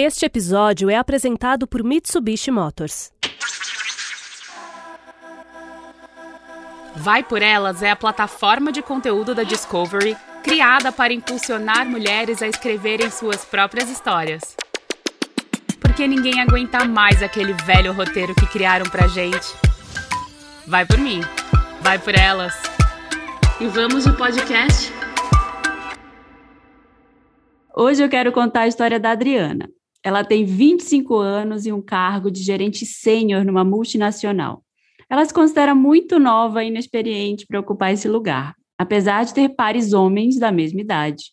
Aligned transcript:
Este 0.00 0.24
episódio 0.24 0.88
é 0.88 0.94
apresentado 0.94 1.66
por 1.66 1.82
Mitsubishi 1.82 2.52
Motors. 2.52 3.10
Vai 6.94 7.24
por 7.24 7.42
Elas 7.42 7.82
é 7.82 7.90
a 7.90 7.96
plataforma 7.96 8.70
de 8.70 8.80
conteúdo 8.80 9.34
da 9.34 9.42
Discovery 9.42 10.16
criada 10.44 10.92
para 10.92 11.12
impulsionar 11.12 11.84
mulheres 11.84 12.40
a 12.42 12.46
escreverem 12.46 13.10
suas 13.10 13.44
próprias 13.44 13.90
histórias. 13.90 14.56
Porque 15.80 16.06
ninguém 16.06 16.40
aguenta 16.42 16.84
mais 16.84 17.20
aquele 17.20 17.52
velho 17.52 17.92
roteiro 17.92 18.36
que 18.36 18.46
criaram 18.46 18.88
pra 18.88 19.08
gente. 19.08 19.48
Vai 20.64 20.86
por 20.86 20.98
mim, 20.98 21.22
vai 21.80 21.98
por 21.98 22.14
elas. 22.14 22.54
E 23.60 23.66
vamos 23.66 24.04
de 24.04 24.12
podcast? 24.12 24.92
Hoje 27.74 28.00
eu 28.00 28.08
quero 28.08 28.30
contar 28.30 28.60
a 28.60 28.68
história 28.68 29.00
da 29.00 29.10
Adriana. 29.10 29.68
Ela 30.02 30.24
tem 30.24 30.44
25 30.44 31.16
anos 31.16 31.66
e 31.66 31.72
um 31.72 31.82
cargo 31.82 32.30
de 32.30 32.42
gerente 32.42 32.86
sênior 32.86 33.44
numa 33.44 33.64
multinacional. 33.64 34.62
Ela 35.10 35.24
se 35.24 35.32
considera 35.32 35.74
muito 35.74 36.18
nova 36.18 36.62
e 36.62 36.68
inexperiente 36.68 37.46
para 37.46 37.60
ocupar 37.60 37.92
esse 37.92 38.08
lugar, 38.08 38.54
apesar 38.76 39.24
de 39.24 39.34
ter 39.34 39.48
pares 39.50 39.92
homens 39.92 40.38
da 40.38 40.52
mesma 40.52 40.80
idade. 40.80 41.32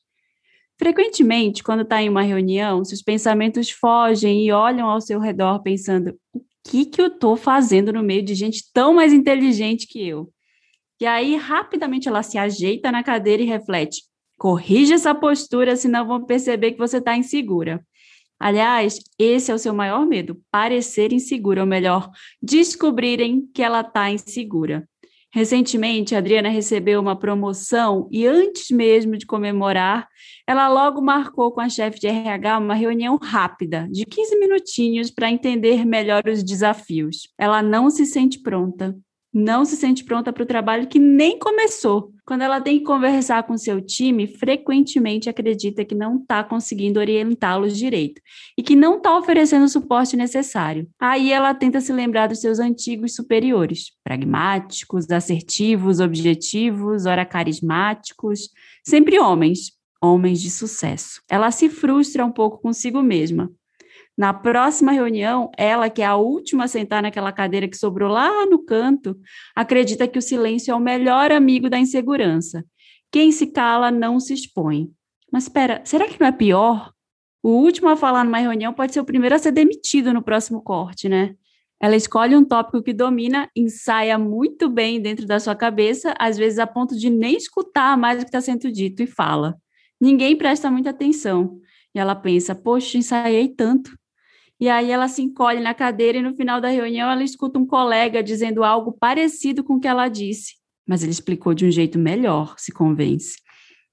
Frequentemente, 0.77 1.63
quando 1.63 1.83
está 1.83 2.01
em 2.01 2.09
uma 2.09 2.21
reunião, 2.21 2.83
seus 2.83 3.01
pensamentos 3.01 3.69
fogem 3.69 4.45
e 4.45 4.51
olham 4.51 4.89
ao 4.89 4.99
seu 4.99 5.19
redor 5.19 5.61
pensando: 5.61 6.17
o 6.33 6.41
que, 6.63 6.85
que 6.85 7.01
eu 7.01 7.07
estou 7.07 7.37
fazendo 7.37 7.93
no 7.93 8.03
meio 8.03 8.23
de 8.23 8.35
gente 8.35 8.63
tão 8.73 8.93
mais 8.93 9.13
inteligente 9.13 9.87
que 9.87 10.05
eu? 10.05 10.29
E 10.99 11.05
aí, 11.05 11.35
rapidamente, 11.35 12.07
ela 12.07 12.23
se 12.23 12.37
ajeita 12.37 12.91
na 12.91 13.03
cadeira 13.03 13.41
e 13.41 13.45
reflete: 13.45 14.01
corrija 14.37 14.95
essa 14.95 15.15
postura, 15.15 15.75
senão 15.75 16.07
vão 16.07 16.25
perceber 16.25 16.71
que 16.71 16.77
você 16.77 16.97
está 16.97 17.15
insegura. 17.15 17.85
Aliás, 18.39 18.99
esse 19.17 19.51
é 19.51 19.55
o 19.55 19.59
seu 19.59 19.73
maior 19.73 20.05
medo, 20.05 20.41
parecer 20.51 21.13
insegura, 21.13 21.61
ou 21.61 21.67
melhor, 21.67 22.09
descobrirem 22.41 23.47
que 23.53 23.63
ela 23.63 23.81
está 23.81 24.11
insegura. 24.11 24.87
Recentemente, 25.35 26.15
a 26.15 26.19
Adriana 26.19 26.47
recebeu 26.47 27.01
uma 27.01 27.19
promoção 27.19 28.07
e 28.09 28.25
antes 28.25 28.71
mesmo 28.71 29.17
de 29.17 29.25
comemorar, 29.25 30.07
ela 30.47 30.69
logo 30.69 31.01
marcou 31.01 31.51
com 31.51 31.59
a 31.59 31.67
chefe 31.67 31.99
de 31.99 32.07
RH 32.07 32.57
uma 32.57 32.73
reunião 32.73 33.17
rápida, 33.21 33.85
de 33.91 34.05
15 34.05 34.39
minutinhos, 34.39 35.11
para 35.11 35.29
entender 35.29 35.85
melhor 35.85 36.23
os 36.25 36.41
desafios. 36.41 37.27
Ela 37.37 37.61
não 37.61 37.89
se 37.89 38.05
sente 38.05 38.39
pronta, 38.39 38.95
não 39.33 39.65
se 39.65 39.75
sente 39.75 40.05
pronta 40.05 40.31
para 40.31 40.43
o 40.43 40.45
trabalho 40.45 40.87
que 40.87 40.99
nem 40.99 41.37
começou. 41.37 42.14
Quando 42.25 42.41
ela 42.41 42.59
tem 42.59 42.79
que 42.79 42.85
conversar 42.85 43.43
com 43.43 43.55
seu 43.55 43.79
time, 43.79 44.25
frequentemente 44.25 45.29
acredita 45.29 45.85
que 45.85 45.93
não 45.93 46.17
está 46.17 46.43
conseguindo 46.43 46.99
orientá-los 46.99 47.77
direito 47.77 48.19
e 48.57 48.63
que 48.63 48.75
não 48.75 48.97
está 48.97 49.15
oferecendo 49.15 49.65
o 49.65 49.69
suporte 49.69 50.17
necessário. 50.17 50.89
Aí 50.99 51.31
ela 51.31 51.53
tenta 51.53 51.79
se 51.79 51.93
lembrar 51.93 52.27
dos 52.27 52.41
seus 52.41 52.57
antigos 52.57 53.13
superiores, 53.13 53.91
pragmáticos, 54.03 55.09
assertivos, 55.11 55.99
objetivos, 55.99 57.05
ora 57.05 57.25
carismáticos, 57.25 58.49
sempre 58.83 59.19
homens, 59.19 59.73
homens 60.01 60.41
de 60.41 60.49
sucesso. 60.49 61.21
Ela 61.29 61.51
se 61.51 61.69
frustra 61.69 62.25
um 62.25 62.31
pouco 62.31 62.59
consigo 62.59 63.03
mesma, 63.03 63.51
na 64.17 64.33
próxima 64.33 64.91
reunião, 64.91 65.51
ela, 65.57 65.89
que 65.89 66.01
é 66.01 66.05
a 66.05 66.15
última 66.15 66.63
a 66.63 66.67
sentar 66.67 67.01
naquela 67.01 67.31
cadeira 67.31 67.67
que 67.67 67.77
sobrou 67.77 68.09
lá 68.09 68.45
no 68.45 68.63
canto, 68.63 69.17
acredita 69.55 70.07
que 70.07 70.17
o 70.17 70.21
silêncio 70.21 70.71
é 70.71 70.75
o 70.75 70.79
melhor 70.79 71.31
amigo 71.31 71.69
da 71.69 71.77
insegurança. 71.77 72.63
Quem 73.11 73.31
se 73.31 73.47
cala 73.47 73.91
não 73.91 74.19
se 74.19 74.33
expõe. 74.33 74.89
Mas 75.31 75.43
espera, 75.43 75.81
será 75.83 76.07
que 76.07 76.19
não 76.19 76.27
é 76.27 76.31
pior? 76.31 76.91
O 77.43 77.49
último 77.49 77.89
a 77.89 77.97
falar 77.97 78.23
numa 78.23 78.39
reunião 78.39 78.73
pode 78.73 78.93
ser 78.93 79.01
o 79.01 79.05
primeiro 79.05 79.35
a 79.35 79.37
ser 79.37 79.51
demitido 79.51 80.13
no 80.13 80.23
próximo 80.23 80.61
corte, 80.61 81.09
né? 81.09 81.35
Ela 81.81 81.95
escolhe 81.95 82.35
um 82.35 82.43
tópico 82.43 82.81
que 82.81 82.93
domina, 82.93 83.49
ensaia 83.55 84.17
muito 84.17 84.69
bem 84.69 85.01
dentro 85.01 85.27
da 85.27 85.39
sua 85.39 85.55
cabeça, 85.55 86.15
às 86.17 86.37
vezes 86.37 86.57
a 86.57 86.65
ponto 86.65 86.97
de 86.97 87.09
nem 87.09 87.35
escutar 87.35 87.97
mais 87.97 88.17
o 88.17 88.21
que 88.21 88.29
está 88.29 88.39
sendo 88.39 88.71
dito 88.71 89.03
e 89.03 89.07
fala. 89.07 89.55
Ninguém 89.99 90.37
presta 90.37 90.71
muita 90.71 90.91
atenção. 90.91 91.59
E 91.93 91.99
ela 91.99 92.15
pensa: 92.15 92.55
poxa, 92.55 92.97
ensaiei 92.97 93.49
tanto. 93.49 93.91
E 94.59 94.69
aí 94.69 94.89
ela 94.89 95.07
se 95.07 95.21
encolhe 95.21 95.59
na 95.59 95.73
cadeira 95.73 96.17
e 96.17 96.21
no 96.21 96.33
final 96.33 96.61
da 96.61 96.69
reunião 96.69 97.09
ela 97.09 97.23
escuta 97.23 97.59
um 97.59 97.65
colega 97.65 98.23
dizendo 98.23 98.63
algo 98.63 98.93
parecido 98.93 99.63
com 99.63 99.75
o 99.75 99.79
que 99.79 99.87
ela 99.87 100.07
disse, 100.07 100.53
mas 100.87 101.03
ele 101.03 101.11
explicou 101.11 101.53
de 101.53 101.65
um 101.65 101.71
jeito 101.71 101.99
melhor, 101.99 102.55
se 102.57 102.71
convence. 102.71 103.35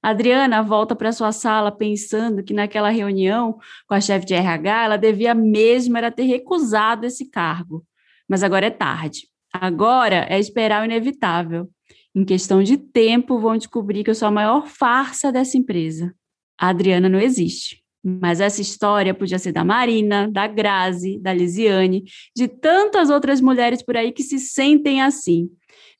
Adriana 0.02 0.62
volta 0.62 0.96
para 0.96 1.12
sua 1.12 1.30
sala 1.30 1.70
pensando 1.70 2.42
que 2.42 2.52
naquela 2.52 2.90
reunião 2.90 3.56
com 3.86 3.94
a 3.94 4.00
chefe 4.00 4.26
de 4.26 4.34
RH 4.34 4.84
ela 4.84 4.96
devia 4.96 5.34
mesmo 5.34 5.96
era 5.96 6.10
ter 6.10 6.24
recusado 6.24 7.06
esse 7.06 7.30
cargo. 7.30 7.84
Mas 8.28 8.42
agora 8.42 8.66
é 8.66 8.70
tarde. 8.70 9.28
Agora 9.52 10.26
é 10.28 10.40
esperar 10.40 10.82
o 10.82 10.84
inevitável. 10.84 11.68
Em 12.14 12.24
questão 12.24 12.62
de 12.62 12.76
tempo 12.76 13.38
vão 13.38 13.56
descobrir 13.56 14.02
que 14.02 14.10
eu 14.10 14.14
sou 14.14 14.26
a 14.26 14.32
maior 14.32 14.66
farsa 14.66 15.30
dessa 15.30 15.56
empresa. 15.56 16.14
A 16.58 16.68
Adriana 16.68 17.08
não 17.08 17.20
existe. 17.20 17.81
Mas 18.04 18.40
essa 18.40 18.60
história 18.60 19.14
podia 19.14 19.38
ser 19.38 19.52
da 19.52 19.64
Marina, 19.64 20.28
da 20.30 20.46
Grazi, 20.46 21.18
da 21.20 21.32
Lisiane, 21.32 22.04
de 22.36 22.48
tantas 22.48 23.10
outras 23.10 23.40
mulheres 23.40 23.82
por 23.82 23.96
aí 23.96 24.10
que 24.10 24.22
se 24.22 24.38
sentem 24.38 25.00
assim. 25.00 25.48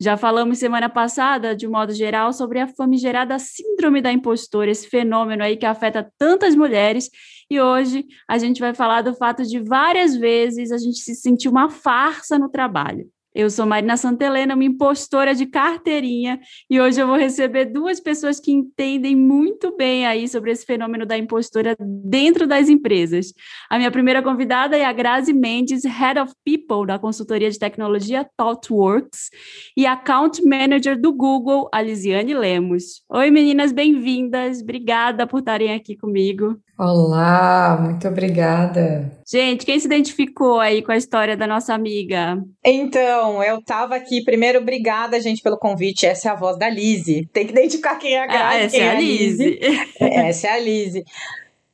Já 0.01 0.17
falamos 0.17 0.59
semana 0.59 0.89
passada, 0.89 1.55
de 1.55 1.69
modo 1.69 1.93
geral, 1.93 2.33
sobre 2.33 2.59
a 2.59 2.67
famigerada 2.67 3.39
síndrome 3.39 4.01
da 4.01 4.13
impostora, 4.13 4.69
esse 4.69 4.89
fenômeno 4.89 5.45
aí 5.45 5.57
que 5.57 5.65
afeta 5.65 6.11
tantas 6.19 6.57
mulheres. 6.57 7.09
E 7.49 7.61
hoje 7.61 8.05
a 8.29 8.37
gente 8.37 8.61
vai 8.61 8.75
falar 8.75 9.03
do 9.03 9.15
fato 9.15 9.45
de 9.45 9.61
várias 9.61 10.17
vezes 10.17 10.73
a 10.73 10.79
gente 10.79 10.99
se 10.99 11.15
sentir 11.15 11.49
uma 11.49 11.71
farsa 11.71 12.37
no 12.37 12.49
trabalho. 12.49 13.12
Eu 13.35 13.49
sou 13.49 13.65
Marina 13.65 13.97
Santelena, 13.97 14.55
uma 14.55 14.65
impostora 14.65 15.35
de 15.35 15.47
carteirinha, 15.47 16.39
e 16.69 16.79
hoje 16.79 17.01
eu 17.01 17.07
vou 17.07 17.17
receber 17.17 17.65
duas 17.65 17.99
pessoas 17.99 18.39
que 18.39 18.53
entendem 18.53 19.17
muito 19.17 19.75
bem 19.75 20.07
aí 20.07 20.29
sobre 20.29 20.51
esse 20.51 20.67
fenômeno 20.67 21.07
da 21.07 21.17
impostora 21.17 21.75
dentro 21.81 22.47
das 22.47 22.69
empresas. 22.69 23.33
A 23.71 23.79
minha 23.79 23.91
primeira 23.91 24.23
convidada 24.23 24.77
é 24.77 24.85
a 24.85 24.93
Grazi 24.93 25.33
Mendes, 25.33 25.83
Head 25.85 26.21
of 26.21 26.35
People 26.45 26.87
da 26.87 26.99
consultoria 26.99 27.51
de 27.51 27.59
tecnologia 27.59 28.29
ThoughtWorks 28.37 29.31
e 29.75 29.87
Account 29.87 30.45
Manager 30.45 31.01
do 31.01 31.11
Google, 31.11 31.71
a 31.73 31.81
Lisiane 31.81 32.35
Lemos. 32.35 33.03
Oi, 33.09 33.31
meninas, 33.31 33.73
bem-vindas. 33.73 34.61
Obrigada 34.61 35.27
por 35.27 35.39
estarem 35.39 35.73
aqui 35.73 35.97
comigo. 35.97 36.61
Olá, 36.85 37.79
muito 37.81 38.09
obrigada. 38.09 39.09
Gente, 39.25 39.65
quem 39.65 39.79
se 39.79 39.87
identificou 39.87 40.59
aí 40.59 40.83
com 40.83 40.91
a 40.91 40.97
história 40.97 41.37
da 41.37 41.47
nossa 41.47 41.73
amiga? 41.73 42.43
Então, 42.65 43.41
eu 43.41 43.63
tava 43.63 43.95
aqui. 43.95 44.25
Primeiro, 44.25 44.59
obrigada, 44.59 45.21
gente, 45.21 45.41
pelo 45.41 45.57
convite. 45.57 46.07
Essa 46.07 46.31
é 46.31 46.33
a 46.33 46.35
voz 46.35 46.59
da 46.59 46.69
Lise. 46.69 47.29
Tem 47.33 47.47
que 47.47 47.53
identificar 47.53 47.95
quem 47.95 48.17
é 48.17 48.25
a 48.25 48.27
Grazi. 48.27 48.43
Ah, 48.43 48.59
essa 48.65 48.77
é 48.79 48.91
a 48.91 48.95
Lise. 48.95 49.61
essa 50.01 50.49
é 50.49 50.51
a 50.51 50.59
Lise. 50.59 51.05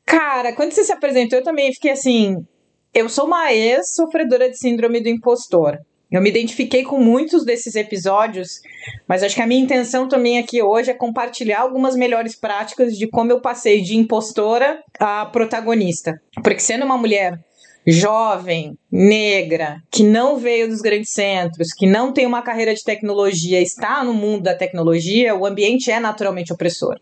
Cara, 0.04 0.52
quando 0.52 0.72
você 0.72 0.84
se 0.84 0.92
apresentou, 0.92 1.38
eu 1.38 1.44
também 1.44 1.72
fiquei 1.72 1.92
assim. 1.92 2.44
Eu 2.92 3.08
sou 3.08 3.24
uma 3.24 3.50
ex-sofredora 3.50 4.50
de 4.50 4.58
síndrome 4.58 5.00
do 5.00 5.08
impostor. 5.08 5.78
Eu 6.10 6.22
me 6.22 6.30
identifiquei 6.30 6.82
com 6.82 6.98
muitos 6.98 7.44
desses 7.44 7.74
episódios, 7.74 8.60
mas 9.06 9.22
acho 9.22 9.34
que 9.34 9.42
a 9.42 9.46
minha 9.46 9.62
intenção 9.62 10.08
também 10.08 10.38
aqui 10.38 10.62
hoje 10.62 10.90
é 10.90 10.94
compartilhar 10.94 11.60
algumas 11.60 11.94
melhores 11.94 12.34
práticas 12.34 12.96
de 12.96 13.06
como 13.06 13.30
eu 13.30 13.40
passei 13.40 13.82
de 13.82 13.94
impostora 13.94 14.82
a 14.98 15.26
protagonista. 15.26 16.18
Porque 16.42 16.60
sendo 16.60 16.86
uma 16.86 16.96
mulher 16.96 17.38
jovem, 17.86 18.76
negra, 18.90 19.82
que 19.90 20.02
não 20.02 20.36
veio 20.36 20.68
dos 20.68 20.80
grandes 20.80 21.12
centros, 21.12 21.72
que 21.72 21.86
não 21.86 22.12
tem 22.12 22.26
uma 22.26 22.42
carreira 22.42 22.74
de 22.74 22.84
tecnologia, 22.84 23.60
está 23.60 24.04
no 24.04 24.12
mundo 24.12 24.42
da 24.42 24.54
tecnologia, 24.54 25.34
o 25.34 25.46
ambiente 25.46 25.90
é 25.90 25.98
naturalmente 25.98 26.52
opressor. 26.52 26.96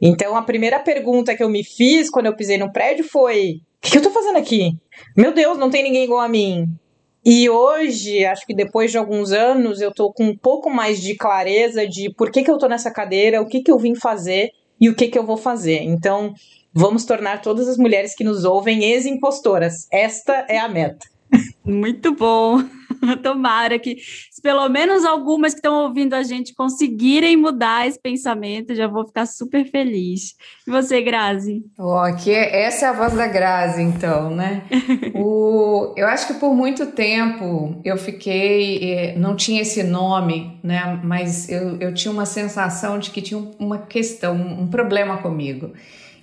Então, 0.00 0.36
a 0.36 0.42
primeira 0.42 0.80
pergunta 0.80 1.36
que 1.36 1.42
eu 1.42 1.48
me 1.48 1.62
fiz 1.64 2.10
quando 2.10 2.26
eu 2.26 2.36
pisei 2.36 2.58
no 2.58 2.72
prédio 2.72 3.04
foi: 3.04 3.60
o 3.84 3.90
que 3.90 3.98
eu 3.98 4.02
tô 4.02 4.10
fazendo 4.10 4.38
aqui? 4.38 4.72
Meu 5.16 5.32
Deus, 5.32 5.58
não 5.58 5.70
tem 5.70 5.82
ninguém 5.82 6.04
igual 6.04 6.20
a 6.20 6.28
mim. 6.28 6.66
E 7.24 7.48
hoje, 7.48 8.24
acho 8.24 8.46
que 8.46 8.54
depois 8.54 8.90
de 8.90 8.98
alguns 8.98 9.32
anos, 9.32 9.80
eu 9.80 9.92
tô 9.92 10.12
com 10.12 10.24
um 10.24 10.36
pouco 10.36 10.68
mais 10.68 11.00
de 11.00 11.14
clareza 11.14 11.88
de 11.88 12.12
por 12.12 12.30
que, 12.30 12.42
que 12.42 12.50
eu 12.50 12.58
tô 12.58 12.68
nessa 12.68 12.90
cadeira, 12.90 13.40
o 13.40 13.46
que, 13.46 13.62
que 13.62 13.70
eu 13.70 13.78
vim 13.78 13.94
fazer 13.94 14.50
e 14.78 14.90
o 14.90 14.94
que, 14.94 15.08
que 15.08 15.18
eu 15.18 15.24
vou 15.24 15.38
fazer. 15.38 15.82
Então, 15.82 16.34
vamos 16.72 17.06
tornar 17.06 17.40
todas 17.40 17.66
as 17.66 17.78
mulheres 17.78 18.14
que 18.14 18.24
nos 18.24 18.44
ouvem 18.44 18.84
ex-impostoras. 18.84 19.88
Esta 19.90 20.44
é 20.48 20.58
a 20.58 20.68
meta. 20.68 21.06
Muito 21.64 22.14
bom. 22.14 22.62
Tomara 23.22 23.78
que 23.78 23.96
pelo 24.44 24.68
menos 24.68 25.06
algumas 25.06 25.54
que 25.54 25.60
estão 25.60 25.84
ouvindo 25.84 26.12
a 26.12 26.22
gente 26.22 26.54
conseguirem 26.54 27.34
mudar 27.34 27.88
esse 27.88 27.98
pensamento, 27.98 28.74
já 28.74 28.86
vou 28.86 29.06
ficar 29.06 29.24
super 29.24 29.64
feliz. 29.70 30.34
E 30.68 30.70
você, 30.70 31.00
Grazi? 31.00 31.64
Oh, 31.78 31.94
aqui 31.94 32.30
é, 32.30 32.64
essa 32.64 32.84
é 32.84 32.88
a 32.90 32.92
voz 32.92 33.14
da 33.14 33.26
Grazi, 33.26 33.80
então, 33.80 34.28
né? 34.28 34.64
o, 35.16 35.94
eu 35.96 36.06
acho 36.06 36.26
que 36.26 36.34
por 36.34 36.54
muito 36.54 36.84
tempo 36.88 37.80
eu 37.82 37.96
fiquei, 37.96 38.92
eh, 38.92 39.14
não 39.16 39.34
tinha 39.34 39.62
esse 39.62 39.82
nome, 39.82 40.60
né? 40.62 41.00
Mas 41.02 41.48
eu, 41.48 41.78
eu 41.80 41.94
tinha 41.94 42.12
uma 42.12 42.26
sensação 42.26 42.98
de 42.98 43.12
que 43.12 43.22
tinha 43.22 43.42
uma 43.58 43.78
questão, 43.78 44.36
um 44.36 44.66
problema 44.66 45.16
comigo. 45.22 45.72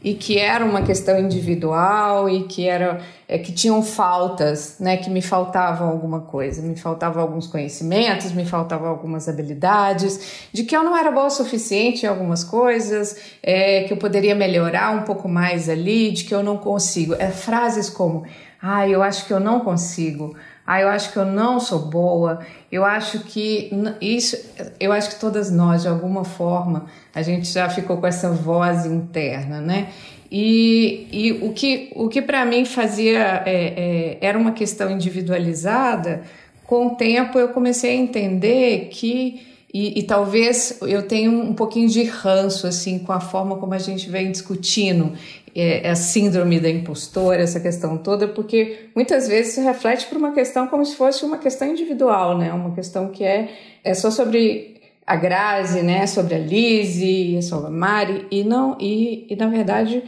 E 0.03 0.15
que 0.15 0.37
era 0.37 0.65
uma 0.65 0.81
questão 0.81 1.19
individual 1.19 2.27
e 2.27 2.43
que 2.43 2.67
era 2.67 3.01
é, 3.27 3.37
que 3.37 3.51
tinham 3.51 3.83
faltas, 3.83 4.77
né, 4.79 4.97
que 4.97 5.09
me 5.09 5.21
faltavam 5.21 5.87
alguma 5.87 6.21
coisa, 6.21 6.61
me 6.61 6.75
faltavam 6.75 7.21
alguns 7.21 7.45
conhecimentos, 7.45 8.31
me 8.31 8.43
faltavam 8.43 8.89
algumas 8.89 9.29
habilidades, 9.29 10.47
de 10.51 10.63
que 10.63 10.75
eu 10.75 10.83
não 10.83 10.97
era 10.97 11.11
boa 11.11 11.27
o 11.27 11.29
suficiente 11.29 12.05
em 12.05 12.09
algumas 12.09 12.43
coisas, 12.43 13.15
é, 13.43 13.83
que 13.83 13.93
eu 13.93 13.97
poderia 13.97 14.33
melhorar 14.33 14.91
um 14.91 15.03
pouco 15.03 15.29
mais 15.29 15.69
ali, 15.69 16.11
de 16.11 16.23
que 16.23 16.33
eu 16.33 16.41
não 16.41 16.57
consigo. 16.57 17.13
É 17.19 17.29
frases 17.29 17.89
como, 17.89 18.25
ah, 18.61 18.87
eu 18.87 19.03
acho 19.03 19.25
que 19.27 19.33
eu 19.33 19.39
não 19.39 19.59
consigo. 19.59 20.35
Ah, 20.65 20.79
eu 20.79 20.87
acho 20.87 21.11
que 21.11 21.17
eu 21.17 21.25
não 21.25 21.59
sou 21.59 21.79
boa. 21.79 22.39
Eu 22.71 22.85
acho 22.85 23.19
que 23.21 23.71
isso, 23.99 24.37
eu 24.79 24.91
acho 24.91 25.11
que 25.11 25.19
todas 25.19 25.51
nós, 25.51 25.81
de 25.81 25.87
alguma 25.87 26.23
forma, 26.23 26.85
a 27.13 27.21
gente 27.21 27.47
já 27.47 27.69
ficou 27.69 27.97
com 27.97 28.07
essa 28.07 28.29
voz 28.31 28.85
interna, 28.85 29.59
né? 29.59 29.89
E, 30.31 31.07
e 31.11 31.31
o 31.43 31.51
que, 31.51 31.91
o 31.93 32.07
que 32.07 32.21
para 32.21 32.45
mim 32.45 32.63
fazia 32.63 33.43
é, 33.45 33.51
é, 33.51 34.17
era 34.21 34.37
uma 34.37 34.53
questão 34.53 34.89
individualizada. 34.89 36.23
Com 36.63 36.87
o 36.87 36.95
tempo, 36.95 37.37
eu 37.37 37.49
comecei 37.49 37.91
a 37.91 37.95
entender 37.95 38.87
que 38.91 39.50
e, 39.73 39.99
e, 39.99 40.03
talvez 40.03 40.79
eu 40.81 41.07
tenha 41.07 41.31
um 41.31 41.53
pouquinho 41.53 41.87
de 41.87 42.03
ranço 42.03 42.67
assim 42.67 42.99
com 42.99 43.13
a 43.13 43.21
forma 43.21 43.55
como 43.55 43.73
a 43.73 43.77
gente 43.77 44.09
vem 44.09 44.29
discutindo 44.29 45.13
é, 45.55 45.89
a 45.89 45.95
síndrome 45.95 46.59
da 46.59 46.69
impostora, 46.69 47.41
essa 47.41 47.59
questão 47.59 47.97
toda, 47.97 48.27
porque 48.27 48.89
muitas 48.93 49.29
vezes 49.29 49.53
se 49.53 49.61
reflete 49.61 50.07
por 50.07 50.17
uma 50.17 50.33
questão 50.33 50.67
como 50.67 50.85
se 50.85 50.95
fosse 50.95 51.23
uma 51.23 51.37
questão 51.37 51.69
individual, 51.69 52.37
né? 52.37 52.51
Uma 52.51 52.75
questão 52.75 53.09
que 53.09 53.23
é, 53.23 53.49
é 53.81 53.93
só 53.93 54.11
sobre 54.11 54.81
a 55.07 55.15
Grazi, 55.15 55.81
né? 55.81 56.05
Sobre 56.05 56.35
a 56.35 56.39
Lizzie, 56.39 57.41
sobre 57.41 57.67
a 57.67 57.71
Mari, 57.71 58.27
e 58.29 58.43
não, 58.43 58.77
e, 58.77 59.25
e 59.29 59.35
na 59.37 59.47
verdade 59.47 60.03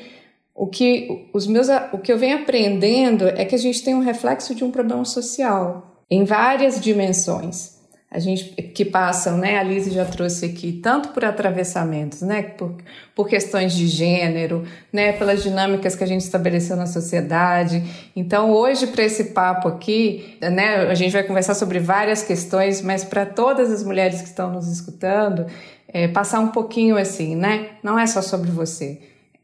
o 0.53 0.67
que 0.67 1.29
os 1.33 1.47
meus 1.47 1.67
o 1.91 1.97
que 1.97 2.11
eu 2.11 2.17
venho 2.17 2.37
aprendendo 2.37 3.27
é 3.27 3.45
que 3.45 3.55
a 3.55 3.59
gente 3.59 3.81
tem 3.81 3.95
um 3.95 4.01
reflexo 4.01 4.53
de 4.53 4.63
um 4.63 4.71
problema 4.71 5.05
social 5.05 5.95
em 6.09 6.25
várias 6.25 6.79
dimensões 6.79 7.72
a 8.13 8.19
gente 8.19 8.49
que 8.61 8.85
passam, 8.85 9.37
né? 9.37 9.57
A 9.57 9.63
Lise 9.63 9.89
já 9.89 10.05
trouxe 10.05 10.45
aqui, 10.45 10.71
tanto 10.73 11.09
por 11.09 11.25
atravessamentos, 11.25 12.21
né? 12.21 12.43
Por, 12.43 12.75
por 13.15 13.27
questões 13.27 13.73
de 13.73 13.87
gênero, 13.87 14.63
né? 14.91 15.13
Pelas 15.13 15.41
dinâmicas 15.41 15.95
que 15.95 16.03
a 16.03 16.07
gente 16.07 16.21
estabeleceu 16.21 16.75
na 16.75 16.85
sociedade. 16.85 17.83
Então, 18.15 18.51
hoje, 18.51 18.85
para 18.87 19.03
esse 19.03 19.25
papo 19.25 19.67
aqui, 19.67 20.37
né? 20.39 20.87
A 20.87 20.93
gente 20.93 21.11
vai 21.11 21.23
conversar 21.23 21.55
sobre 21.55 21.79
várias 21.79 22.21
questões, 22.21 22.83
mas 22.83 23.03
para 23.03 23.25
todas 23.25 23.71
as 23.71 23.83
mulheres 23.83 24.21
que 24.21 24.27
estão 24.27 24.51
nos 24.51 24.67
escutando, 24.67 25.47
é, 25.87 26.07
passar 26.07 26.39
um 26.39 26.49
pouquinho 26.49 26.95
assim, 26.97 27.35
né? 27.35 27.69
Não 27.81 27.97
é 27.97 28.05
só 28.05 28.21
sobre 28.21 28.51
você. 28.51 29.01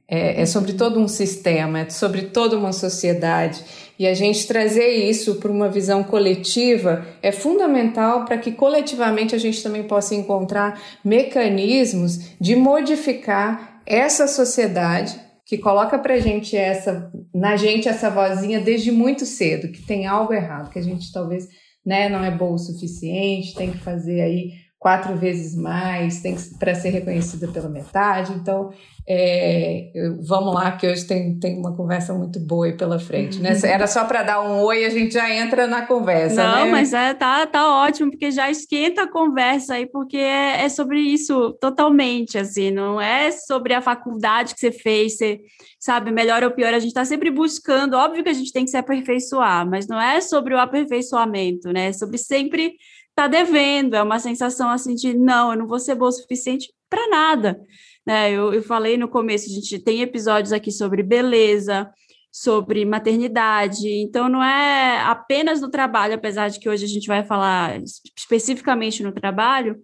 É, 0.09 0.41
é 0.41 0.45
sobre 0.45 0.73
todo 0.73 1.00
um 1.00 1.07
sistema, 1.07 1.79
é 1.81 1.89
sobre 1.89 2.23
toda 2.23 2.57
uma 2.57 2.73
sociedade. 2.73 3.63
E 4.00 4.07
a 4.07 4.13
gente 4.13 4.47
trazer 4.47 4.88
isso 4.88 5.35
para 5.35 5.51
uma 5.51 5.69
visão 5.69 6.03
coletiva 6.03 7.06
é 7.21 7.31
fundamental 7.31 8.25
para 8.25 8.38
que 8.38 8.53
coletivamente 8.53 9.35
a 9.35 9.38
gente 9.38 9.61
também 9.61 9.83
possa 9.83 10.15
encontrar 10.15 10.81
mecanismos 11.03 12.31
de 12.39 12.56
modificar 12.56 13.81
essa 13.85 14.25
sociedade 14.27 15.19
que 15.45 15.57
coloca 15.57 15.97
para 15.97 16.19
gente 16.19 16.56
essa 16.56 17.11
na 17.33 17.57
gente 17.57 17.89
essa 17.89 18.09
vozinha 18.09 18.59
desde 18.59 18.91
muito 18.91 19.25
cedo 19.25 19.71
que 19.71 19.81
tem 19.81 20.06
algo 20.06 20.31
errado, 20.31 20.69
que 20.69 20.79
a 20.79 20.83
gente 20.83 21.11
talvez 21.11 21.47
né, 21.85 22.07
não 22.07 22.23
é 22.23 22.29
bom 22.29 22.53
o 22.53 22.57
suficiente, 22.57 23.56
tem 23.56 23.71
que 23.71 23.79
fazer 23.79 24.21
aí 24.21 24.51
quatro 24.79 25.13
vezes 25.17 25.55
mais, 25.55 26.21
tem 26.21 26.37
para 26.57 26.73
ser 26.73 26.89
reconhecida 26.89 27.49
pela 27.49 27.67
metade. 27.67 28.31
Então, 28.31 28.71
é, 29.05 29.91
vamos 30.21 30.53
lá, 30.53 30.71
que 30.71 30.87
hoje 30.87 31.05
tem, 31.05 31.37
tem 31.37 31.57
uma 31.57 31.75
conversa 31.75 32.13
muito 32.13 32.39
boa 32.39 32.67
aí 32.67 32.77
pela 32.77 32.97
frente, 32.97 33.39
né? 33.39 33.57
Era 33.63 33.87
só 33.87 34.05
para 34.05 34.23
dar 34.23 34.41
um 34.41 34.61
oi, 34.61 34.85
a 34.85 34.89
gente 34.89 35.15
já 35.15 35.29
entra 35.35 35.67
na 35.67 35.85
conversa, 35.85 36.43
Não, 36.43 36.65
né? 36.65 36.71
mas 36.71 36.93
é, 36.93 37.13
tá, 37.13 37.45
tá 37.45 37.83
ótimo, 37.83 38.11
porque 38.11 38.31
já 38.31 38.49
esquenta 38.49 39.03
a 39.03 39.11
conversa 39.11 39.73
aí, 39.73 39.85
porque 39.85 40.17
é, 40.17 40.63
é, 40.63 40.69
sobre 40.69 41.01
isso 41.01 41.53
totalmente, 41.59 42.37
assim, 42.37 42.71
não 42.71 43.01
é 43.01 43.31
sobre 43.31 43.73
a 43.73 43.81
faculdade 43.81 44.53
que 44.53 44.61
você 44.61 44.71
fez, 44.71 45.17
você 45.17 45.41
sabe, 45.77 46.11
melhor 46.11 46.41
ou 46.43 46.51
pior, 46.51 46.73
a 46.73 46.79
gente 46.79 46.89
está 46.89 47.03
sempre 47.03 47.31
buscando, 47.31 47.95
óbvio 47.97 48.23
que 48.23 48.29
a 48.29 48.33
gente 48.33 48.53
tem 48.53 48.63
que 48.63 48.71
se 48.71 48.77
aperfeiçoar, 48.77 49.67
mas 49.67 49.87
não 49.87 49.99
é 49.99 50.21
sobre 50.21 50.53
o 50.53 50.59
aperfeiçoamento, 50.59 51.73
né? 51.73 51.87
É 51.87 51.93
sobre 51.93 52.17
sempre 52.17 52.75
tá 53.19 53.27
devendo, 53.27 53.95
é 53.95 54.01
uma 54.01 54.18
sensação 54.18 54.69
assim 54.69 54.95
de 54.95 55.13
não, 55.13 55.51
eu 55.51 55.60
não 55.60 55.68
vou 55.68 55.77
ser 55.77 55.94
boa 55.94 56.07
o 56.07 56.12
suficiente 56.12 56.71
para 56.89 57.06
nada. 57.10 57.60
Né? 58.07 58.31
Eu, 58.31 58.54
eu 58.54 58.63
falei 58.63 58.98
no 58.98 59.10
começo, 59.10 59.50
a 59.50 59.54
gente 59.54 59.77
tem 59.77 60.01
episódios 60.01 60.54
aqui 60.54 60.71
sobre 60.71 61.04
beleza, 61.04 61.92
sobre 62.31 62.86
maternidade. 62.86 63.89
Então, 63.89 64.30
não 64.30 64.42
é 64.42 65.01
apenas 65.01 65.60
no 65.60 65.69
trabalho, 65.69 66.16
apesar 66.16 66.48
de 66.48 66.60
que 66.60 66.69
hoje 66.69 66.86
a 66.86 66.88
gente 66.88 67.07
vai 67.07 67.25
falar 67.25 67.81
especificamente 68.18 69.04
no 69.04 69.12
trabalho, 69.12 69.77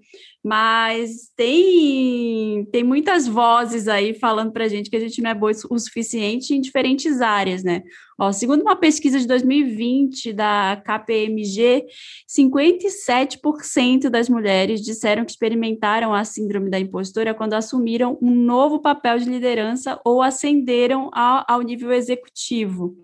mas 0.45 1.31
tem, 1.36 2.65
tem 2.71 2.83
muitas 2.83 3.27
vozes 3.27 3.88
aí 3.88 4.13
falando 4.13 4.51
para 4.51 4.65
a 4.65 4.68
gente 4.68 4.92
que 4.92 4.95
a 4.95 5.00
gente 5.00 5.19
não 5.19 5.31
é 5.31 5.33
boa 5.33 5.51
o 5.71 5.80
suficiente 5.80 6.53
em 6.53 6.62
diferentes 6.62 7.19
áreas, 7.19 7.63
né? 7.63 7.81
Ó, 8.15 8.31
segundo 8.31 8.62
uma 8.62 8.75
pesquisa 8.75 9.19
de 9.19 9.25
2020 9.25 10.31
da 10.33 10.80
KPMG, 10.86 11.86
57% 12.30 14.07
das 14.07 14.30
mulheres 14.30 14.81
disseram 14.81 15.25
que 15.25 15.31
experimentaram 15.31 16.13
a 16.13 16.24
síndrome 16.24 16.69
da 16.69 16.80
impostora 16.80 17.33
quando 17.33 17.56
assumiram 17.56 18.15
um 18.21 18.30
novo 18.30 18.80
papel 18.80 19.18
de 19.18 19.27
liderança 19.27 20.00
ou 20.06 20.21
ascenderam 20.21 21.09
ao, 21.12 21.44
ao 21.48 21.62
nível 21.63 21.91
executivo. 21.91 22.95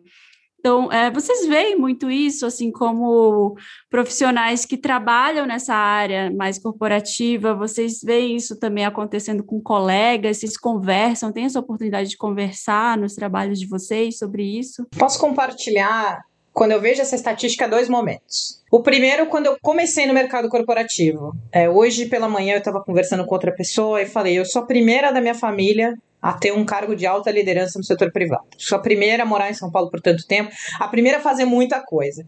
Então, 0.61 0.91
é, 0.91 1.09
vocês 1.09 1.47
veem 1.47 1.75
muito 1.75 2.09
isso, 2.11 2.45
assim, 2.45 2.71
como 2.71 3.57
profissionais 3.89 4.63
que 4.63 4.77
trabalham 4.77 5.47
nessa 5.47 5.73
área 5.73 6.31
mais 6.31 6.59
corporativa, 6.59 7.55
vocês 7.55 7.99
veem 8.03 8.35
isso 8.35 8.59
também 8.59 8.85
acontecendo 8.85 9.43
com 9.43 9.59
colegas, 9.59 10.37
vocês 10.37 10.55
conversam, 10.55 11.31
têm 11.31 11.45
essa 11.45 11.59
oportunidade 11.59 12.09
de 12.11 12.17
conversar 12.17 12.95
nos 12.95 13.15
trabalhos 13.15 13.59
de 13.59 13.65
vocês 13.65 14.19
sobre 14.19 14.43
isso? 14.43 14.85
Posso 14.99 15.19
compartilhar, 15.19 16.19
quando 16.53 16.73
eu 16.73 16.79
vejo 16.79 17.01
essa 17.01 17.15
estatística, 17.15 17.67
dois 17.67 17.89
momentos. 17.89 18.61
O 18.71 18.83
primeiro, 18.83 19.25
quando 19.25 19.47
eu 19.47 19.57
comecei 19.63 20.05
no 20.05 20.13
mercado 20.13 20.47
corporativo. 20.47 21.33
É, 21.51 21.67
hoje 21.67 22.05
pela 22.05 22.29
manhã 22.29 22.53
eu 22.53 22.59
estava 22.59 22.83
conversando 22.83 23.25
com 23.25 23.33
outra 23.33 23.51
pessoa 23.51 23.99
e 23.99 24.05
falei: 24.05 24.37
eu 24.37 24.45
sou 24.45 24.61
a 24.61 24.65
primeira 24.67 25.11
da 25.11 25.19
minha 25.19 25.33
família 25.33 25.97
a 26.21 26.33
ter 26.33 26.53
um 26.53 26.65
cargo 26.65 26.95
de 26.95 27.06
alta 27.06 27.31
liderança 27.31 27.79
no 27.79 27.83
setor 27.83 28.12
privado. 28.12 28.45
Sou 28.57 28.77
a 28.77 28.81
primeira 28.81 29.23
a 29.23 29.25
morar 29.25 29.50
em 29.50 29.53
São 29.53 29.71
Paulo 29.71 29.89
por 29.89 30.00
tanto 30.00 30.27
tempo, 30.27 30.51
a 30.79 30.88
primeira 30.88 31.18
a 31.18 31.21
fazer 31.21 31.45
muita 31.45 31.81
coisa. 31.81 32.27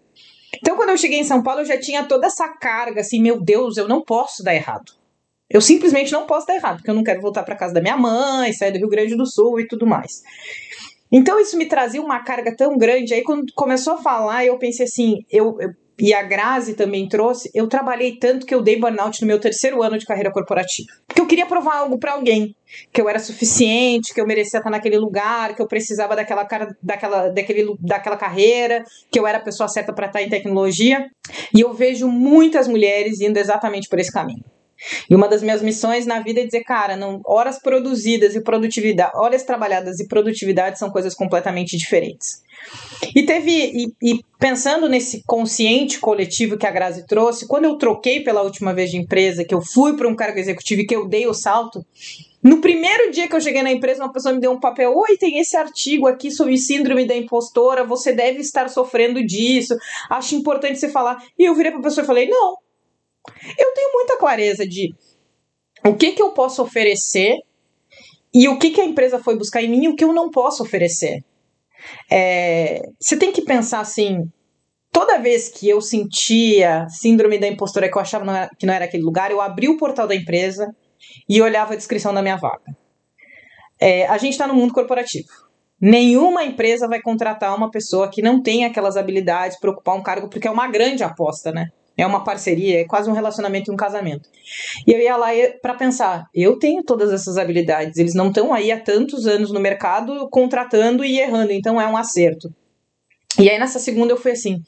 Então, 0.58 0.76
quando 0.76 0.90
eu 0.90 0.98
cheguei 0.98 1.20
em 1.20 1.24
São 1.24 1.44
Paulo, 1.44 1.62
eu 1.62 1.66
já 1.66 1.80
tinha 1.80 2.04
toda 2.04 2.28
essa 2.28 2.48
carga, 2.48 3.02
assim, 3.02 3.22
meu 3.22 3.42
Deus, 3.42 3.78
eu 3.78 3.88
não 3.88 4.02
posso 4.04 4.44
dar 4.44 4.54
errado. 4.56 4.92
Eu 5.50 5.62
simplesmente 5.62 6.12
não 6.12 6.26
posso 6.26 6.48
dar 6.48 6.56
errado, 6.56 6.78
porque 6.78 6.90
eu 6.90 6.96
não 6.96 7.04
quero 7.04 7.22
voltar 7.22 7.44
para 7.44 7.56
casa 7.56 7.74
da 7.74 7.82
minha 7.82 7.98
mãe, 7.98 8.54
sair 8.54 8.72
do 8.72 8.80
Rio 8.80 8.90
Grande 8.90 9.16
do 9.16 9.26
Sul 9.26 9.60
e 9.60 9.68
tudo 9.68 9.86
mais. 9.86 10.24
Então, 11.12 11.40
isso 11.40 11.58
me 11.58 11.68
trazia 11.68 12.02
uma 12.02 12.24
carga 12.24 12.56
tão 12.56 12.76
grande. 12.76 13.14
Aí, 13.14 13.24
quando 13.24 13.46
começou 13.54 13.94
a 13.94 14.02
falar, 14.02 14.46
eu 14.46 14.58
pensei 14.58 14.86
assim: 14.86 15.24
eu, 15.30 15.58
eu 15.60 15.70
e 15.98 16.14
a 16.14 16.24
Grazi 16.24 16.74
também 16.74 17.08
trouxe, 17.08 17.52
eu 17.54 17.68
trabalhei 17.68 18.18
tanto 18.18 18.46
que 18.46 18.54
eu 18.54 18.62
dei 18.62 18.80
burnout 18.80 19.22
no 19.22 19.28
meu 19.28 19.40
terceiro 19.40 19.84
ano 19.84 19.98
de 19.98 20.06
carreira 20.06 20.32
corporativa. 20.32 20.88
Porque 21.08 21.22
eu 21.22 21.28
queria 21.28 21.46
provar 21.46 21.78
algo 21.78 22.00
para 22.00 22.14
alguém, 22.14 22.56
que 22.92 23.00
eu 23.00 23.08
era 23.08 23.20
suficiente, 23.20 24.14
que 24.14 24.20
eu 24.20 24.26
merecia 24.26 24.58
estar 24.58 24.70
naquele 24.70 24.98
lugar, 24.98 25.56
que 25.56 25.62
eu 25.62 25.68
precisava 25.68 26.16
daquela 26.16 26.46
cara, 26.46 26.76
daquela, 26.82 27.30
daquele, 27.30 27.76
daquela 27.80 28.18
carreira, 28.18 28.84
que 29.12 29.20
eu 29.20 29.28
era 29.28 29.38
a 29.38 29.42
pessoa 29.42 29.70
certa 29.70 29.94
para 29.94 30.08
estar 30.08 30.22
em 30.22 30.30
tecnologia. 30.30 31.08
E 31.56 31.62
eu 31.62 31.74
vejo 31.74 32.08
muitas 32.08 32.68
mulheres 32.68 33.22
indo 33.22 33.38
exatamente 33.38 33.88
por 33.88 34.00
esse 34.00 34.12
caminho. 34.12 34.44
E 35.10 35.16
uma 35.16 35.28
das 35.28 35.42
minhas 35.42 35.62
missões 35.62 36.06
na 36.06 36.20
vida 36.20 36.42
é 36.42 36.46
dizer, 36.46 36.64
cara, 36.64 36.96
não, 36.96 37.22
horas 37.26 37.60
produzidas 37.60 38.36
e 38.36 38.42
produtividade, 38.42 39.12
horas 39.16 39.44
trabalhadas 39.44 40.00
e 40.00 40.08
produtividade 40.08 40.80
são 40.80 40.90
coisas 40.90 41.14
completamente 41.14 41.78
diferentes. 41.78 42.42
E 43.16 43.24
teve, 43.24 43.52
e, 43.52 43.94
e, 44.02 44.20
pensando 44.40 44.88
nesse 44.88 45.24
consciente 45.26 46.00
coletivo 46.00 46.58
que 46.58 46.66
a 46.66 46.72
Grazi 46.72 47.06
trouxe, 47.06 47.48
quando 47.48 47.66
eu 47.66 47.78
troquei 47.78 48.22
pela 48.22 48.42
última 48.42 48.74
vez 48.74 48.92
de 48.92 48.98
empresa, 48.98 49.44
que 49.44 49.54
eu 49.54 49.62
fui 49.62 49.96
para 49.96 50.08
um 50.08 50.16
cargo 50.16 50.40
executivo 50.40 50.82
e 50.82 50.86
que 50.86 50.96
eu 50.96 51.08
dei 51.08 51.28
o 51.28 51.34
salto, 51.34 51.86
no 52.44 52.60
primeiro 52.60 53.10
dia 53.10 53.28
que 53.28 53.36
eu 53.36 53.40
cheguei 53.40 53.64
na 53.64 53.72
empresa, 53.72 54.04
uma 54.04 54.12
pessoa 54.12 54.34
me 54.34 54.42
deu 54.42 54.52
um 54.52 54.60
papel: 54.60 54.94
Oi, 54.94 55.18
tem 55.18 55.40
esse 55.40 55.56
artigo 55.56 56.08
aqui 56.08 56.30
sobre 56.30 56.58
síndrome 56.58 57.06
da 57.06 57.16
impostora, 57.16 57.86
você 57.86 58.12
deve 58.12 58.40
estar 58.40 58.70
sofrendo 58.70 59.26
disso, 59.26 59.76
acho 60.10 60.36
importante 60.36 60.78
você 60.78 60.90
falar. 60.90 61.24
E 61.40 61.46
eu 61.46 61.56
virei 61.56 61.72
para 61.72 61.80
a 61.80 61.84
pessoa 61.84 62.04
e 62.04 62.08
falei: 62.08 62.28
Não, 62.28 62.58
eu 63.58 63.74
tenho 63.74 63.94
muita 63.94 64.18
clareza 64.18 64.68
de 64.68 64.94
o 65.86 65.96
que, 65.96 66.12
que 66.14 66.22
eu 66.22 66.32
posso 66.32 66.62
oferecer 66.62 67.40
e 68.34 68.48
o 68.48 68.58
que, 68.58 68.72
que 68.72 68.82
a 68.82 68.86
empresa 68.86 69.20
foi 69.20 69.38
buscar 69.38 69.62
em 69.62 69.70
mim 69.70 69.86
e 69.86 69.90
o 69.90 69.96
que 69.96 70.04
eu 70.04 70.14
não 70.14 70.32
posso 70.32 70.64
oferecer. 70.64 71.24
É, 72.12 72.82
você 73.00 73.18
tem 73.18 73.32
que 73.32 73.42
pensar 73.42 73.80
assim. 73.80 74.30
Toda 74.92 75.18
vez 75.18 75.50
que 75.50 75.68
eu 75.68 75.82
sentia 75.82 76.88
síndrome 76.88 77.40
da 77.40 77.48
impostora 77.48 77.90
que 77.90 77.98
eu 77.98 78.02
achava 78.02 78.24
não 78.24 78.36
era, 78.36 78.50
que 78.58 78.66
não 78.66 78.74
era 78.74 78.86
aquele 78.86 79.04
lugar, 79.04 79.32
eu 79.32 79.42
abri 79.42 79.68
o 79.68 79.78
portal 79.78 80.08
da 80.08 80.16
empresa 80.16 80.74
e 81.28 81.42
olhava 81.42 81.74
a 81.74 81.76
descrição 81.76 82.14
da 82.14 82.22
minha 82.22 82.38
vaga. 82.38 82.76
É, 83.80 84.06
a 84.08 84.18
gente 84.18 84.34
está 84.34 84.48
no 84.48 84.54
mundo 84.54 84.74
corporativo. 84.74 85.28
Nenhuma 85.82 86.46
empresa 86.46 86.88
vai 86.88 87.02
contratar 87.02 87.56
uma 87.58 87.70
pessoa 87.70 88.10
que 88.10 88.22
não 88.22 88.42
tem 88.42 88.66
aquelas 88.66 88.96
habilidades 88.96 89.60
para 89.60 89.72
ocupar 89.72 89.96
um 89.96 90.04
cargo, 90.04 90.30
porque 90.30 90.48
é 90.48 90.52
uma 90.52 90.68
grande 90.68 91.04
aposta, 91.04 91.52
né? 91.52 91.70
É 91.96 92.06
uma 92.08 92.24
parceria, 92.24 92.82
é 92.82 92.86
quase 92.86 93.10
um 93.10 93.14
relacionamento 93.14 93.70
e 93.70 93.74
um 93.74 93.78
casamento. 93.78 94.28
E 94.88 94.92
eu 94.92 95.00
ia 95.00 95.16
lá 95.16 95.28
para 95.62 95.76
pensar, 95.76 96.26
eu 96.34 96.58
tenho 96.58 96.84
todas 96.84 97.12
essas 97.12 97.38
habilidades, 97.38 97.98
eles 97.98 98.16
não 98.16 98.30
estão 98.30 98.54
aí 98.54 98.72
há 98.72 98.80
tantos 98.80 99.28
anos 99.28 99.52
no 99.52 99.60
mercado 99.60 100.28
contratando 100.30 101.06
e 101.06 101.20
errando, 101.20 101.52
então 101.52 101.80
é 101.80 101.88
um 101.88 101.96
acerto. 101.96 102.54
E 103.40 103.50
aí 103.50 103.60
nessa 103.60 103.80
segunda 103.80 104.12
eu 104.12 104.18
fui 104.18 104.32
assim, 104.32 104.62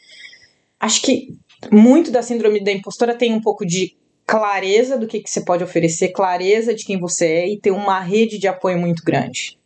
acho 0.80 1.02
que 1.02 1.30
muito 1.72 2.12
da 2.12 2.22
síndrome 2.22 2.64
da 2.64 2.72
impostora 2.72 3.16
tem 3.16 3.34
um 3.34 3.42
pouco 3.42 3.66
de 3.66 3.96
clareza 4.26 4.98
do 4.98 5.08
que, 5.08 5.20
que 5.20 5.30
você 5.30 5.42
pode 5.42 5.64
oferecer, 5.64 6.10
clareza 6.10 6.74
de 6.74 6.84
quem 6.84 7.00
você 7.00 7.26
é 7.26 7.50
e 7.50 7.60
ter 7.60 7.72
uma 7.72 8.00
rede 8.00 8.38
de 8.38 8.48
apoio 8.48 8.78
muito 8.78 9.04
grande. 9.04 9.58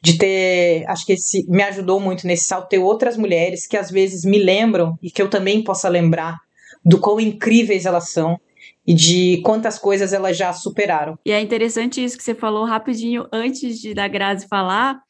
De 0.00 0.16
ter, 0.16 0.84
acho 0.86 1.04
que 1.04 1.14
esse 1.14 1.44
me 1.48 1.62
ajudou 1.62 1.98
muito 1.98 2.26
nesse 2.26 2.44
salto, 2.44 2.68
ter 2.68 2.78
outras 2.78 3.16
mulheres 3.16 3.66
que 3.66 3.76
às 3.76 3.90
vezes 3.90 4.24
me 4.24 4.38
lembram 4.38 4.96
e 5.02 5.10
que 5.10 5.20
eu 5.20 5.28
também 5.28 5.64
possa 5.64 5.88
lembrar 5.88 6.38
do 6.84 6.98
quão 6.98 7.20
incríveis 7.20 7.86
elas 7.86 8.10
são 8.10 8.38
e 8.86 8.94
de 8.94 9.40
quantas 9.42 9.78
coisas 9.78 10.12
elas 10.12 10.36
já 10.36 10.52
superaram. 10.52 11.16
E 11.24 11.30
é 11.30 11.40
interessante 11.40 12.02
isso 12.02 12.16
que 12.16 12.24
você 12.24 12.34
falou 12.34 12.64
rapidinho 12.64 13.26
antes 13.32 13.78
de 13.80 13.94
da 13.94 14.08
Grazi 14.08 14.46
falar, 14.48 15.00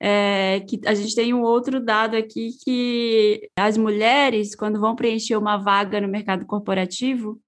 é, 0.00 0.60
que 0.68 0.80
a 0.84 0.94
gente 0.94 1.14
tem 1.14 1.32
um 1.32 1.42
outro 1.42 1.82
dado 1.82 2.16
aqui 2.16 2.50
que 2.64 3.48
as 3.56 3.76
mulheres, 3.76 4.54
quando 4.54 4.80
vão 4.80 4.94
preencher 4.94 5.36
uma 5.36 5.56
vaga 5.56 6.00
no 6.00 6.08
mercado 6.08 6.44
corporativo, 6.44 7.40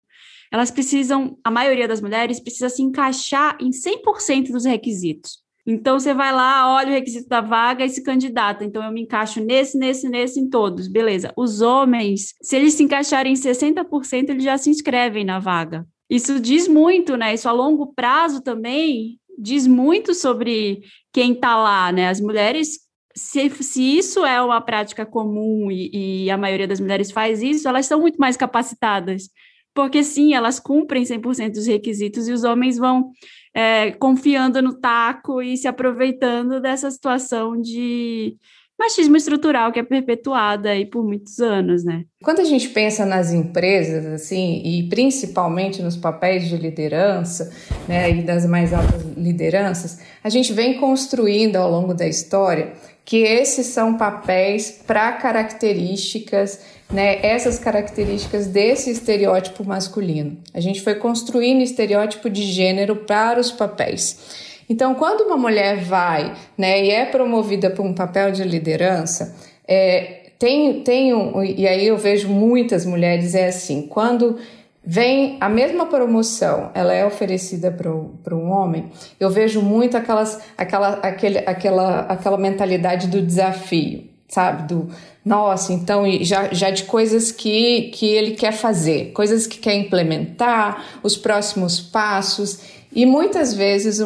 elas 0.50 0.70
precisam, 0.70 1.36
a 1.44 1.50
maioria 1.50 1.88
das 1.88 2.00
mulheres 2.00 2.40
precisa 2.40 2.68
se 2.68 2.80
encaixar 2.80 3.58
em 3.60 3.70
100% 3.70 4.52
dos 4.52 4.64
requisitos. 4.64 5.43
Então 5.66 5.98
você 5.98 6.12
vai 6.12 6.32
lá, 6.32 6.74
olha 6.74 6.88
o 6.88 6.92
requisito 6.92 7.28
da 7.28 7.40
vaga 7.40 7.84
e 7.84 7.88
se 7.88 8.02
candidata. 8.02 8.64
Então 8.64 8.82
eu 8.84 8.92
me 8.92 9.02
encaixo 9.02 9.42
nesse, 9.42 9.78
nesse, 9.78 10.08
nesse, 10.08 10.38
em 10.38 10.48
todos. 10.48 10.88
Beleza. 10.88 11.32
Os 11.36 11.62
homens, 11.62 12.34
se 12.42 12.56
eles 12.56 12.74
se 12.74 12.82
encaixarem 12.82 13.32
em 13.32 13.36
60%, 13.36 14.28
eles 14.28 14.44
já 14.44 14.58
se 14.58 14.68
inscrevem 14.68 15.24
na 15.24 15.38
vaga. 15.38 15.86
Isso 16.08 16.38
diz 16.38 16.68
muito, 16.68 17.16
né? 17.16 17.32
Isso 17.32 17.48
a 17.48 17.52
longo 17.52 17.94
prazo 17.94 18.42
também 18.42 19.18
diz 19.38 19.66
muito 19.66 20.14
sobre 20.14 20.82
quem 21.12 21.32
está 21.32 21.56
lá, 21.56 21.90
né? 21.90 22.08
As 22.08 22.20
mulheres, 22.20 22.80
se, 23.16 23.48
se 23.48 23.98
isso 23.98 24.24
é 24.24 24.40
uma 24.42 24.60
prática 24.60 25.06
comum 25.06 25.70
e, 25.70 26.24
e 26.24 26.30
a 26.30 26.36
maioria 26.36 26.68
das 26.68 26.78
mulheres 26.78 27.10
faz 27.10 27.42
isso, 27.42 27.66
elas 27.66 27.86
são 27.86 28.00
muito 28.00 28.16
mais 28.18 28.36
capacitadas 28.36 29.30
porque 29.74 30.04
sim, 30.04 30.32
elas 30.34 30.60
cumprem 30.60 31.02
100% 31.02 31.52
dos 31.52 31.66
requisitos 31.66 32.28
e 32.28 32.32
os 32.32 32.44
homens 32.44 32.78
vão 32.78 33.10
é, 33.54 33.92
confiando 33.92 34.60
no 34.60 34.74
taco 34.74 35.40
e 35.40 35.56
se 35.56 35.68
aproveitando 35.68 36.60
dessa 36.60 36.90
situação 36.90 37.60
de 37.60 38.36
machismo 38.76 39.16
estrutural 39.16 39.70
que 39.70 39.78
é 39.78 39.82
perpetuada 39.84 40.70
aí 40.70 40.84
por 40.84 41.04
muitos 41.04 41.38
anos, 41.38 41.84
né? 41.84 42.04
Quando 42.22 42.40
a 42.40 42.44
gente 42.44 42.68
pensa 42.70 43.06
nas 43.06 43.32
empresas, 43.32 44.04
assim, 44.06 44.60
e 44.64 44.88
principalmente 44.88 45.80
nos 45.80 45.96
papéis 45.96 46.48
de 46.48 46.56
liderança, 46.56 47.52
né, 47.88 48.10
e 48.10 48.22
das 48.22 48.44
mais 48.44 48.72
altas 48.72 49.02
lideranças, 49.16 50.00
a 50.22 50.28
gente 50.28 50.52
vem 50.52 50.78
construindo 50.80 51.56
ao 51.56 51.70
longo 51.70 51.94
da 51.94 52.06
história 52.06 52.72
que 53.04 53.18
esses 53.18 53.66
são 53.66 53.96
papéis 53.96 54.82
para 54.86 55.12
características 55.12 56.73
né, 56.90 57.24
essas 57.24 57.58
características 57.58 58.46
desse 58.46 58.90
estereótipo 58.90 59.64
masculino. 59.64 60.38
A 60.52 60.60
gente 60.60 60.80
foi 60.80 60.94
construindo 60.94 61.62
estereótipo 61.62 62.30
de 62.30 62.42
gênero 62.42 62.96
para 62.96 63.40
os 63.40 63.50
papéis. 63.50 64.52
Então, 64.68 64.94
quando 64.94 65.22
uma 65.22 65.36
mulher 65.36 65.82
vai 65.82 66.34
né, 66.56 66.84
e 66.84 66.90
é 66.90 67.04
promovida 67.04 67.70
para 67.70 67.82
um 67.82 67.92
papel 67.92 68.32
de 68.32 68.44
liderança, 68.44 69.36
é, 69.66 70.30
tem, 70.38 70.82
tem 70.82 71.14
um, 71.14 71.42
e 71.42 71.66
aí 71.66 71.86
eu 71.86 71.96
vejo 71.96 72.28
muitas 72.28 72.84
mulheres, 72.84 73.34
é 73.34 73.48
assim, 73.48 73.82
quando 73.82 74.38
vem 74.84 75.36
a 75.40 75.48
mesma 75.48 75.86
promoção, 75.86 76.70
ela 76.74 76.92
é 76.92 77.04
oferecida 77.04 77.70
para 77.70 78.34
um 78.34 78.50
homem, 78.50 78.90
eu 79.18 79.30
vejo 79.30 79.62
muito 79.62 79.96
aquelas, 79.96 80.40
aquela, 80.56 80.94
aquele, 80.94 81.38
aquela, 81.38 82.00
aquela 82.00 82.38
mentalidade 82.38 83.08
do 83.08 83.22
desafio, 83.22 84.13
sabe? 84.34 84.66
Do 84.66 84.90
nossa, 85.24 85.72
então 85.72 86.04
já, 86.22 86.52
já 86.52 86.70
de 86.70 86.84
coisas 86.84 87.32
que, 87.32 87.90
que 87.94 88.06
ele 88.06 88.32
quer 88.32 88.52
fazer, 88.52 89.12
coisas 89.12 89.46
que 89.46 89.58
quer 89.58 89.74
implementar, 89.74 90.84
os 91.02 91.16
próximos 91.16 91.80
passos. 91.80 92.58
E 92.92 93.06
muitas 93.06 93.54
vezes 93.54 94.00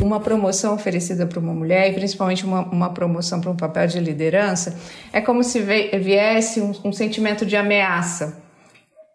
uma 0.00 0.20
promoção 0.20 0.74
oferecida 0.74 1.26
para 1.26 1.40
uma 1.40 1.54
mulher, 1.54 1.90
e 1.90 1.94
principalmente 1.94 2.44
uma, 2.44 2.60
uma 2.70 2.90
promoção 2.90 3.40
para 3.40 3.50
um 3.50 3.56
papel 3.56 3.86
de 3.86 3.98
liderança, 3.98 4.78
é 5.12 5.20
como 5.20 5.42
se 5.42 5.60
viesse 5.60 6.60
um, 6.60 6.72
um 6.84 6.92
sentimento 6.92 7.46
de 7.46 7.56
ameaça. 7.56 8.40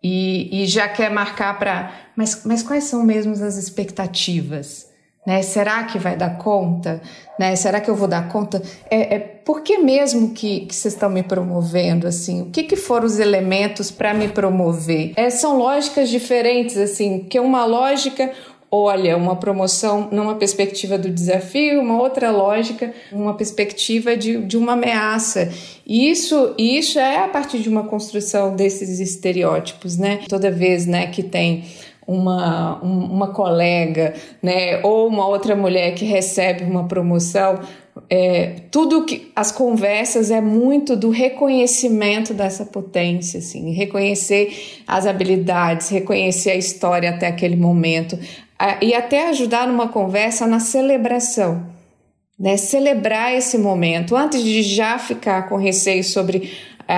E, 0.04 0.64
e 0.64 0.66
já 0.66 0.90
quer 0.90 1.10
marcar 1.10 1.58
para. 1.58 1.94
Mas, 2.16 2.44
mas 2.44 2.62
quais 2.62 2.84
são 2.86 3.04
mesmo 3.04 3.32
as 3.32 3.56
expectativas? 3.56 4.93
Né? 5.26 5.42
Será 5.42 5.84
que 5.86 5.98
vai 5.98 6.18
dar 6.18 6.38
conta? 6.38 7.02
Né? 7.40 7.56
Será 7.56 7.80
que 7.80 7.90
eu 7.90 7.96
vou 7.96 8.08
dar 8.08 8.28
conta? 8.28 8.62
É, 8.90 9.16
é 9.16 9.20
por 9.20 9.62
que 9.62 9.78
mesmo 9.78 10.32
que, 10.32 10.68
vocês 10.70 10.94
estão 10.94 11.10
me 11.10 11.24
promovendo 11.24 12.08
assim? 12.08 12.42
O 12.42 12.46
que, 12.46 12.64
que 12.64 12.76
foram 12.76 13.06
os 13.06 13.20
elementos 13.20 13.90
para 13.90 14.14
me 14.14 14.28
promover? 14.28 15.14
É, 15.16 15.30
são 15.30 15.58
lógicas 15.58 16.10
diferentes 16.10 16.78
assim, 16.78 17.20
que 17.30 17.40
uma 17.40 17.66
lógica 17.66 18.32
olha 18.76 19.16
uma 19.16 19.36
promoção 19.36 20.10
numa 20.12 20.34
perspectiva 20.34 20.98
do 20.98 21.08
desafio, 21.08 21.80
uma 21.80 22.02
outra 22.02 22.32
lógica, 22.32 22.92
uma 23.12 23.36
perspectiva 23.36 24.18
de, 24.18 24.38
de 24.42 24.58
uma 24.58 24.74
ameaça. 24.74 25.52
Isso, 25.86 26.56
isso 26.58 26.98
é 26.98 27.20
a 27.20 27.28
partir 27.28 27.60
de 27.60 27.70
uma 27.70 27.84
construção 27.84 28.56
desses 28.56 29.00
estereótipos, 29.00 29.96
né? 29.96 30.22
Toda 30.28 30.50
vez, 30.50 30.88
né, 30.88 31.06
que 31.06 31.22
tem 31.22 31.66
uma, 32.08 32.76
uma 32.82 33.28
colega, 33.28 34.14
né, 34.42 34.82
ou 34.84 35.08
uma 35.08 35.28
outra 35.28 35.56
mulher 35.56 35.96
que 35.96 36.06
recebe 36.06 36.64
uma 36.64 36.88
promoção, 36.88 37.60
é, 38.10 38.56
tudo 38.72 39.06
que 39.06 39.32
as 39.36 39.52
conversas 39.52 40.32
é 40.32 40.42
muito 40.42 40.96
do 40.96 41.10
reconhecimento 41.10 42.34
dessa 42.34 42.66
potência, 42.66 43.40
assim, 43.40 43.72
reconhecer 43.72 44.82
as 44.88 45.06
habilidades, 45.06 45.90
reconhecer 45.90 46.52
a 46.52 46.56
história 46.56 47.10
até 47.10 47.28
aquele 47.28 47.56
momento 47.56 48.18
e 48.82 48.94
até 48.94 49.30
ajudar 49.30 49.68
numa 49.68 49.90
conversa 49.90 50.48
na 50.48 50.60
celebração, 50.60 51.66
né? 52.40 52.58
Celebrar 52.58 53.34
esse 53.34 53.58
momento 53.58 54.16
antes 54.16 54.44
de 54.44 54.64
já 54.64 54.98
ficar 54.98 55.50
com 55.50 55.56
receio 55.56 56.04
sobre 56.04 56.52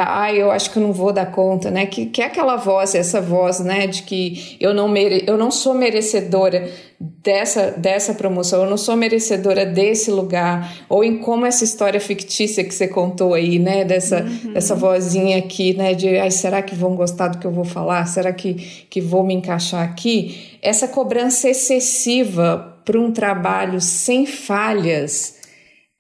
ah, 0.04 0.34
eu 0.34 0.52
acho 0.52 0.72
que 0.72 0.78
eu 0.78 0.84
não 0.84 0.92
vou 0.92 1.14
dar 1.14 1.28
conta, 1.28 1.70
né? 1.70 1.86
Que, 1.86 2.08
que 2.08 2.22
é 2.22 2.26
aquela 2.26 2.56
voz, 2.56 2.96
essa 2.96 3.22
voz, 3.22 3.60
né? 3.60 3.86
De 3.86 4.04
que 4.04 4.58
eu 4.60 4.74
não, 4.74 4.88
mere, 4.88 5.24
eu 5.28 5.38
não 5.38 5.52
sou 5.52 5.74
merecedora 5.74 6.70
dessa, 7.00 7.72
dessa 7.72 8.14
promoção, 8.14 8.64
eu 8.64 8.70
não 8.70 8.78
sou 8.78 8.96
merecedora 8.96 9.66
desse 9.66 10.10
lugar, 10.10 10.86
ou 10.90 11.04
em 11.04 11.20
como 11.20 11.46
essa 11.46 11.64
história 11.64 12.00
fictícia 12.00 12.64
que 12.64 12.74
você 12.74 12.88
contou 12.88 13.34
aí, 13.34 13.60
né? 13.60 13.86
Dessa, 13.86 14.24
uhum. 14.24 14.54
dessa 14.54 14.76
vozinha 14.76 15.38
aqui, 15.38 15.76
né? 15.76 15.94
De, 15.94 16.18
ai, 16.18 16.32
será 16.32 16.62
que 16.62 16.74
vão 16.74 16.96
gostar 16.96 17.28
do 17.28 17.38
que 17.38 17.46
eu 17.46 17.52
vou 17.52 17.66
falar? 17.66 18.06
Será 18.08 18.34
que, 18.34 18.54
que 18.90 19.00
vou 19.00 19.24
me 19.24 19.34
encaixar 19.34 19.84
aqui? 19.84 20.58
Essa 20.62 20.88
cobrança 20.88 21.50
excessiva 21.50 22.82
para 22.84 23.00
um 23.00 23.12
trabalho 23.12 23.80
sem 23.80 24.26
falhas, 24.26 25.36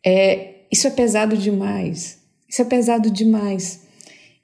é, 0.06 0.56
isso 0.72 0.88
é 0.88 0.92
pesado 0.92 1.36
demais. 1.36 2.20
Isso 2.48 2.62
é 2.62 2.66
pesado 2.66 3.10
demais. 3.10 3.85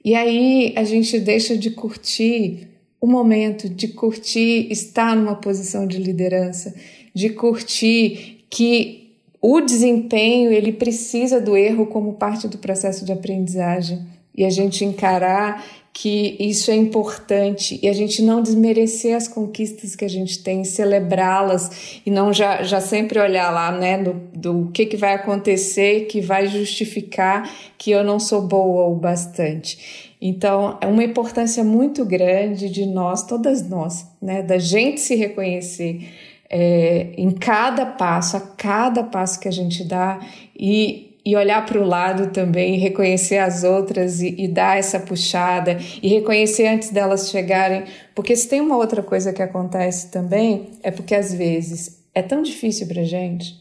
E 0.04 0.14
aí 0.14 0.72
a 0.76 0.84
gente 0.84 1.18
deixa 1.18 1.56
de 1.56 1.70
curtir 1.70 2.68
o 3.00 3.06
momento, 3.06 3.68
de 3.68 3.88
curtir 3.88 4.70
estar 4.70 5.16
numa 5.16 5.34
posição 5.34 5.86
de 5.86 5.98
liderança, 5.98 6.74
de 7.14 7.30
curtir 7.30 8.44
que 8.48 9.02
o 9.40 9.60
desempenho 9.60 10.52
ele 10.52 10.72
precisa 10.72 11.40
do 11.40 11.56
erro 11.56 11.86
como 11.86 12.14
parte 12.14 12.46
do 12.46 12.58
processo 12.58 13.04
de 13.04 13.12
aprendizagem. 13.12 14.00
E 14.34 14.44
a 14.44 14.50
gente 14.50 14.84
encarar 14.84 15.64
que 15.92 16.36
isso 16.40 16.70
é 16.70 16.74
importante 16.74 17.78
e 17.82 17.88
a 17.88 17.92
gente 17.92 18.22
não 18.22 18.40
desmerecer 18.40 19.14
as 19.14 19.28
conquistas 19.28 19.94
que 19.94 20.04
a 20.04 20.08
gente 20.08 20.42
tem, 20.42 20.64
celebrá-las 20.64 22.00
e 22.06 22.10
não 22.10 22.32
já, 22.32 22.62
já 22.62 22.80
sempre 22.80 23.20
olhar 23.20 23.50
lá, 23.50 23.70
né, 23.70 24.02
do, 24.02 24.14
do 24.34 24.70
que, 24.72 24.86
que 24.86 24.96
vai 24.96 25.14
acontecer 25.14 26.06
que 26.06 26.20
vai 26.20 26.46
justificar 26.46 27.50
que 27.76 27.90
eu 27.90 28.02
não 28.02 28.18
sou 28.18 28.40
boa 28.40 28.88
o 28.88 28.94
bastante. 28.94 30.12
Então, 30.20 30.78
é 30.80 30.86
uma 30.86 31.04
importância 31.04 31.62
muito 31.62 32.04
grande 32.04 32.70
de 32.70 32.86
nós, 32.86 33.26
todas 33.26 33.68
nós, 33.68 34.06
né, 34.20 34.42
da 34.42 34.56
gente 34.56 35.00
se 35.00 35.14
reconhecer 35.14 36.08
é, 36.48 37.08
em 37.18 37.30
cada 37.30 37.84
passo, 37.84 38.36
a 38.36 38.40
cada 38.40 39.02
passo 39.02 39.38
que 39.38 39.48
a 39.48 39.52
gente 39.52 39.84
dá 39.84 40.20
e 40.58 41.11
e 41.24 41.36
olhar 41.36 41.64
para 41.64 41.80
o 41.80 41.86
lado 41.86 42.32
também, 42.32 42.78
reconhecer 42.78 43.38
as 43.38 43.62
outras 43.62 44.20
e, 44.20 44.34
e, 44.38 44.48
dar 44.48 44.78
essa 44.78 44.98
puxada 44.98 45.78
e 46.02 46.08
reconhecer 46.08 46.66
antes 46.66 46.90
delas 46.90 47.30
chegarem, 47.30 47.84
porque 48.14 48.34
se 48.34 48.48
tem 48.48 48.60
uma 48.60 48.76
outra 48.76 49.02
coisa 49.02 49.32
que 49.32 49.42
acontece 49.42 50.10
também 50.10 50.70
é 50.82 50.90
porque 50.90 51.14
às 51.14 51.32
vezes 51.32 52.02
é 52.14 52.22
tão 52.22 52.42
difícil 52.42 52.86
para 52.88 53.04
gente, 53.04 53.56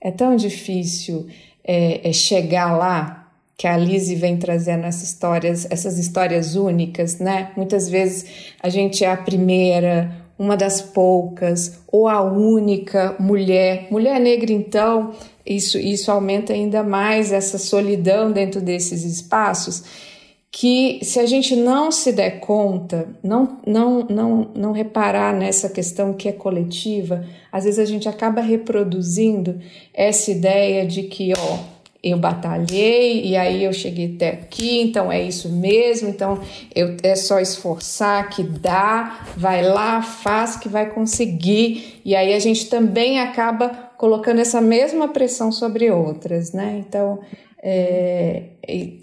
é 0.00 0.10
tão 0.10 0.34
difícil 0.34 1.26
é, 1.64 2.08
é 2.08 2.12
chegar 2.12 2.76
lá 2.76 3.26
que 3.56 3.66
a 3.66 3.76
Lizzie 3.76 4.16
vem 4.16 4.36
trazendo 4.36 4.84
essas 4.84 5.04
histórias, 5.04 5.66
essas 5.70 5.98
histórias 5.98 6.56
únicas, 6.56 7.18
né? 7.18 7.52
Muitas 7.56 7.88
vezes 7.88 8.52
a 8.62 8.68
gente 8.68 9.02
é 9.02 9.10
a 9.10 9.16
primeira, 9.16 10.10
uma 10.38 10.56
das 10.56 10.80
poucas, 10.80 11.78
ou 11.88 12.08
a 12.08 12.22
única 12.22 13.16
mulher. 13.18 13.88
Mulher 13.90 14.20
negra, 14.20 14.52
então, 14.52 15.12
isso, 15.44 15.78
isso 15.78 16.10
aumenta 16.10 16.52
ainda 16.52 16.82
mais 16.82 17.32
essa 17.32 17.58
solidão 17.58 18.30
dentro 18.30 18.60
desses 18.60 19.04
espaços. 19.04 19.82
Que 20.50 21.00
se 21.02 21.18
a 21.18 21.26
gente 21.26 21.54
não 21.54 21.90
se 21.90 22.12
der 22.12 22.40
conta, 22.40 23.08
não, 23.22 23.58
não, 23.66 24.06
não, 24.08 24.50
não 24.54 24.72
reparar 24.72 25.34
nessa 25.34 25.68
questão 25.68 26.14
que 26.14 26.28
é 26.28 26.32
coletiva, 26.32 27.26
às 27.52 27.64
vezes 27.64 27.78
a 27.78 27.84
gente 27.84 28.08
acaba 28.08 28.40
reproduzindo 28.40 29.60
essa 29.92 30.30
ideia 30.30 30.86
de 30.86 31.04
que, 31.04 31.32
ó, 31.36 31.75
eu 32.10 32.18
batalhei 32.18 33.24
e 33.24 33.36
aí 33.36 33.64
eu 33.64 33.72
cheguei 33.72 34.14
até 34.14 34.30
aqui, 34.30 34.80
então 34.80 35.10
é 35.10 35.22
isso 35.22 35.48
mesmo, 35.48 36.08
então 36.08 36.40
eu, 36.74 36.96
é 37.02 37.14
só 37.14 37.40
esforçar 37.40 38.28
que 38.30 38.42
dá, 38.42 39.26
vai 39.36 39.62
lá, 39.62 40.02
faz 40.02 40.56
que 40.56 40.68
vai 40.68 40.90
conseguir. 40.90 42.00
E 42.04 42.14
aí 42.14 42.32
a 42.34 42.38
gente 42.38 42.66
também 42.66 43.20
acaba 43.20 43.68
colocando 43.96 44.40
essa 44.40 44.60
mesma 44.60 45.08
pressão 45.08 45.50
sobre 45.50 45.90
outras, 45.90 46.52
né? 46.52 46.82
Então 46.86 47.18
é, 47.62 48.42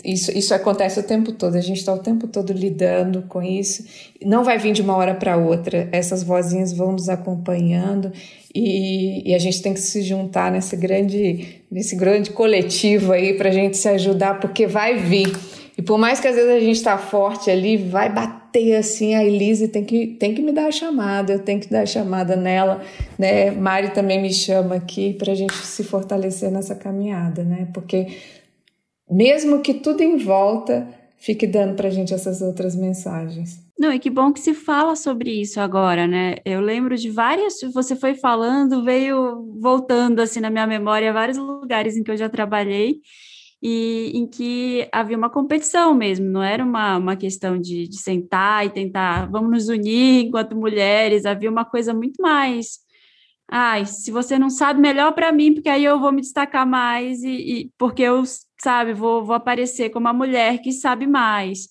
isso, 0.06 0.32
isso 0.38 0.54
acontece 0.54 1.00
o 1.00 1.04
tempo 1.04 1.32
todo, 1.32 1.56
a 1.56 1.62
gente 1.62 1.80
está 1.80 1.94
o 1.94 2.00
tempo 2.00 2.28
todo 2.28 2.54
lidando 2.54 3.24
com 3.24 3.42
isso. 3.42 3.84
Não 4.24 4.44
vai 4.44 4.58
vir 4.58 4.74
de 4.74 4.82
uma 4.82 4.96
hora 4.96 5.16
para 5.16 5.36
outra, 5.38 5.90
essas 5.92 6.24
vozinhas 6.24 6.72
vão 6.72 6.92
nos 6.92 7.10
acompanhando 7.10 8.12
e, 8.54 9.32
e, 9.32 9.34
a 9.34 9.40
gente 9.40 9.62
tem 9.62 9.74
que 9.74 9.80
se 9.80 10.04
juntar 10.04 10.52
nesse 10.52 10.76
grande, 10.76 11.64
nesse 11.72 11.96
grande 11.96 12.30
coletivo 12.30 13.12
aí 13.12 13.34
para 13.34 13.50
a 13.50 13.52
gente 13.52 13.76
se 13.76 13.90
ajudar, 13.90 14.40
porque 14.40 14.68
vai 14.68 14.96
vir. 14.98 15.36
E 15.76 15.82
por 15.82 15.98
mais 15.98 16.20
que 16.20 16.28
às 16.28 16.36
vezes 16.36 16.52
a 16.52 16.60
gente 16.60 16.76
está 16.76 17.00
forte 17.00 17.50
ali, 17.50 17.78
vai 17.78 18.14
bater 18.14 18.76
assim, 18.76 19.16
a 19.16 19.26
Elise 19.26 19.68
tem 19.68 19.84
que, 19.84 20.06
tem 20.06 20.36
que 20.36 20.42
me 20.44 20.52
dar 20.52 20.68
a 20.68 20.72
chamada, 20.72 21.34
eu 21.34 21.40
tenho 21.40 21.60
que 21.60 21.68
dar 21.68 21.82
a 21.82 21.86
chamada 21.88 22.36
nela, 22.36 22.84
né? 23.18 23.50
Mari 23.50 23.90
também 23.90 24.22
me 24.22 24.32
chama 24.32 24.76
aqui 24.76 25.14
para 25.14 25.32
a 25.32 25.36
gente 25.36 25.56
se 25.56 25.84
fortalecer 25.84 26.52
nessa 26.52 26.76
caminhada, 26.76 27.44
né? 27.44 27.68
Porque 27.74 28.06
mesmo 29.10 29.62
que 29.62 29.74
tudo 29.74 30.02
em 30.02 30.18
volta 30.18 30.88
fique 31.18 31.48
dando 31.48 31.76
para 31.76 31.88
a 31.88 31.92
gente 31.92 32.14
essas 32.14 32.42
outras 32.42 32.76
mensagens. 32.76 33.64
Não, 33.80 33.92
e 33.92 34.00
que 34.00 34.10
bom 34.10 34.32
que 34.32 34.40
se 34.40 34.54
fala 34.54 34.96
sobre 34.96 35.32
isso 35.32 35.60
agora, 35.60 36.06
né? 36.06 36.36
Eu 36.46 36.62
lembro 36.62 36.96
de 36.96 37.10
várias, 37.10 37.56
você 37.74 37.96
foi 37.96 38.14
falando, 38.14 38.84
veio 38.84 39.58
voltando 39.60 40.22
assim 40.22 40.40
na 40.40 40.50
minha 40.50 40.68
memória 40.68 41.14
vários 41.14 41.38
lugares 41.38 41.98
em 41.98 42.04
que 42.04 42.12
eu 42.12 42.18
já 42.18 42.30
trabalhei 42.30 42.98
e 43.62 44.12
em 44.14 44.28
que 44.28 44.88
havia 44.92 45.18
uma 45.18 45.30
competição 45.30 45.96
mesmo, 45.96 46.30
não 46.30 46.44
era 46.44 46.64
uma, 46.64 46.98
uma 46.98 47.16
questão 47.16 47.58
de, 47.58 47.88
de 47.88 47.98
sentar 47.98 48.66
e 48.66 48.70
tentar, 48.70 49.30
vamos 49.32 49.50
nos 49.50 49.70
unir 49.70 50.26
enquanto 50.26 50.56
mulheres, 50.56 51.26
havia 51.26 51.50
uma 51.50 51.64
coisa 51.64 51.94
muito 51.94 52.22
mais 52.22 52.84
ai, 53.56 53.86
se 53.86 54.10
você 54.10 54.40
não 54.40 54.50
sabe, 54.50 54.82
melhor 54.82 55.14
para 55.14 55.32
mim, 55.32 55.54
porque 55.54 55.70
aí 55.70 55.84
eu 55.84 56.00
vou 56.00 56.12
me 56.12 56.22
destacar 56.22 56.66
mais 56.68 57.22
e, 57.22 57.30
e 57.30 57.72
porque 57.78 58.02
eu, 58.02 58.24
sabe, 58.64 58.94
vou, 58.94 59.24
vou 59.24 59.36
aparecer 59.36 59.90
como 59.90 60.08
a 60.08 60.14
mulher 60.14 60.60
que 60.62 60.72
sabe 60.72 61.06
mais. 61.06 61.68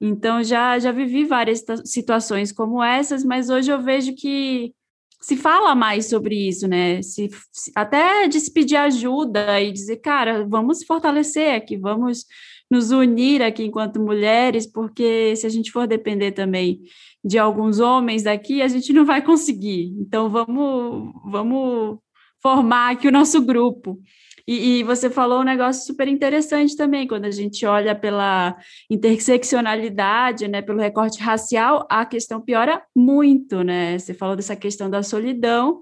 Então 0.00 0.42
já 0.42 0.78
já 0.78 0.92
vivi 0.92 1.24
várias 1.24 1.64
situações 1.84 2.52
como 2.52 2.82
essas, 2.82 3.24
mas 3.24 3.48
hoje 3.48 3.72
eu 3.72 3.80
vejo 3.82 4.14
que 4.14 4.72
se 5.20 5.36
fala 5.36 5.74
mais 5.74 6.10
sobre 6.10 6.48
isso, 6.48 6.68
né? 6.68 7.00
Se, 7.00 7.30
se, 7.50 7.72
até 7.74 8.28
de 8.28 8.38
se 8.38 8.52
pedir 8.52 8.76
ajuda 8.76 9.58
e 9.60 9.72
dizer, 9.72 9.96
cara, 9.96 10.46
vamos 10.46 10.84
fortalecer 10.84 11.54
aqui, 11.54 11.78
vamos 11.78 12.26
nos 12.70 12.90
unir 12.90 13.42
aqui 13.42 13.64
enquanto 13.64 14.00
mulheres, 14.00 14.66
porque 14.66 15.34
se 15.36 15.46
a 15.46 15.48
gente 15.48 15.70
for 15.70 15.86
depender 15.86 16.32
também 16.32 16.82
de 17.24 17.38
alguns 17.38 17.80
homens 17.80 18.24
daqui, 18.24 18.60
a 18.60 18.68
gente 18.68 18.92
não 18.92 19.06
vai 19.06 19.22
conseguir. 19.22 19.94
Então, 19.98 20.28
vamos, 20.28 21.12
vamos 21.24 21.98
formar 22.42 22.92
aqui 22.92 23.08
o 23.08 23.12
nosso 23.12 23.40
grupo. 23.40 23.98
E, 24.46 24.80
e, 24.80 24.82
você 24.82 25.08
falou 25.08 25.40
um 25.40 25.44
negócio 25.44 25.86
super 25.86 26.06
interessante 26.06 26.76
também, 26.76 27.06
quando 27.08 27.24
a 27.24 27.30
gente 27.30 27.64
olha 27.64 27.94
pela 27.94 28.54
interseccionalidade, 28.90 30.46
né, 30.46 30.60
pelo 30.60 30.80
recorte 30.80 31.18
racial, 31.22 31.86
a 31.88 32.04
questão 32.04 32.42
piora 32.42 32.82
muito, 32.94 33.62
né? 33.62 33.98
Você 33.98 34.12
falou 34.12 34.36
dessa 34.36 34.54
questão 34.54 34.90
da 34.90 35.02
solidão, 35.02 35.80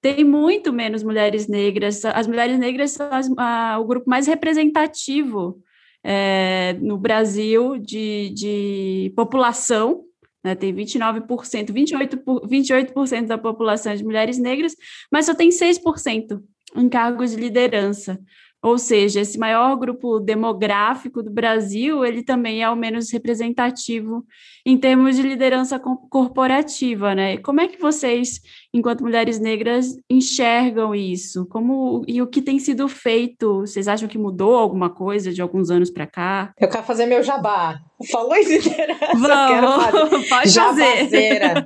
tem 0.00 0.22
muito 0.22 0.72
menos 0.72 1.02
mulheres 1.02 1.48
negras, 1.48 2.04
as 2.04 2.28
mulheres 2.28 2.56
negras 2.56 2.92
são 2.92 3.08
as, 3.10 3.28
a, 3.36 3.78
o 3.80 3.84
grupo 3.86 4.08
mais 4.08 4.28
representativo 4.28 5.60
é, 6.04 6.74
no 6.80 6.96
Brasil 6.96 7.78
de, 7.78 8.30
de 8.30 9.12
população, 9.16 10.04
né, 10.44 10.54
tem 10.54 10.72
29%, 10.72 11.26
28%, 11.72 12.46
28 12.46 13.26
da 13.26 13.38
população 13.38 13.96
de 13.96 14.04
mulheres 14.04 14.38
negras, 14.38 14.76
mas 15.10 15.26
só 15.26 15.34
tem 15.34 15.48
6% 15.48 16.40
em 16.74 16.88
cargos 16.88 17.32
de 17.32 17.36
liderança. 17.36 18.18
Ou 18.64 18.78
seja, 18.78 19.20
esse 19.20 19.38
maior 19.38 19.76
grupo 19.76 20.18
demográfico 20.18 21.22
do 21.22 21.30
Brasil, 21.30 22.02
ele 22.02 22.22
também 22.22 22.62
é 22.62 22.70
o 22.70 22.74
menos 22.74 23.12
representativo 23.12 24.24
em 24.64 24.78
termos 24.78 25.16
de 25.16 25.22
liderança 25.22 25.78
corporativa, 25.78 27.14
né? 27.14 27.36
Como 27.36 27.60
é 27.60 27.68
que 27.68 27.78
vocês, 27.78 28.40
enquanto 28.72 29.02
mulheres 29.02 29.38
negras, 29.38 29.88
enxergam 30.08 30.94
isso? 30.94 31.44
Como 31.44 32.06
e 32.08 32.22
o 32.22 32.26
que 32.26 32.40
tem 32.40 32.58
sido 32.58 32.88
feito? 32.88 33.60
Vocês 33.60 33.86
acham 33.86 34.08
que 34.08 34.16
mudou 34.16 34.56
alguma 34.56 34.88
coisa 34.88 35.30
de 35.30 35.42
alguns 35.42 35.70
anos 35.70 35.90
para 35.90 36.06
cá? 36.06 36.54
Eu 36.58 36.70
quero 36.70 36.84
fazer 36.84 37.04
meu 37.04 37.22
jabá. 37.22 37.78
Falou 38.10 38.34
em 38.34 38.48
liderança, 38.48 39.14
Vamos, 39.14 40.24
pode 40.26 40.54
fazer. 40.54 41.64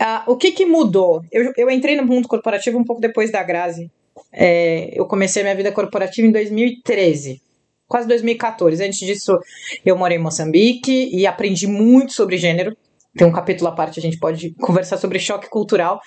Ah, 0.00 0.22
o 0.28 0.36
que, 0.36 0.52
que 0.52 0.64
mudou? 0.64 1.22
Eu, 1.32 1.52
eu 1.56 1.68
entrei 1.68 1.96
no 1.96 2.06
mundo 2.06 2.28
corporativo 2.28 2.78
um 2.78 2.84
pouco 2.84 3.00
depois 3.00 3.32
da 3.32 3.42
Grazi. 3.42 3.90
É, 4.32 4.90
eu 4.98 5.06
comecei 5.06 5.42
minha 5.42 5.54
vida 5.54 5.72
corporativa 5.72 6.26
em 6.26 6.32
2013, 6.32 7.40
quase 7.86 8.06
2014. 8.08 8.84
Antes 8.84 8.98
disso, 8.98 9.38
eu 9.84 9.96
morei 9.96 10.18
em 10.18 10.20
Moçambique 10.20 11.10
e 11.12 11.26
aprendi 11.26 11.66
muito 11.66 12.12
sobre 12.12 12.36
gênero. 12.36 12.76
Tem 13.16 13.26
um 13.26 13.32
capítulo 13.32 13.70
à 13.70 13.72
parte, 13.72 13.98
a 13.98 14.02
gente 14.02 14.18
pode 14.18 14.54
conversar 14.60 14.96
sobre 14.96 15.18
choque 15.18 15.48
cultural. 15.48 16.00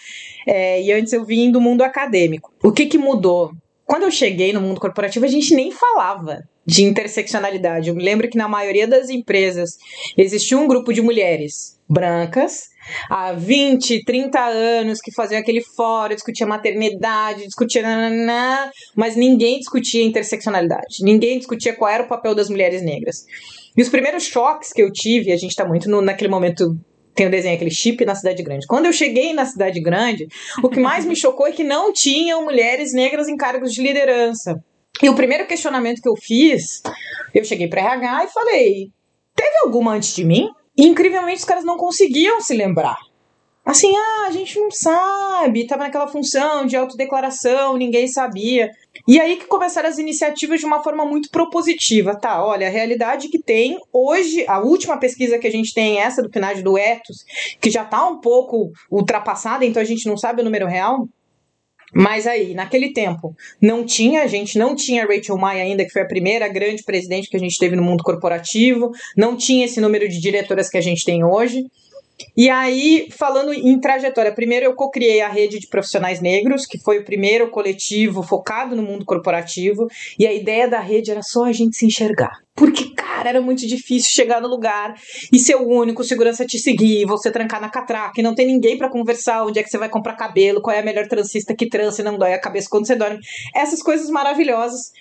É, 0.47 0.81
e 0.81 0.91
antes 0.91 1.11
eu 1.13 1.25
vim 1.25 1.51
do 1.51 1.59
mundo 1.59 1.81
acadêmico. 1.81 2.53
O 2.63 2.71
que, 2.71 2.85
que 2.85 2.97
mudou? 2.97 3.51
Quando 3.85 4.03
eu 4.03 4.11
cheguei 4.11 4.53
no 4.53 4.61
mundo 4.61 4.79
corporativo, 4.79 5.25
a 5.25 5.27
gente 5.27 5.53
nem 5.53 5.71
falava 5.71 6.39
de 6.65 6.83
interseccionalidade. 6.83 7.89
Eu 7.89 7.95
me 7.95 8.03
lembro 8.03 8.29
que 8.29 8.37
na 8.37 8.47
maioria 8.47 8.87
das 8.87 9.09
empresas 9.09 9.77
existia 10.17 10.57
um 10.57 10.67
grupo 10.67 10.93
de 10.93 11.01
mulheres 11.01 11.77
brancas 11.89 12.70
há 13.09 13.33
20, 13.33 14.03
30 14.03 14.39
anos 14.39 14.99
que 14.99 15.11
faziam 15.13 15.39
aquele 15.39 15.61
fórum, 15.61 16.15
discutia 16.15 16.45
maternidade, 16.45 17.45
discutia 17.45 17.81
nananã, 17.81 18.69
mas 18.95 19.15
ninguém 19.15 19.59
discutia 19.59 20.03
interseccionalidade. 20.03 21.03
Ninguém 21.03 21.37
discutia 21.37 21.75
qual 21.75 21.91
era 21.91 22.03
o 22.03 22.07
papel 22.07 22.35
das 22.35 22.49
mulheres 22.49 22.81
negras. 22.81 23.25
E 23.75 23.81
os 23.81 23.89
primeiros 23.89 24.23
choques 24.23 24.73
que 24.73 24.81
eu 24.81 24.91
tive, 24.91 25.31
a 25.31 25.37
gente 25.37 25.51
está 25.51 25.65
muito 25.65 25.89
no, 25.89 26.01
naquele 26.01 26.29
momento 26.29 26.75
tem 27.13 27.27
o 27.27 27.31
desenho 27.31 27.55
aquele 27.55 27.71
chip 27.71 28.03
na 28.05 28.15
cidade 28.15 28.41
grande. 28.41 28.65
Quando 28.65 28.85
eu 28.85 28.93
cheguei 28.93 29.33
na 29.33 29.45
cidade 29.45 29.81
grande, 29.81 30.27
o 30.63 30.69
que 30.69 30.79
mais 30.79 31.05
me 31.05 31.15
chocou 31.15 31.45
é 31.45 31.51
que 31.51 31.63
não 31.63 31.91
tinham 31.91 32.43
mulheres 32.43 32.93
negras 32.93 33.27
em 33.27 33.35
cargos 33.35 33.73
de 33.73 33.81
liderança. 33.81 34.55
E 35.01 35.09
o 35.09 35.15
primeiro 35.15 35.47
questionamento 35.47 36.01
que 36.01 36.09
eu 36.09 36.15
fiz, 36.15 36.81
eu 37.33 37.43
cheguei 37.43 37.67
para 37.67 37.81
RH 37.81 38.23
e 38.23 38.27
falei: 38.27 38.91
teve 39.35 39.57
alguma 39.63 39.93
antes 39.93 40.15
de 40.15 40.23
mim? 40.23 40.49
E 40.77 40.87
incrivelmente 40.87 41.39
os 41.39 41.45
caras 41.45 41.63
não 41.63 41.77
conseguiam 41.77 42.41
se 42.41 42.53
lembrar. 42.53 42.97
Assim, 43.63 43.95
ah, 43.95 44.25
a 44.27 44.31
gente 44.31 44.59
não 44.59 44.71
sabe, 44.71 45.67
tava 45.67 45.83
naquela 45.83 46.07
função 46.07 46.65
de 46.65 46.75
autodeclaração, 46.75 47.77
ninguém 47.77 48.07
sabia. 48.07 48.71
E 49.07 49.19
aí 49.19 49.37
que 49.37 49.45
começaram 49.45 49.87
as 49.87 49.99
iniciativas 49.99 50.59
de 50.59 50.65
uma 50.65 50.81
forma 50.81 51.05
muito 51.05 51.29
propositiva, 51.29 52.15
tá? 52.15 52.43
Olha, 52.43 52.67
a 52.67 52.71
realidade 52.71 53.29
que 53.29 53.37
tem 53.37 53.77
hoje, 53.93 54.45
a 54.47 54.59
última 54.59 54.97
pesquisa 54.97 55.37
que 55.37 55.45
a 55.45 55.51
gente 55.51 55.75
tem 55.75 55.99
essa 55.99 56.23
do 56.23 56.29
PNAD 56.29 56.63
do 56.63 56.75
Etos, 56.75 57.23
que 57.61 57.69
já 57.69 57.85
tá 57.85 58.07
um 58.07 58.19
pouco 58.19 58.71
ultrapassada, 58.89 59.63
então 59.63 59.81
a 59.81 59.85
gente 59.85 60.07
não 60.07 60.17
sabe 60.17 60.41
o 60.41 60.45
número 60.45 60.67
real, 60.67 61.07
mas 61.93 62.25
aí, 62.25 62.53
naquele 62.53 62.93
tempo, 62.93 63.35
não 63.61 63.85
tinha, 63.85 64.23
a 64.23 64.27
gente 64.27 64.57
não 64.57 64.75
tinha 64.75 65.05
Rachel 65.05 65.37
Maia 65.37 65.63
ainda, 65.63 65.83
que 65.83 65.91
foi 65.91 66.01
a 66.01 66.07
primeira 66.07 66.47
grande 66.47 66.83
presidente 66.83 67.29
que 67.29 67.35
a 67.35 67.39
gente 67.39 67.57
teve 67.57 67.75
no 67.75 67.83
mundo 67.83 68.03
corporativo, 68.03 68.91
não 69.15 69.35
tinha 69.35 69.65
esse 69.65 69.81
número 69.81 70.07
de 70.07 70.19
diretoras 70.19 70.69
que 70.69 70.77
a 70.77 70.81
gente 70.81 71.03
tem 71.03 71.23
hoje. 71.23 71.65
E 72.35 72.49
aí, 72.49 73.07
falando 73.11 73.53
em 73.53 73.79
trajetória, 73.79 74.33
primeiro 74.33 74.65
eu 74.65 74.75
co-criei 74.75 75.21
a 75.21 75.27
rede 75.27 75.59
de 75.59 75.67
profissionais 75.67 76.21
negros, 76.21 76.65
que 76.65 76.79
foi 76.79 76.99
o 76.99 77.05
primeiro 77.05 77.49
coletivo 77.49 78.23
focado 78.23 78.75
no 78.75 78.83
mundo 78.83 79.05
corporativo, 79.05 79.87
e 80.17 80.25
a 80.27 80.33
ideia 80.33 80.67
da 80.67 80.79
rede 80.79 81.11
era 81.11 81.21
só 81.21 81.45
a 81.45 81.51
gente 81.51 81.75
se 81.75 81.85
enxergar. 81.85 82.39
Porque, 82.53 82.93
cara, 82.93 83.29
era 83.29 83.41
muito 83.41 83.65
difícil 83.65 84.11
chegar 84.11 84.41
no 84.41 84.47
lugar 84.47 84.93
e 85.31 85.39
ser 85.39 85.55
o 85.55 85.67
único, 85.67 86.03
segurança 86.03 86.45
te 86.45 86.59
seguir, 86.59 87.05
você 87.05 87.31
trancar 87.31 87.61
na 87.61 87.69
catraca 87.69 88.19
e 88.19 88.23
não 88.23 88.35
tem 88.35 88.45
ninguém 88.45 88.77
para 88.77 88.89
conversar, 88.89 89.45
onde 89.45 89.59
é 89.59 89.63
que 89.63 89.69
você 89.69 89.77
vai 89.77 89.89
comprar 89.89 90.15
cabelo, 90.15 90.61
qual 90.61 90.75
é 90.75 90.79
a 90.79 90.83
melhor 90.83 91.07
transista 91.07 91.55
que 91.55 91.67
trança 91.67 92.01
e 92.01 92.05
não 92.05 92.17
dói 92.17 92.33
a 92.33 92.39
cabeça 92.39 92.67
quando 92.69 92.85
você 92.85 92.95
dorme. 92.95 93.19
Essas 93.55 93.81
coisas 93.81 94.09
maravilhosas 94.09 94.91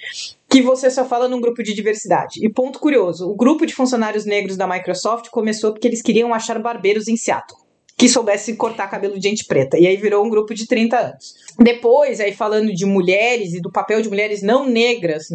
que 0.51 0.61
você 0.61 0.91
só 0.91 1.05
fala 1.05 1.29
num 1.29 1.41
grupo 1.41 1.63
de 1.63 1.73
diversidade. 1.73 2.45
E 2.45 2.49
ponto 2.49 2.81
curioso, 2.81 3.31
o 3.31 3.37
grupo 3.37 3.65
de 3.65 3.73
funcionários 3.73 4.25
negros 4.25 4.57
da 4.57 4.67
Microsoft 4.67 5.29
começou 5.31 5.73
porque 5.73 5.87
eles 5.87 6.03
queriam 6.03 6.35
achar 6.35 6.59
barbeiros 6.59 7.07
em 7.07 7.17
Seattle 7.17 7.61
que 7.97 8.09
soubesse 8.09 8.57
cortar 8.57 8.89
cabelo 8.89 9.19
de 9.19 9.29
gente 9.29 9.45
preta. 9.45 9.79
E 9.79 9.87
aí 9.87 9.95
virou 9.95 10.25
um 10.25 10.31
grupo 10.31 10.55
de 10.55 10.67
30 10.67 10.99
anos. 10.99 11.35
Depois, 11.59 12.19
aí 12.19 12.33
falando 12.33 12.73
de 12.73 12.87
mulheres 12.87 13.53
e 13.53 13.61
do 13.61 13.71
papel 13.71 14.01
de 14.01 14.09
mulheres 14.09 14.43
não 14.43 14.67
negras 14.67 15.29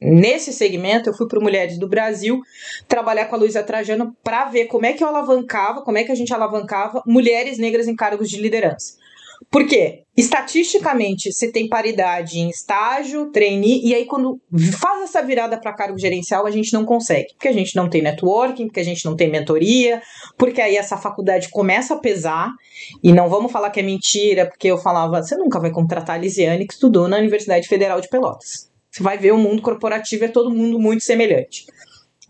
nesse 0.00 0.52
segmento, 0.52 1.08
eu 1.08 1.14
fui 1.14 1.28
para 1.28 1.40
Mulheres 1.40 1.78
do 1.78 1.88
Brasil 1.88 2.40
trabalhar 2.88 3.26
com 3.26 3.36
a 3.36 3.38
Luísa 3.38 3.62
Trajano 3.62 4.16
para 4.22 4.46
ver 4.46 4.66
como 4.66 4.86
é 4.86 4.92
que 4.92 5.02
eu 5.02 5.08
alavancava, 5.08 5.82
como 5.82 5.96
é 5.96 6.04
que 6.04 6.12
a 6.12 6.14
gente 6.14 6.34
alavancava 6.34 7.02
mulheres 7.06 7.56
negras 7.56 7.86
em 7.86 7.94
cargos 7.94 8.28
de 8.28 8.40
liderança. 8.40 8.96
Por 9.50 9.66
quê? 9.66 10.02
Estatisticamente, 10.16 11.32
você 11.32 11.50
tem 11.50 11.68
paridade 11.68 12.40
em 12.40 12.50
estágio, 12.50 13.30
trainee, 13.30 13.80
e 13.84 13.94
aí 13.94 14.04
quando 14.04 14.40
faz 14.78 15.04
essa 15.04 15.22
virada 15.22 15.56
para 15.58 15.72
cargo 15.72 15.96
gerencial, 15.96 16.44
a 16.44 16.50
gente 16.50 16.72
não 16.72 16.84
consegue. 16.84 17.34
Porque 17.34 17.48
a 17.48 17.52
gente 17.52 17.76
não 17.76 17.88
tem 17.88 18.02
networking, 18.02 18.66
porque 18.66 18.80
a 18.80 18.84
gente 18.84 19.04
não 19.04 19.14
tem 19.14 19.30
mentoria, 19.30 20.02
porque 20.36 20.60
aí 20.60 20.76
essa 20.76 20.96
faculdade 20.96 21.48
começa 21.50 21.94
a 21.94 21.98
pesar, 21.98 22.50
e 23.02 23.12
não 23.12 23.28
vamos 23.28 23.52
falar 23.52 23.70
que 23.70 23.78
é 23.78 23.82
mentira, 23.82 24.46
porque 24.46 24.66
eu 24.66 24.76
falava, 24.76 25.22
você 25.22 25.36
nunca 25.36 25.60
vai 25.60 25.70
contratar 25.70 26.16
a 26.16 26.18
Lisiane 26.18 26.66
que 26.66 26.74
estudou 26.74 27.06
na 27.06 27.16
Universidade 27.16 27.68
Federal 27.68 28.00
de 28.00 28.08
Pelotas. 28.08 28.68
Você 28.90 29.02
vai 29.02 29.18
ver 29.18 29.32
o 29.32 29.38
mundo 29.38 29.62
corporativo 29.62 30.24
é 30.24 30.28
todo 30.28 30.50
mundo 30.50 30.80
muito 30.80 31.04
semelhante. 31.04 31.66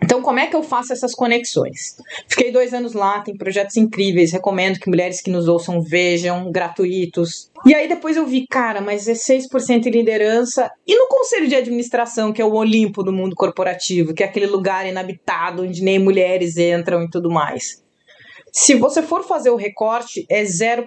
Então, 0.02 0.22
como 0.22 0.38
é 0.38 0.46
que 0.46 0.54
eu 0.54 0.62
faço 0.62 0.92
essas 0.92 1.12
conexões? 1.12 1.96
Fiquei 2.28 2.52
dois 2.52 2.72
anos 2.72 2.92
lá, 2.92 3.20
tem 3.20 3.36
projetos 3.36 3.76
incríveis, 3.76 4.32
recomendo 4.32 4.78
que 4.78 4.88
mulheres 4.88 5.20
que 5.20 5.30
nos 5.30 5.48
ouçam 5.48 5.82
vejam, 5.82 6.52
gratuitos. 6.52 7.50
E 7.66 7.74
aí 7.74 7.88
depois 7.88 8.16
eu 8.16 8.24
vi, 8.24 8.46
cara, 8.46 8.80
mas 8.80 9.08
é 9.08 9.12
6% 9.12 9.86
em 9.86 9.90
liderança. 9.90 10.70
E 10.86 10.96
no 10.96 11.08
conselho 11.08 11.48
de 11.48 11.56
administração, 11.56 12.32
que 12.32 12.40
é 12.40 12.44
o 12.44 12.54
Olimpo 12.54 13.02
do 13.02 13.12
mundo 13.12 13.34
corporativo, 13.34 14.14
que 14.14 14.22
é 14.22 14.26
aquele 14.26 14.46
lugar 14.46 14.86
inabitado 14.86 15.62
onde 15.62 15.82
nem 15.82 15.98
mulheres 15.98 16.56
entram 16.56 17.02
e 17.02 17.10
tudo 17.10 17.30
mais. 17.30 17.82
Se 18.52 18.74
você 18.74 19.02
for 19.02 19.24
fazer 19.24 19.50
o 19.50 19.56
recorte, 19.56 20.24
é 20.30 20.42
0%. 20.44 20.86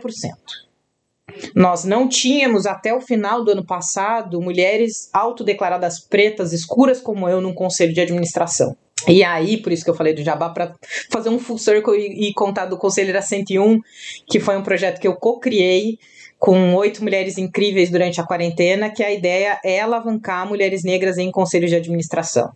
Nós 1.56 1.84
não 1.84 2.08
tínhamos, 2.08 2.66
até 2.66 2.94
o 2.94 3.02
final 3.02 3.44
do 3.44 3.52
ano 3.52 3.66
passado, 3.66 4.42
mulheres 4.42 5.10
autodeclaradas 5.14 6.00
pretas, 6.00 6.54
escuras 6.54 7.00
como 7.00 7.28
eu, 7.28 7.42
num 7.42 7.54
conselho 7.54 7.94
de 7.94 8.02
administração. 8.02 8.76
E 9.08 9.24
aí, 9.24 9.58
por 9.58 9.72
isso 9.72 9.84
que 9.84 9.90
eu 9.90 9.96
falei 9.96 10.14
do 10.14 10.24
Jabá, 10.24 10.50
para 10.50 10.74
fazer 11.10 11.30
um 11.30 11.40
full 11.40 11.58
circle 11.58 11.96
e, 11.96 12.30
e 12.30 12.34
contar 12.34 12.66
do 12.66 12.78
Conselheira 12.78 13.22
101, 13.22 13.80
que 14.28 14.40
foi 14.40 14.58
um 14.58 14.64
projeto 14.64 15.00
que 15.00 15.08
eu 15.08 15.16
co-criei 15.16 15.98
com 16.38 16.74
oito 16.74 17.04
mulheres 17.04 17.38
incríveis 17.38 17.92
durante 17.92 18.20
a 18.20 18.24
quarentena, 18.24 18.90
que 18.90 19.04
a 19.04 19.12
ideia 19.12 19.60
é 19.64 19.80
alavancar 19.80 20.48
mulheres 20.48 20.84
negras 20.84 21.20
em 21.20 21.30
conselhos 21.30 21.70
de 21.70 21.76
administração. 21.76 22.52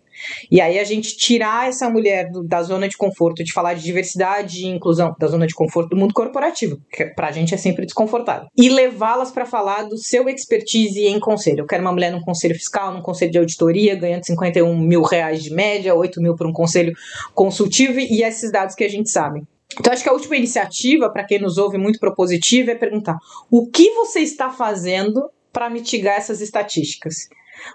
E 0.50 0.60
aí 0.60 0.78
a 0.78 0.84
gente 0.84 1.16
tirar 1.16 1.68
essa 1.68 1.88
mulher 1.88 2.30
do, 2.30 2.42
da 2.42 2.62
zona 2.62 2.88
de 2.88 2.96
conforto, 2.96 3.44
de 3.44 3.52
falar 3.52 3.74
de 3.74 3.82
diversidade 3.82 4.62
e 4.62 4.66
inclusão, 4.66 5.14
da 5.18 5.26
zona 5.26 5.46
de 5.46 5.54
conforto 5.54 5.90
do 5.90 5.96
mundo 5.96 6.14
corporativo, 6.14 6.80
que 6.90 7.06
pra 7.06 7.32
gente 7.32 7.54
é 7.54 7.56
sempre 7.56 7.84
desconfortável, 7.84 8.48
e 8.56 8.68
levá-las 8.68 9.30
para 9.30 9.46
falar 9.46 9.84
do 9.84 9.96
seu 9.96 10.28
expertise 10.28 11.04
em 11.06 11.18
conselho. 11.18 11.60
Eu 11.60 11.66
quero 11.66 11.82
uma 11.82 11.92
mulher 11.92 12.12
num 12.12 12.20
conselho 12.20 12.54
fiscal, 12.54 12.92
num 12.92 13.02
conselho 13.02 13.32
de 13.32 13.38
auditoria, 13.38 13.94
ganhando 13.94 14.24
51 14.24 14.78
mil 14.78 15.02
reais 15.02 15.42
de 15.42 15.52
média, 15.52 15.94
8 15.94 16.20
mil 16.20 16.34
para 16.34 16.48
um 16.48 16.52
conselho 16.52 16.92
consultivo 17.34 17.98
e 17.98 18.22
esses 18.22 18.50
dados 18.50 18.74
que 18.74 18.84
a 18.84 18.88
gente 18.88 19.10
sabe. 19.10 19.42
Então, 19.78 19.92
acho 19.92 20.02
que 20.02 20.08
a 20.08 20.12
última 20.12 20.36
iniciativa, 20.36 21.10
para 21.10 21.24
quem 21.24 21.38
nos 21.38 21.58
ouve 21.58 21.76
muito 21.76 21.98
propositiva, 21.98 22.70
é 22.70 22.74
perguntar: 22.74 23.18
o 23.50 23.66
que 23.66 23.90
você 23.90 24.20
está 24.20 24.50
fazendo 24.50 25.28
para 25.52 25.68
mitigar 25.68 26.16
essas 26.16 26.40
estatísticas? 26.40 27.28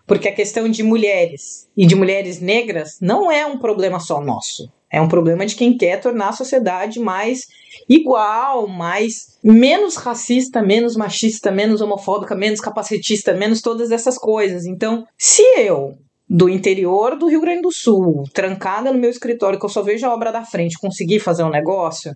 Porque 0.06 0.28
a 0.28 0.34
questão 0.34 0.70
de 0.70 0.84
mulheres 0.84 1.68
e 1.76 1.86
de 1.86 1.96
mulheres 1.96 2.40
negras 2.40 2.98
não 3.02 3.32
é 3.32 3.46
um 3.46 3.58
problema 3.58 4.00
só 4.00 4.22
nosso. 4.22 4.72
É 4.92 5.00
um 5.00 5.08
problema 5.08 5.46
de 5.46 5.56
quem 5.56 5.78
quer 5.78 6.02
tornar 6.02 6.30
a 6.30 6.34
sociedade 6.34 7.00
mais 7.00 7.48
igual, 7.88 8.68
mais 8.68 9.38
menos 9.42 9.96
racista, 9.96 10.62
menos 10.62 10.98
machista, 10.98 11.50
menos 11.50 11.80
homofóbica, 11.80 12.36
menos 12.36 12.60
capacitista, 12.60 13.34
menos 13.34 13.62
todas 13.62 13.90
essas 13.90 14.18
coisas. 14.18 14.66
Então, 14.66 15.06
se 15.18 15.42
eu 15.58 15.98
do 16.34 16.48
interior 16.48 17.18
do 17.18 17.28
Rio 17.28 17.42
Grande 17.42 17.64
do 17.64 17.74
Sul, 17.74 18.24
trancada 18.34 18.94
no 18.94 18.98
meu 18.98 19.10
escritório, 19.10 19.60
que 19.60 19.66
eu 19.66 19.70
só 19.70 19.82
vejo 19.82 20.08
a 20.08 20.14
obra 20.14 20.32
da 20.32 20.46
frente, 20.46 20.80
conseguir 20.80 21.20
fazer 21.20 21.44
um 21.44 21.50
negócio, 21.50 22.16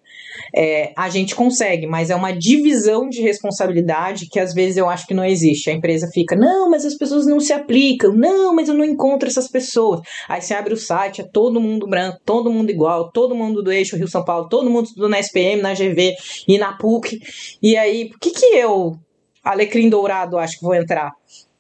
é, 0.56 0.94
a 0.96 1.10
gente 1.10 1.36
consegue, 1.36 1.86
mas 1.86 2.10
é 2.10 2.16
uma 2.16 2.32
divisão 2.32 3.10
de 3.10 3.22
responsabilidade 3.22 4.30
que 4.32 4.40
às 4.40 4.54
vezes 4.54 4.78
eu 4.78 4.88
acho 4.88 5.06
que 5.06 5.14
não 5.14 5.26
existe. 5.26 5.70
A 5.70 5.74
empresa 5.74 6.10
fica, 6.14 6.34
não, 6.34 6.70
mas 6.72 6.86
as 6.86 6.96
pessoas 6.96 7.26
não 7.26 7.42
se 7.42 7.52
aplicam, 7.52 8.14
não, 8.14 8.56
mas 8.56 8.70
eu 8.70 8.74
não 8.74 8.86
encontro 8.86 9.28
essas 9.28 9.50
pessoas. 9.50 10.00
Aí 10.30 10.42
você 10.42 10.54
abre 10.54 10.74
o 10.74 10.78
site, 10.78 11.20
é 11.20 11.26
todo 11.26 11.60
mundo 11.60 11.86
branco, 11.86 12.18
todo 12.24 12.50
mundo 12.50 12.70
igual, 12.70 13.12
todo 13.12 13.36
mundo 13.36 13.62
do 13.62 13.70
eixo 13.70 13.98
Rio-São 13.98 14.24
Paulo, 14.24 14.48
todo 14.48 14.70
mundo 14.70 14.86
estudou 14.86 15.10
na 15.10 15.20
SPM, 15.20 15.62
na 15.62 15.74
GV 15.74 16.16
e 16.48 16.58
na 16.58 16.72
PUC. 16.78 17.20
E 17.62 17.76
aí, 17.76 18.08
por 18.08 18.20
que 18.20 18.32
que 18.32 18.46
eu, 18.46 18.98
alecrim 19.44 19.90
dourado, 19.90 20.38
acho 20.38 20.58
que 20.58 20.64
vou 20.64 20.74
entrar? 20.74 21.12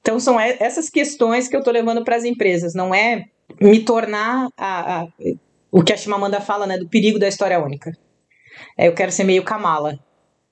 Então, 0.05 0.19
são 0.19 0.39
essas 0.39 0.87
questões 0.87 1.47
que 1.47 1.55
eu 1.55 1.61
estou 1.61 1.73
levando 1.73 2.03
para 2.03 2.15
as 2.15 2.23
empresas, 2.23 2.75
não 2.75 2.93
é 2.93 3.23
me 3.59 3.79
tornar 3.79 4.49
a, 4.55 5.01
a, 5.01 5.07
o 5.71 5.81
que 5.81 5.91
a 5.91 5.97
Chimamanda 5.97 6.39
fala, 6.39 6.67
né, 6.67 6.77
do 6.77 6.87
perigo 6.87 7.17
da 7.17 7.27
história 7.27 7.59
única. 7.59 7.91
É, 8.77 8.87
eu 8.87 8.93
quero 8.93 9.11
ser 9.11 9.23
meio 9.23 9.43
Kamala. 9.43 9.97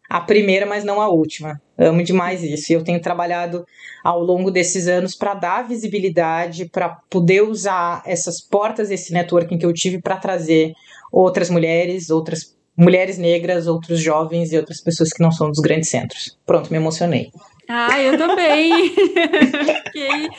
A 0.10 0.20
primeira, 0.20 0.66
mas 0.66 0.84
não 0.84 1.00
a 1.00 1.08
última. 1.08 1.62
Amo 1.78 2.04
demais 2.04 2.42
isso. 2.42 2.72
E 2.72 2.76
eu 2.76 2.84
tenho 2.84 3.00
trabalhado 3.00 3.64
ao 4.04 4.20
longo 4.20 4.50
desses 4.50 4.88
anos 4.88 5.14
para 5.14 5.36
dar 5.36 5.68
visibilidade, 5.68 6.66
para 6.66 6.90
poder 7.08 7.44
usar 7.44 8.02
essas 8.08 8.42
portas, 8.42 8.90
esse 8.90 9.14
networking 9.14 9.60
que 9.60 9.66
eu 9.68 9.74
tive 9.74 10.02
para 10.02 10.18
trazer 10.18 10.74
outras 11.12 11.52
mulheres, 11.52 12.10
outras 12.10 12.58
mulheres 12.76 13.20
negras, 13.20 13.68
outros 13.68 14.00
jovens 14.00 14.52
e 14.52 14.58
outras 14.58 14.82
pessoas 14.82 15.12
que 15.12 15.22
não 15.22 15.32
são 15.32 15.52
dos 15.52 15.60
grandes 15.60 15.90
centros. 15.90 16.36
Pronto, 16.44 16.72
me 16.72 16.78
emocionei. 16.78 17.32
Ah, 17.68 18.00
eu 18.02 18.18
também. 18.18 18.90
Fiquei 18.94 20.30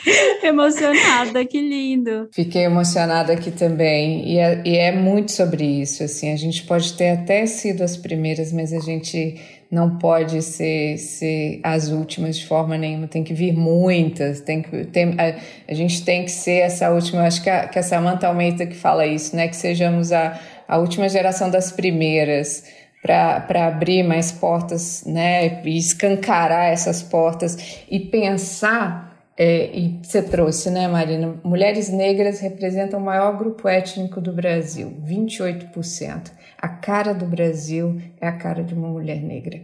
emocionada, 0.43 1.43
que 1.45 1.59
lindo. 1.59 2.29
Fiquei 2.31 2.63
emocionada 2.63 3.33
aqui 3.33 3.51
também. 3.51 4.27
E 4.29 4.37
é, 4.37 4.61
e 4.63 4.77
é 4.77 4.91
muito 4.91 5.31
sobre 5.31 5.63
isso. 5.63 6.03
Assim, 6.03 6.31
a 6.31 6.35
gente 6.35 6.63
pode 6.63 6.93
ter 6.93 7.09
até 7.09 7.45
sido 7.45 7.83
as 7.83 7.97
primeiras, 7.97 8.51
mas 8.51 8.71
a 8.71 8.79
gente 8.79 9.41
não 9.71 9.97
pode 9.97 10.41
ser, 10.41 10.97
ser 10.97 11.59
as 11.63 11.89
últimas 11.89 12.37
de 12.37 12.45
forma 12.45 12.77
nenhuma. 12.77 13.07
Tem 13.07 13.23
que 13.23 13.33
vir 13.33 13.53
muitas. 13.53 14.41
Tem 14.41 14.61
que, 14.61 14.85
tem, 14.85 15.15
a, 15.17 15.35
a 15.67 15.73
gente 15.73 16.05
tem 16.05 16.23
que 16.23 16.31
ser 16.31 16.59
essa 16.59 16.91
última. 16.91 17.23
Acho 17.23 17.41
que 17.41 17.49
a, 17.49 17.67
que 17.67 17.79
a 17.79 17.83
Samantha 17.83 18.27
Almeida 18.27 18.65
que 18.65 18.75
fala 18.75 19.05
isso, 19.05 19.35
né? 19.35 19.47
Que 19.47 19.55
sejamos 19.55 20.11
a, 20.11 20.39
a 20.67 20.77
última 20.77 21.09
geração 21.09 21.49
das 21.49 21.71
primeiras 21.71 22.63
para 23.05 23.67
abrir 23.67 24.01
mais 24.01 24.31
portas, 24.31 25.03
né, 25.05 25.61
e 25.63 25.77
escancarar 25.77 26.71
essas 26.71 27.03
portas 27.03 27.85
e 27.89 27.99
pensar. 27.99 29.13
É, 29.37 29.69
e 29.77 29.99
você 30.01 30.23
trouxe, 30.23 30.71
né, 30.71 30.87
Marina? 30.87 31.35
Mulheres 31.43 31.89
negras 31.89 32.39
representam 32.39 32.99
o 32.99 33.03
maior 33.03 33.37
grupo 33.37 33.67
étnico 33.67 34.19
do 34.19 34.31
Brasil, 34.33 34.95
28%. 35.05 36.31
A 36.57 36.69
cara 36.69 37.13
do 37.13 37.25
Brasil 37.25 38.01
é 38.19 38.27
a 38.27 38.31
cara 38.31 38.63
de 38.63 38.73
uma 38.73 38.87
mulher 38.87 39.21
negra. 39.21 39.61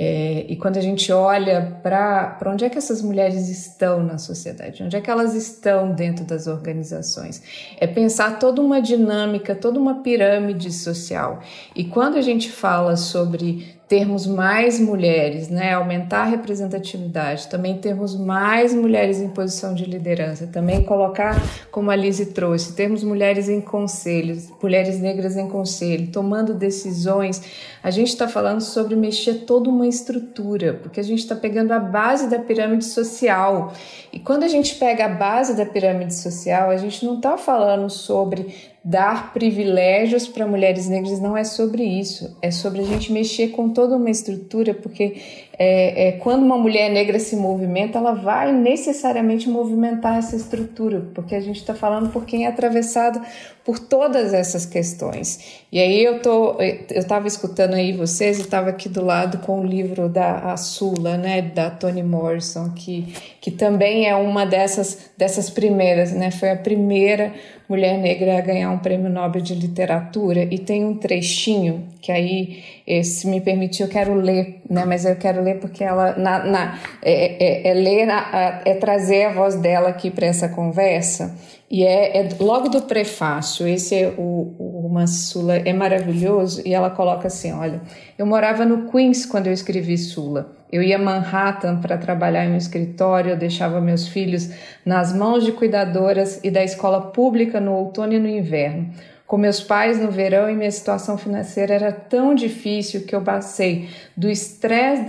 É, 0.00 0.46
e 0.48 0.54
quando 0.54 0.76
a 0.76 0.80
gente 0.80 1.10
olha 1.10 1.76
para 1.82 2.38
onde 2.46 2.64
é 2.64 2.70
que 2.70 2.78
essas 2.78 3.02
mulheres 3.02 3.48
estão 3.48 4.00
na 4.00 4.16
sociedade, 4.16 4.84
onde 4.84 4.94
é 4.94 5.00
que 5.00 5.10
elas 5.10 5.34
estão 5.34 5.90
dentro 5.92 6.24
das 6.24 6.46
organizações, 6.46 7.42
é 7.80 7.86
pensar 7.86 8.38
toda 8.38 8.62
uma 8.62 8.80
dinâmica, 8.80 9.56
toda 9.56 9.76
uma 9.76 10.00
pirâmide 10.00 10.70
social. 10.70 11.40
E 11.74 11.82
quando 11.82 12.16
a 12.16 12.22
gente 12.22 12.48
fala 12.48 12.96
sobre 12.96 13.77
termos 13.88 14.26
mais 14.26 14.78
mulheres, 14.78 15.48
né, 15.48 15.72
aumentar 15.72 16.20
a 16.20 16.24
representatividade, 16.24 17.48
também 17.48 17.78
termos 17.78 18.14
mais 18.14 18.74
mulheres 18.74 19.18
em 19.18 19.28
posição 19.28 19.74
de 19.74 19.86
liderança, 19.86 20.46
também 20.46 20.84
colocar, 20.84 21.34
como 21.70 21.90
a 21.90 21.96
Lise 21.96 22.26
trouxe, 22.26 22.74
termos 22.74 23.02
mulheres 23.02 23.48
em 23.48 23.62
conselhos, 23.62 24.52
mulheres 24.62 25.00
negras 25.00 25.38
em 25.38 25.48
conselho, 25.48 26.12
tomando 26.12 26.52
decisões, 26.52 27.40
a 27.82 27.90
gente 27.90 28.08
está 28.08 28.28
falando 28.28 28.60
sobre 28.60 28.94
mexer 28.94 29.46
toda 29.46 29.70
uma 29.70 29.86
estrutura, 29.86 30.74
porque 30.74 31.00
a 31.00 31.04
gente 31.04 31.20
está 31.20 31.34
pegando 31.34 31.72
a 31.72 31.78
base 31.78 32.28
da 32.28 32.38
pirâmide 32.38 32.84
social. 32.84 33.72
E 34.12 34.18
quando 34.18 34.42
a 34.42 34.48
gente 34.48 34.74
pega 34.74 35.06
a 35.06 35.08
base 35.08 35.56
da 35.56 35.64
pirâmide 35.64 36.14
social, 36.14 36.68
a 36.68 36.76
gente 36.76 37.06
não 37.06 37.16
está 37.16 37.38
falando 37.38 37.88
sobre 37.88 38.54
dar 38.88 39.34
privilégios 39.34 40.26
para 40.26 40.46
mulheres 40.46 40.88
negras 40.88 41.20
não 41.20 41.36
é 41.36 41.44
sobre 41.44 41.84
isso, 41.84 42.34
é 42.40 42.50
sobre 42.50 42.80
a 42.80 42.84
gente 42.84 43.12
mexer 43.12 43.48
com 43.48 43.68
toda 43.68 43.94
uma 43.94 44.08
estrutura, 44.08 44.72
porque 44.72 45.16
é, 45.58 46.08
é, 46.08 46.12
quando 46.12 46.42
uma 46.42 46.56
mulher 46.56 46.90
negra 46.90 47.18
se 47.18 47.36
movimenta, 47.36 47.98
ela 47.98 48.14
vai 48.14 48.50
necessariamente 48.50 49.46
movimentar 49.46 50.16
essa 50.16 50.34
estrutura, 50.34 51.06
porque 51.14 51.34
a 51.34 51.40
gente 51.40 51.56
está 51.56 51.74
falando 51.74 52.10
por 52.10 52.24
quem 52.24 52.46
é 52.46 52.48
atravessado 52.48 53.20
por 53.62 53.78
todas 53.78 54.32
essas 54.32 54.64
questões. 54.64 55.60
E 55.70 55.78
aí 55.78 56.02
eu 56.02 56.22
tô, 56.22 56.52
eu 56.58 56.86
estava 56.88 57.28
escutando 57.28 57.74
aí 57.74 57.92
vocês, 57.92 58.38
e 58.38 58.40
estava 58.40 58.70
aqui 58.70 58.88
do 58.88 59.04
lado 59.04 59.38
com 59.44 59.60
o 59.60 59.66
livro 59.66 60.08
da 60.08 60.56
Sula, 60.56 61.18
né, 61.18 61.42
da 61.42 61.68
Toni 61.68 62.02
Morrison, 62.02 62.70
que, 62.70 63.12
que 63.38 63.50
também 63.50 64.08
é 64.08 64.16
uma 64.16 64.46
dessas 64.46 65.10
dessas 65.18 65.50
primeiras, 65.50 66.12
né, 66.12 66.30
foi 66.30 66.50
a 66.50 66.56
primeira 66.56 67.34
mulher 67.68 67.98
negra 67.98 68.38
a 68.38 68.40
ganhar 68.40 68.70
um 68.70 68.78
prêmio 68.78 69.10
Nobel 69.10 69.42
de 69.42 69.54
literatura 69.54 70.42
e 70.50 70.58
tem 70.58 70.84
um 70.84 70.96
trechinho 70.96 71.86
que 72.00 72.10
aí, 72.10 72.62
se 73.04 73.26
me 73.26 73.40
permitir, 73.40 73.82
eu 73.82 73.88
quero 73.88 74.14
ler, 74.14 74.62
né? 74.68 74.84
Mas 74.86 75.04
eu 75.04 75.16
quero 75.16 75.42
ler 75.42 75.58
porque 75.58 75.84
ela 75.84 76.16
na, 76.16 76.44
na 76.44 76.80
é, 77.02 77.68
é, 77.68 77.68
é 77.68 77.74
ler 77.74 78.06
na, 78.06 78.62
é 78.64 78.74
trazer 78.74 79.24
a 79.24 79.32
voz 79.32 79.56
dela 79.56 79.90
aqui 79.90 80.10
para 80.10 80.26
essa 80.26 80.48
conversa 80.48 81.36
e 81.70 81.84
é, 81.84 82.18
é, 82.18 82.28
logo 82.40 82.68
do 82.68 82.82
prefácio. 82.82 83.66
Esse 83.66 83.94
é 83.94 84.14
o, 84.16 84.54
o 84.58 84.88
Mansula 84.90 85.56
é 85.56 85.72
maravilhoso 85.72 86.62
e 86.64 86.72
ela 86.72 86.90
coloca 86.90 87.28
assim, 87.28 87.52
olha, 87.52 87.82
eu 88.16 88.24
morava 88.24 88.64
no 88.64 88.90
Queens 88.90 89.26
quando 89.26 89.48
eu 89.48 89.52
escrevi 89.52 89.98
Sula. 89.98 90.56
Eu 90.70 90.82
ia 90.82 90.96
a 90.96 90.98
Manhattan 90.98 91.80
para 91.80 91.96
trabalhar 91.96 92.44
em 92.44 92.52
um 92.52 92.56
escritório, 92.56 93.32
eu 93.32 93.36
deixava 93.36 93.80
meus 93.80 94.06
filhos 94.08 94.50
nas 94.84 95.14
mãos 95.14 95.44
de 95.44 95.52
cuidadoras 95.52 96.40
e 96.42 96.50
da 96.50 96.62
escola 96.62 97.10
pública 97.10 97.60
no 97.60 97.72
outono 97.72 98.12
e 98.12 98.18
no 98.18 98.28
inverno. 98.28 98.90
Com 99.28 99.36
meus 99.36 99.60
pais 99.60 100.00
no 100.00 100.10
verão 100.10 100.48
e 100.48 100.56
minha 100.56 100.70
situação 100.70 101.18
financeira 101.18 101.74
era 101.74 101.92
tão 101.92 102.34
difícil 102.34 103.02
que 103.02 103.14
eu 103.14 103.20
passei 103.20 103.90
do 104.16 104.26
estresse 104.26 105.02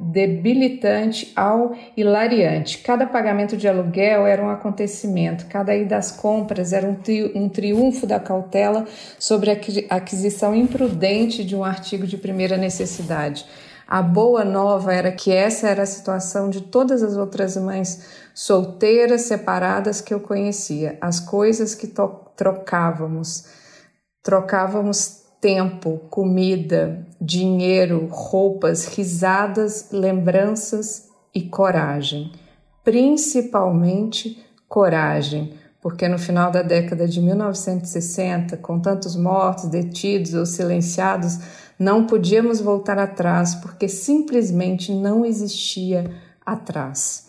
debilitante 0.00 1.32
ao 1.36 1.72
hilariante. 1.96 2.78
Cada 2.78 3.06
pagamento 3.06 3.56
de 3.56 3.68
aluguel 3.68 4.26
era 4.26 4.42
um 4.42 4.50
acontecimento, 4.50 5.46
cada 5.46 5.76
ida 5.76 5.96
às 5.96 6.10
compras 6.10 6.72
era 6.72 6.88
um, 6.88 6.96
tri 6.96 7.30
um 7.36 7.48
triunfo 7.48 8.04
da 8.04 8.18
cautela 8.18 8.84
sobre 9.16 9.52
a 9.52 9.94
aquisição 9.94 10.56
imprudente 10.56 11.44
de 11.44 11.54
um 11.54 11.62
artigo 11.62 12.04
de 12.04 12.16
primeira 12.16 12.56
necessidade. 12.56 13.46
A 13.86 14.02
boa 14.02 14.44
nova 14.44 14.92
era 14.92 15.12
que 15.12 15.30
essa 15.30 15.68
era 15.68 15.84
a 15.84 15.86
situação 15.86 16.50
de 16.50 16.62
todas 16.62 17.00
as 17.00 17.16
outras 17.16 17.56
mães 17.56 18.02
solteiras, 18.34 19.22
separadas 19.22 20.00
que 20.00 20.14
eu 20.14 20.18
conhecia. 20.18 20.96
As 21.00 21.20
coisas 21.20 21.74
que 21.74 21.86
trocávamos. 22.36 23.46
Trocávamos 24.22 25.22
tempo, 25.40 26.00
comida, 26.08 27.04
dinheiro, 27.20 28.06
roupas, 28.10 28.86
risadas, 28.86 29.88
lembranças 29.90 31.08
e 31.34 31.42
coragem. 31.42 32.32
Principalmente 32.84 34.44
coragem, 34.68 35.54
porque 35.80 36.06
no 36.06 36.18
final 36.18 36.52
da 36.52 36.62
década 36.62 37.08
de 37.08 37.20
1960, 37.20 38.56
com 38.56 38.78
tantos 38.78 39.16
mortos, 39.16 39.64
detidos 39.64 40.32
ou 40.34 40.46
silenciados, 40.46 41.38
não 41.76 42.06
podíamos 42.06 42.60
voltar 42.60 42.98
atrás 42.98 43.56
porque 43.56 43.88
simplesmente 43.88 44.92
não 44.92 45.24
existia 45.26 46.08
atrás. 46.46 47.26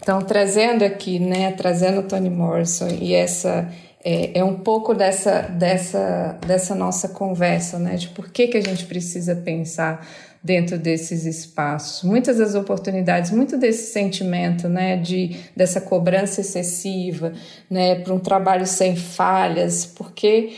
Então, 0.00 0.22
trazendo 0.22 0.82
aqui, 0.82 1.18
né, 1.18 1.52
trazendo 1.52 2.02
Toni 2.08 2.30
Morrison 2.30 2.88
e 2.88 3.12
essa 3.12 3.70
é, 4.02 4.38
é, 4.38 4.44
um 4.44 4.58
pouco 4.58 4.94
dessa, 4.94 5.42
dessa, 5.42 6.38
dessa 6.46 6.74
nossa 6.74 7.08
conversa, 7.08 7.78
né, 7.78 7.96
de 7.96 8.08
por 8.08 8.30
que, 8.30 8.48
que 8.48 8.56
a 8.56 8.62
gente 8.62 8.86
precisa 8.86 9.36
pensar 9.36 10.06
dentro 10.42 10.78
desses 10.78 11.26
espaços. 11.26 12.02
Muitas 12.02 12.38
das 12.38 12.54
oportunidades, 12.54 13.30
muito 13.30 13.58
desse 13.58 13.92
sentimento, 13.92 14.68
né, 14.68 14.96
de 14.96 15.36
dessa 15.54 15.80
cobrança 15.82 16.40
excessiva, 16.40 17.32
né, 17.68 17.96
para 17.96 18.14
um 18.14 18.18
trabalho 18.18 18.66
sem 18.66 18.96
falhas, 18.96 19.84
porque 19.84 20.52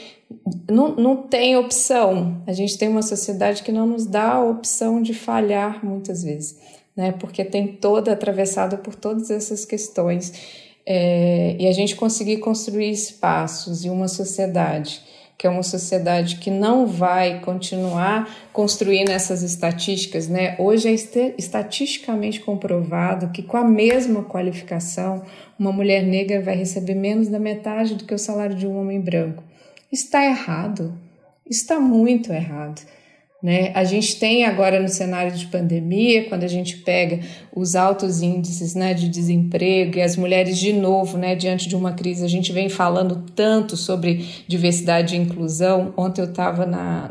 não, 0.71 0.95
não 0.95 1.17
tem 1.17 1.57
opção. 1.57 2.43
A 2.47 2.53
gente 2.53 2.79
tem 2.79 2.89
uma 2.89 3.03
sociedade 3.03 3.63
que 3.63 3.73
não 3.73 3.87
nos 3.87 4.07
dá 4.07 4.35
a 4.35 4.45
opção 4.45 5.03
de 5.03 5.15
falhar 5.15 5.85
muitas 5.85 6.23
vezes, 6.23 6.59
né? 6.97 7.13
Porque 7.13 7.45
tem 7.45 7.67
toda 7.67 8.13
atravessada 8.13 8.77
por 8.77 8.95
todas 8.95 9.31
essas 9.31 9.65
questões. 9.65 10.33
É, 10.85 11.57
e 11.59 11.67
a 11.67 11.73
gente 11.73 11.95
conseguir 11.95 12.39
construir 12.39 12.91
espaços 12.91 13.85
e 13.85 13.91
uma 13.91 14.09
sociedade 14.09 15.03
que 15.43 15.47
é 15.49 15.51
uma 15.51 15.65
sociedade 15.65 16.37
que 16.37 16.53
não 16.53 16.87
vai 16.87 17.41
continuar 17.41 18.33
construindo 18.53 19.09
essas 19.09 19.43
estatísticas, 19.43 20.29
né? 20.29 20.55
Hoje 20.57 20.89
é 20.89 20.93
estatisticamente 21.37 22.39
comprovado 22.39 23.31
que 23.31 23.43
com 23.43 23.57
a 23.57 23.65
mesma 23.65 24.23
qualificação, 24.23 25.25
uma 25.59 25.73
mulher 25.73 26.05
negra 26.05 26.41
vai 26.41 26.55
receber 26.55 26.95
menos 26.95 27.27
da 27.27 27.41
metade 27.41 27.97
do 27.97 28.05
que 28.05 28.15
o 28.15 28.19
salário 28.19 28.55
de 28.55 28.69
um 28.69 28.79
homem 28.79 29.01
branco 29.01 29.43
está 29.91 30.25
errado, 30.25 30.97
está 31.45 31.81
muito 31.81 32.33
errado. 32.33 32.81
Né? 33.43 33.73
A 33.75 33.83
gente 33.83 34.21
tem 34.21 34.45
agora 34.45 34.81
no 34.81 34.89
cenário 34.89 35.33
de 35.33 35.47
pandemia, 35.47 36.29
quando 36.29 36.45
a 36.45 36.49
gente 36.49 36.77
pega 36.77 37.19
os 37.53 37.75
altos 37.75 38.23
índices 38.23 38.77
né, 38.77 38.95
de 38.95 39.09
desemprego 39.09 39.99
e 39.99 40.03
as 40.03 40.17
mulheres, 40.17 40.57
de 40.57 40.73
novo, 40.73 41.19
né, 41.19 41.35
diante 41.35 41.69
de 41.69 41.75
uma 41.75 41.93
crise, 41.93 42.25
a 42.25 42.29
gente 42.29 42.53
vem 42.53 42.69
falando 42.69 43.25
tanto 43.35 43.77
sobre 43.77 44.25
diversidade 44.47 45.17
e 45.17 45.19
inclusão. 45.19 45.93
Ontem 45.97 46.21
eu 46.21 46.29
estava 46.29 46.65
na, 46.65 47.11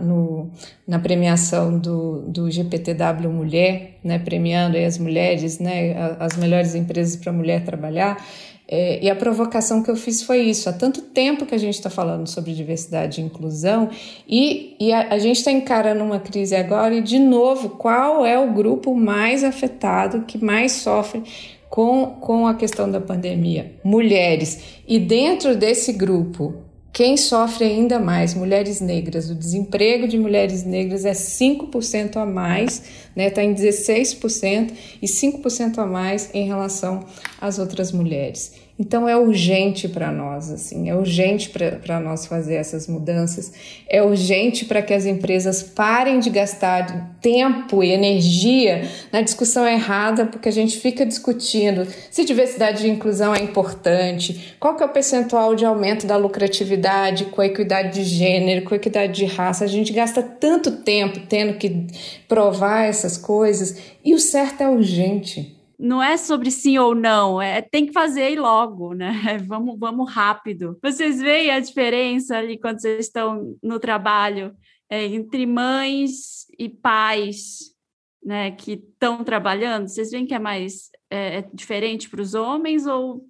na 0.88 1.00
premiação 1.00 1.78
do, 1.78 2.22
do 2.22 2.50
GPTW 2.50 3.30
Mulher, 3.30 4.00
né, 4.02 4.18
premiando 4.18 4.78
as 4.78 4.98
mulheres, 4.98 5.60
né, 5.60 6.16
as 6.18 6.38
melhores 6.38 6.76
empresas 6.76 7.18
para 7.18 7.34
mulher 7.34 7.66
trabalhar. 7.66 8.26
É, 8.74 9.04
e 9.04 9.10
a 9.10 9.16
provocação 9.18 9.84
que 9.84 9.92
eu 9.92 9.98
fiz 9.98 10.24
foi 10.24 10.44
isso. 10.44 10.70
Há 10.70 10.72
tanto 10.72 11.02
tempo 11.02 11.46
que 11.46 11.54
a 11.54 11.58
gente 11.58 11.74
está 11.74 11.90
falando 11.90 12.26
sobre 12.26 12.54
diversidade 12.54 13.20
e 13.20 13.24
inclusão 13.24 13.90
e, 14.26 14.78
e 14.80 14.94
a, 14.94 15.10
a 15.10 15.20
gente 15.20 15.40
está 15.40 15.52
encarando 15.52 16.02
uma 16.02 16.22
crise 16.22 16.56
agora 16.56 16.96
e, 16.96 17.02
de 17.02 17.20
novo, 17.20 17.72
qual 17.72 18.26
é 18.26 18.40
o 18.40 18.54
grupo 18.54 18.96
mais 18.96 19.44
afetado, 19.44 20.22
que 20.22 20.42
mais 20.42 20.72
sofre 20.72 21.22
com, 21.70 22.16
com 22.22 22.48
a 22.48 22.54
questão 22.54 22.90
da 22.90 23.02
pandemia? 23.02 23.74
Mulheres. 23.84 24.80
E 24.88 24.98
dentro 24.98 25.54
desse 25.54 25.92
grupo, 25.92 26.56
quem 26.94 27.18
sofre 27.18 27.66
ainda 27.66 28.00
mais? 28.00 28.34
Mulheres 28.34 28.80
negras. 28.80 29.30
O 29.30 29.36
desemprego 29.36 30.08
de 30.08 30.18
mulheres 30.18 30.64
negras 30.64 31.04
é 31.04 31.12
5% 31.12 32.16
a 32.16 32.26
mais, 32.26 32.78
está 32.78 33.12
né? 33.16 33.30
Tá 33.30 33.44
em 33.44 33.54
16% 33.54 34.72
e 35.02 35.08
5% 35.08 35.78
a 35.78 35.86
mais 35.86 36.30
em 36.34 36.46
relação 36.46 37.06
às 37.40 37.60
outras 37.60 37.92
mulheres. 37.92 38.61
Então 38.82 39.08
é 39.08 39.16
urgente 39.16 39.88
para 39.88 40.12
nós, 40.12 40.50
assim, 40.50 40.90
é 40.90 40.96
urgente 40.96 41.52
para 41.52 42.00
nós 42.00 42.26
fazer 42.26 42.56
essas 42.56 42.88
mudanças, 42.88 43.54
é 43.88 44.02
urgente 44.02 44.66
para 44.66 44.82
que 44.82 44.92
as 44.92 45.06
empresas 45.06 45.62
parem 45.62 46.20
de 46.20 46.32
gastar 46.32 47.16
tempo 47.22 47.84
e 47.84 47.92
energia 47.92 48.90
na 49.12 49.22
discussão 49.22 49.68
errada, 49.68 50.26
porque 50.26 50.50
a 50.50 50.52
gente 50.52 50.80
fica 50.80 51.06
discutindo 51.06 51.86
se 52.10 52.26
diversidade 52.26 52.88
e 52.88 52.90
inclusão 52.90 53.36
é 53.36 53.44
importante, 53.44 54.56
qual 54.60 54.76
que 54.76 54.82
é 54.82 54.86
o 54.88 54.90
percentual 54.90 55.54
de 55.54 55.64
aumento 55.64 56.08
da 56.08 56.18
lucratividade 56.18 57.26
com 57.26 57.40
a 57.40 57.46
equidade 57.46 57.94
de 57.94 58.04
gênero, 58.04 58.66
com 58.66 58.74
a 58.74 58.78
equidade 58.78 59.14
de 59.14 59.26
raça. 59.26 59.64
A 59.64 59.68
gente 59.68 59.94
gasta 59.94 60.24
tanto 60.24 60.78
tempo 60.78 61.20
tendo 61.30 61.54
que 61.60 61.86
provar 62.28 62.88
essas 62.88 63.16
coisas 63.16 63.78
e 64.04 64.16
o 64.16 64.20
certo 64.20 64.62
é 64.62 64.68
urgente 64.68 65.61
não 65.82 66.02
é 66.02 66.16
sobre 66.16 66.52
sim 66.52 66.78
ou 66.78 66.94
não, 66.94 67.42
é 67.42 67.60
tem 67.60 67.88
que 67.88 67.92
fazer 67.92 68.32
e 68.32 68.36
logo, 68.36 68.94
né? 68.94 69.12
Vamos, 69.48 69.80
vamos 69.80 70.14
rápido. 70.14 70.78
Vocês 70.82 71.20
veem 71.20 71.50
a 71.50 71.60
diferença 71.60 72.38
ali 72.38 72.60
quando 72.60 72.80
vocês 72.80 73.08
estão 73.08 73.58
no 73.64 73.80
trabalho 73.80 74.56
é, 74.88 75.06
entre 75.06 75.46
mães 75.48 76.46
e 76.58 76.70
pais, 76.70 77.76
né, 78.24 78.52
que 78.52 78.74
estão 78.74 79.24
trabalhando? 79.24 79.88
Vocês 79.88 80.12
veem 80.12 80.28
que 80.28 80.36
é 80.36 80.40
mais 80.40 80.92
é, 81.10 81.40
é 81.40 81.50
diferente 81.52 82.10
para 82.10 82.22
os 82.22 82.36
homens 82.36 82.86
ou 82.86 83.26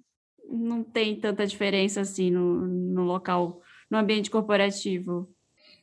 não 0.50 0.84
tem 0.84 1.18
tanta 1.18 1.46
diferença 1.46 2.02
assim 2.02 2.30
no, 2.30 2.66
no 2.66 3.02
local, 3.04 3.62
no 3.90 3.96
ambiente 3.96 4.30
corporativo? 4.30 5.26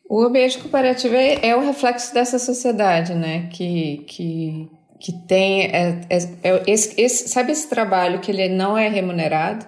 O 0.07 0.21
ambiente 0.21 0.59
corporativo 0.59 1.15
é, 1.15 1.47
é 1.47 1.55
o 1.55 1.61
reflexo 1.61 2.13
dessa 2.13 2.37
sociedade, 2.37 3.15
né? 3.15 3.47
Que, 3.47 4.03
que 4.07 4.78
que 4.99 5.11
tem 5.11 5.63
é, 5.63 6.01
é, 6.09 6.17
é, 6.43 6.63
esse, 6.67 6.99
esse, 6.99 7.29
sabe 7.29 7.51
esse 7.51 7.69
trabalho 7.69 8.19
que 8.19 8.31
ele 8.31 8.49
não 8.49 8.77
é 8.77 8.87
remunerado 8.87 9.65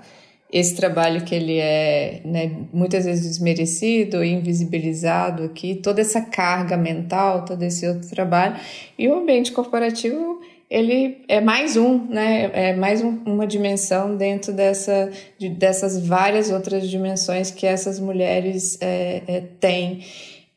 esse 0.52 0.76
trabalho 0.76 1.24
que 1.24 1.34
ele 1.34 1.58
é 1.58 2.22
né, 2.26 2.52
muitas 2.74 3.06
vezes 3.06 3.26
desmerecido 3.26 4.24
invisibilizado 4.24 5.44
aqui 5.44 5.76
toda 5.76 6.02
essa 6.02 6.22
carga 6.22 6.76
mental 6.76 7.46
todo 7.46 7.64
esse 7.64 7.88
outro 7.88 8.10
trabalho 8.10 8.56
e 8.98 9.08
o 9.08 9.16
ambiente 9.16 9.52
corporativo 9.52 10.42
ele 10.72 11.18
é 11.28 11.42
mais 11.42 11.76
um, 11.76 11.98
né? 12.06 12.50
É 12.54 12.74
mais 12.74 13.04
um, 13.04 13.20
uma 13.26 13.46
dimensão 13.46 14.16
dentro 14.16 14.54
dessa, 14.54 15.12
de, 15.38 15.50
dessas 15.50 16.00
várias 16.00 16.50
outras 16.50 16.90
dimensões 16.90 17.52
que 17.52 17.68
essas 17.68 18.00
mulheres 18.00 18.78
é, 18.80 19.22
é, 19.28 19.44
têm. 19.60 20.00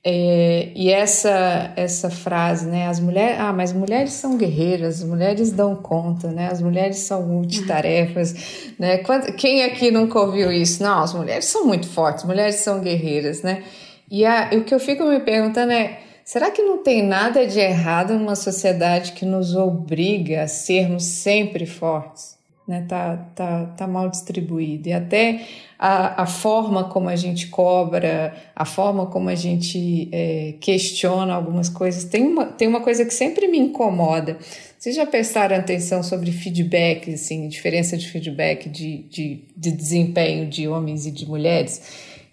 É, 0.07 0.69
e 0.75 0.91
essa 0.91 1.73
essa 1.77 2.11
frase, 2.11 2.67
né? 2.67 2.87
As 2.87 3.01
mulheres, 3.01 3.41
ah, 3.41 3.53
mas 3.55 3.73
mulheres 3.73 4.13
são 4.13 4.37
guerreiras, 4.37 5.03
as 5.03 5.09
mulheres 5.09 5.51
dão 5.51 5.75
conta, 5.75 6.31
né? 6.31 6.49
As 6.51 6.61
mulheres 6.61 6.99
são 6.99 7.23
multitarefas, 7.23 8.35
né? 8.79 8.99
quem 9.39 9.65
aqui 9.65 9.91
nunca 9.91 10.21
ouviu 10.21 10.53
isso? 10.53 10.83
Não, 10.83 11.03
as 11.03 11.15
mulheres 11.15 11.47
são 11.47 11.67
muito 11.67 11.89
fortes, 11.89 12.25
mulheres 12.25 12.57
são 12.57 12.81
guerreiras, 12.81 13.43
né? 13.43 13.65
E 14.11 14.27
a, 14.27 14.51
o 14.53 14.65
que 14.65 14.75
eu 14.75 14.81
fico 14.81 15.05
me 15.05 15.21
perguntando 15.21 15.73
é 15.73 16.01
Será 16.25 16.51
que 16.51 16.63
não 16.63 16.83
tem 16.83 17.03
nada 17.03 17.47
de 17.47 17.61
errado 17.61 18.15
numa 18.15 18.35
sociedade 18.35 19.13
que 19.13 19.27
nos 19.27 19.55
obriga 19.55 20.45
a 20.45 20.49
sermos 20.49 21.05
sempre 21.05 21.67
fortes? 21.67 22.39
Né? 22.67 22.87
Tá, 22.89 23.17
tá, 23.35 23.67
tá 23.77 23.87
mal 23.87 24.09
distribuído. 24.09 24.89
E 24.89 24.93
até 24.93 25.47
a, 25.79 26.23
a 26.23 26.27
forma 26.27 26.85
como 26.85 27.09
a 27.09 27.17
gente 27.17 27.49
cobra, 27.49 28.35
a 28.57 28.65
forma 28.65 29.07
como 29.07 29.29
a 29.29 29.35
gente 29.35 30.09
é, 30.11 30.55
questiona 30.61 31.35
algumas 31.35 31.69
coisas. 31.69 32.05
Tem 32.05 32.23
uma, 32.23 32.47
tem 32.47 32.67
uma 32.67 32.81
coisa 32.81 33.05
que 33.05 33.13
sempre 33.13 33.49
me 33.49 33.59
incomoda. 33.59 34.39
Vocês 34.79 34.97
já 34.97 35.07
prestaram 35.07 35.57
atenção 35.57 36.03
sobre 36.03 36.31
feedback, 36.33 37.15
assim, 37.15 37.49
diferença 37.49 37.97
de 37.97 38.09
feedback 38.09 38.69
de, 38.69 38.99
de, 39.11 39.45
de 39.57 39.73
desempenho 39.73 40.47
de 40.49 40.69
homens 40.69 41.07
e 41.07 41.11
de 41.11 41.27
mulheres? 41.27 41.83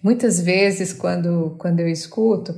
Muitas 0.03 0.41
vezes, 0.41 0.91
quando, 0.91 1.55
quando 1.57 1.79
eu 1.79 1.87
escuto, 1.87 2.55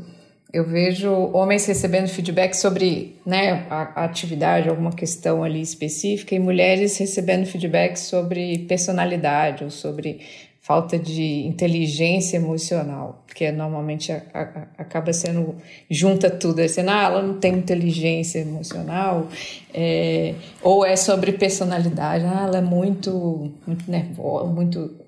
eu 0.54 0.64
vejo 0.64 1.12
homens 1.34 1.66
recebendo 1.66 2.08
feedback 2.08 2.54
sobre 2.54 3.18
né, 3.26 3.66
a, 3.72 4.02
a, 4.02 4.06
atividade, 4.06 4.70
alguma 4.70 4.92
questão 4.92 5.44
ali 5.44 5.60
específica, 5.60 6.36
e 6.36 6.40
mulheres 6.40 6.96
recebendo 7.00 7.48
feedback 7.48 7.98
sobre 7.98 8.60
personalidade 8.60 9.64
ou 9.64 9.72
sobre 9.72 10.22
falta 10.62 10.98
de 10.98 11.46
inteligência 11.46 12.38
emocional, 12.38 13.26
que 13.34 13.52
normalmente 13.52 14.12
a, 14.12 14.22
a, 14.32 14.68
acaba 14.78 15.12
sendo 15.12 15.56
junta 15.90 16.30
tudo, 16.30 16.62
é 16.62 16.68
sendo, 16.68 16.92
ah, 16.92 17.04
ela 17.04 17.22
não 17.24 17.40
tem 17.40 17.56
inteligência 17.56 18.40
emocional, 18.40 19.28
é, 19.74 20.36
ou 20.62 20.86
é 20.86 20.96
sobre 20.96 21.34
personalidade, 21.34 22.26
ah, 22.26 22.44
ela 22.46 22.60
é 22.60 22.62
muito, 22.62 23.52
muito 23.66 23.90
nervosa, 23.90 24.46
muito 24.46 25.04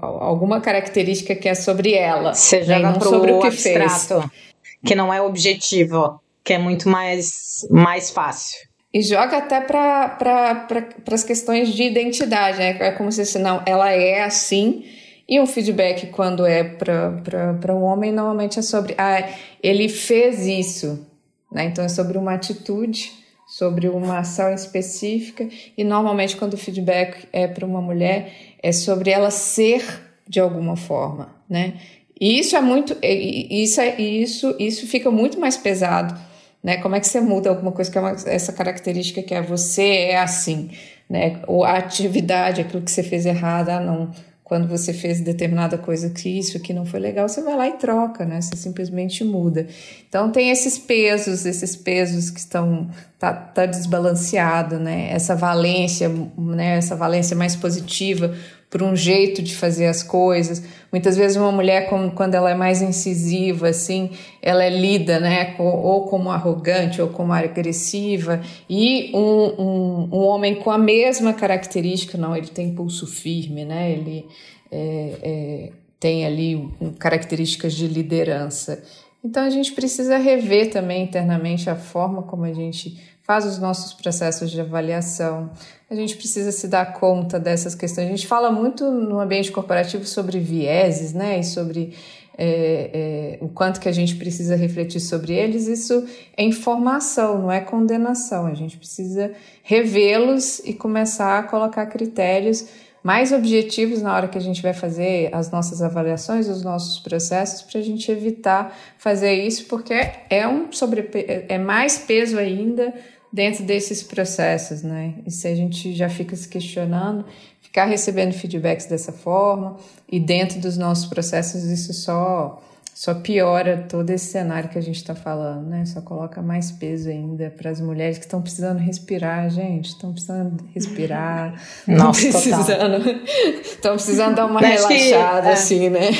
alguma 0.00 0.60
característica 0.60 1.34
que 1.34 1.48
é 1.48 1.54
sobre 1.54 1.94
ela, 1.94 2.32
Você 2.32 2.64
né, 2.64 2.78
não 2.78 3.00
sobre 3.00 3.32
o 3.32 3.40
que 3.40 3.48
abstrato. 3.48 4.20
fez 4.20 4.53
que 4.84 4.94
não 4.94 5.12
é 5.12 5.20
objetivo, 5.20 6.20
que 6.44 6.52
é 6.52 6.58
muito 6.58 6.88
mais, 6.88 7.66
mais 7.70 8.10
fácil. 8.10 8.58
E 8.92 9.02
joga 9.02 9.38
até 9.38 9.60
para 9.60 10.08
pra, 10.08 10.88
as 11.12 11.24
questões 11.24 11.70
de 11.74 11.82
identidade, 11.82 12.58
né? 12.58 12.76
É 12.78 12.92
como 12.92 13.10
se 13.10 13.22
assim, 13.22 13.40
não, 13.40 13.62
ela 13.66 13.90
é 13.90 14.22
assim. 14.22 14.84
E 15.28 15.40
um 15.40 15.46
feedback, 15.46 16.08
quando 16.08 16.46
é 16.46 16.62
para 16.62 17.74
um 17.74 17.82
homem, 17.82 18.12
normalmente 18.12 18.58
é 18.58 18.62
sobre, 18.62 18.94
ah, 18.98 19.26
ele 19.62 19.88
fez 19.88 20.46
isso. 20.46 21.04
Né? 21.50 21.64
Então 21.64 21.84
é 21.84 21.88
sobre 21.88 22.18
uma 22.18 22.34
atitude, 22.34 23.10
sobre 23.46 23.88
uma 23.88 24.18
ação 24.18 24.52
específica. 24.52 25.48
E 25.76 25.82
normalmente, 25.82 26.36
quando 26.36 26.54
o 26.54 26.58
feedback 26.58 27.26
é 27.32 27.48
para 27.48 27.64
uma 27.64 27.80
mulher, 27.80 28.32
é 28.62 28.70
sobre 28.70 29.10
ela 29.10 29.30
ser 29.30 29.82
de 30.28 30.38
alguma 30.40 30.76
forma. 30.76 31.34
Né? 31.48 31.80
E 32.20 32.38
isso 32.38 32.56
é 32.56 32.60
muito, 32.60 32.96
isso 33.02 33.80
é 33.80 34.00
isso, 34.00 34.54
isso 34.58 34.86
fica 34.86 35.10
muito 35.10 35.38
mais 35.40 35.56
pesado, 35.56 36.18
né? 36.62 36.76
Como 36.76 36.94
é 36.94 37.00
que 37.00 37.08
você 37.08 37.20
muda 37.20 37.50
alguma 37.50 37.72
coisa 37.72 37.90
que 37.90 37.98
é 37.98 38.00
uma, 38.00 38.16
essa 38.26 38.52
característica 38.52 39.22
que 39.22 39.34
é 39.34 39.42
você 39.42 39.82
é 39.82 40.18
assim, 40.18 40.70
né? 41.10 41.40
Ou 41.46 41.64
a 41.64 41.76
atividade, 41.76 42.60
aquilo 42.60 42.82
que 42.82 42.90
você 42.90 43.02
fez 43.02 43.26
errado, 43.26 43.70
ah, 43.70 43.80
não. 43.80 44.10
Quando 44.44 44.68
você 44.68 44.92
fez 44.92 45.22
determinada 45.22 45.78
coisa 45.78 46.10
que 46.10 46.28
isso 46.28 46.58
aqui 46.58 46.74
não 46.74 46.84
foi 46.84 47.00
legal, 47.00 47.26
você 47.26 47.40
vai 47.40 47.56
lá 47.56 47.66
e 47.66 47.72
troca, 47.72 48.26
né? 48.26 48.40
Você 48.40 48.54
simplesmente 48.54 49.24
muda. 49.24 49.66
Então 50.06 50.30
tem 50.30 50.50
esses 50.50 50.78
pesos, 50.78 51.46
esses 51.46 51.74
pesos 51.74 52.30
que 52.30 52.38
estão 52.38 52.90
tá, 53.18 53.32
tá 53.32 53.64
desbalanceado, 53.64 54.78
né? 54.78 55.08
Essa 55.10 55.34
valência, 55.34 56.10
né? 56.36 56.76
Essa 56.76 56.94
valência 56.94 57.34
mais 57.34 57.56
positiva 57.56 58.36
por 58.74 58.82
um 58.82 58.96
jeito 58.96 59.40
de 59.40 59.54
fazer 59.54 59.86
as 59.86 60.02
coisas. 60.02 60.60
Muitas 60.90 61.16
vezes 61.16 61.36
uma 61.36 61.52
mulher, 61.52 61.88
quando 62.16 62.34
ela 62.34 62.50
é 62.50 62.56
mais 62.56 62.82
incisiva, 62.82 63.68
assim, 63.68 64.10
ela 64.42 64.64
é 64.64 64.68
lida, 64.68 65.20
né, 65.20 65.54
ou 65.60 66.08
como 66.08 66.28
arrogante 66.28 67.00
ou 67.00 67.06
como 67.06 67.32
agressiva, 67.32 68.42
e 68.68 69.12
um, 69.14 69.62
um, 69.62 70.08
um 70.12 70.18
homem 70.24 70.56
com 70.56 70.72
a 70.72 70.78
mesma 70.78 71.32
característica, 71.32 72.18
não, 72.18 72.36
ele 72.36 72.48
tem 72.48 72.74
pulso 72.74 73.06
firme, 73.06 73.64
né, 73.64 73.92
ele 73.92 74.26
é, 74.72 75.18
é, 75.22 75.72
tem 76.00 76.26
ali 76.26 76.68
características 76.98 77.74
de 77.74 77.86
liderança. 77.86 78.82
Então 79.22 79.44
a 79.44 79.50
gente 79.50 79.70
precisa 79.70 80.18
rever 80.18 80.72
também 80.72 81.04
internamente 81.04 81.70
a 81.70 81.76
forma 81.76 82.24
como 82.24 82.42
a 82.42 82.52
gente 82.52 83.00
faz 83.24 83.46
os 83.46 83.58
nossos 83.58 83.94
processos 83.94 84.50
de 84.50 84.60
avaliação, 84.60 85.50
a 85.90 85.94
gente 85.94 86.14
precisa 86.14 86.52
se 86.52 86.68
dar 86.68 86.92
conta 86.92 87.40
dessas 87.40 87.74
questões. 87.74 88.06
A 88.06 88.10
gente 88.10 88.26
fala 88.26 88.52
muito 88.52 88.90
no 88.90 89.18
ambiente 89.18 89.50
corporativo 89.50 90.04
sobre 90.04 90.38
vieses, 90.38 91.14
né, 91.14 91.40
e 91.40 91.44
sobre 91.44 91.94
é, 92.36 92.90
é, 92.92 93.44
o 93.44 93.48
quanto 93.48 93.80
que 93.80 93.88
a 93.88 93.92
gente 93.92 94.16
precisa 94.16 94.56
refletir 94.56 95.00
sobre 95.00 95.32
eles. 95.32 95.66
Isso 95.66 96.06
é 96.36 96.44
informação, 96.44 97.38
não 97.40 97.50
é 97.50 97.60
condenação. 97.60 98.46
A 98.46 98.54
gente 98.54 98.76
precisa 98.76 99.32
revê-los 99.62 100.58
e 100.58 100.74
começar 100.74 101.38
a 101.38 101.42
colocar 101.44 101.86
critérios 101.86 102.66
mais 103.02 103.32
objetivos 103.32 104.00
na 104.00 104.16
hora 104.16 104.28
que 104.28 104.38
a 104.38 104.40
gente 104.40 104.62
vai 104.62 104.72
fazer 104.72 105.28
as 105.34 105.50
nossas 105.50 105.82
avaliações, 105.82 106.48
os 106.48 106.62
nossos 106.62 106.98
processos, 106.98 107.60
para 107.60 107.78
a 107.78 107.82
gente 107.82 108.10
evitar 108.10 108.74
fazer 108.96 109.34
isso, 109.34 109.66
porque 109.66 109.92
é 110.30 110.48
um 110.48 110.72
sobre 110.72 111.10
é 111.46 111.58
mais 111.58 111.98
peso 111.98 112.38
ainda 112.38 112.94
dentro 113.34 113.64
desses 113.64 114.00
processos, 114.00 114.84
né? 114.84 115.14
E 115.26 115.30
se 115.30 115.48
a 115.48 115.54
gente 115.56 115.92
já 115.92 116.08
fica 116.08 116.36
se 116.36 116.48
questionando, 116.48 117.24
ficar 117.60 117.86
recebendo 117.86 118.32
feedbacks 118.32 118.86
dessa 118.86 119.10
forma 119.10 119.76
e 120.08 120.20
dentro 120.20 120.60
dos 120.60 120.78
nossos 120.78 121.06
processos, 121.06 121.64
isso 121.64 121.92
só 121.92 122.62
só 122.94 123.12
piora 123.12 123.86
todo 123.88 124.08
esse 124.10 124.26
cenário 124.26 124.70
que 124.70 124.78
a 124.78 124.80
gente 124.80 124.98
está 124.98 125.16
falando, 125.16 125.66
né? 125.66 125.84
Só 125.84 126.00
coloca 126.00 126.40
mais 126.40 126.70
peso 126.70 127.10
ainda 127.10 127.50
para 127.50 127.68
as 127.68 127.80
mulheres 127.80 128.18
que 128.18 128.24
estão 128.24 128.40
precisando 128.40 128.78
respirar, 128.78 129.50
gente. 129.50 129.86
Estão 129.86 130.12
precisando 130.12 130.64
respirar. 130.72 131.60
Estão 131.88 132.12
precisando, 132.12 133.20
estão 133.60 133.92
precisando 133.94 134.36
dar 134.36 134.46
uma 134.46 134.60
Acho 134.60 134.86
relaxada, 134.86 135.42
que, 135.42 135.48
é, 135.48 135.52
assim, 135.52 135.90
né? 135.90 136.10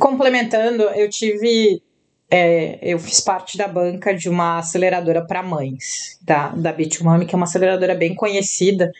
Complementando, 0.00 0.84
eu 0.84 1.10
tive 1.10 1.81
é, 2.34 2.78
eu 2.80 2.98
fiz 2.98 3.20
parte 3.20 3.58
da 3.58 3.68
banca 3.68 4.14
de 4.14 4.26
uma 4.26 4.58
aceleradora 4.58 5.22
para 5.26 5.42
mães, 5.42 6.18
da, 6.22 6.48
da 6.48 6.72
Bitmami, 6.72 7.26
que 7.26 7.34
é 7.34 7.36
uma 7.36 7.44
aceleradora 7.44 7.94
bem 7.94 8.14
conhecida. 8.14 8.90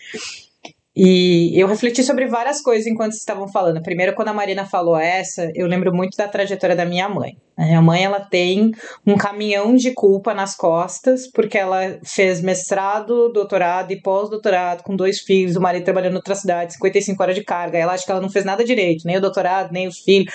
E 0.95 1.59
eu 1.59 1.67
refleti 1.67 2.05
sobre 2.05 2.27
várias 2.27 2.61
coisas 2.61 2.87
enquanto 2.87 3.13
vocês 3.13 3.23
estavam 3.23 3.49
falando. 3.49 3.83
Primeiro, 3.83 4.15
quando 4.15 4.29
a 4.29 4.35
Marina 4.35 4.67
falou 4.67 4.99
essa, 4.99 5.51
eu 5.55 5.67
lembro 5.67 5.95
muito 5.95 6.15
da 6.15 6.29
trajetória 6.29 6.77
da 6.77 6.85
minha 6.85 7.09
mãe. 7.09 7.35
A 7.57 7.65
minha 7.65 7.81
mãe, 7.81 8.05
ela 8.05 8.21
tem 8.21 8.73
um 9.07 9.17
caminhão 9.17 9.75
de 9.75 9.93
culpa 9.95 10.35
nas 10.35 10.55
costas, 10.55 11.27
porque 11.27 11.57
ela 11.57 11.99
fez 12.05 12.43
mestrado, 12.43 13.33
doutorado 13.33 13.93
e 13.93 14.03
pós-doutorado 14.03 14.83
com 14.83 14.95
dois 14.95 15.21
filhos, 15.21 15.57
o 15.57 15.61
marido 15.63 15.85
trabalhando 15.85 16.13
em 16.13 16.17
outra 16.17 16.35
cidade, 16.35 16.75
55 16.75 17.23
horas 17.23 17.35
de 17.35 17.43
carga. 17.43 17.79
Ela 17.79 17.95
acha 17.95 18.05
que 18.05 18.11
ela 18.11 18.21
não 18.21 18.29
fez 18.29 18.45
nada 18.45 18.63
direito, 18.63 19.07
nem 19.07 19.17
o 19.17 19.23
doutorado, 19.23 19.73
nem 19.73 19.89
os 19.89 20.01
filhos. 20.01 20.31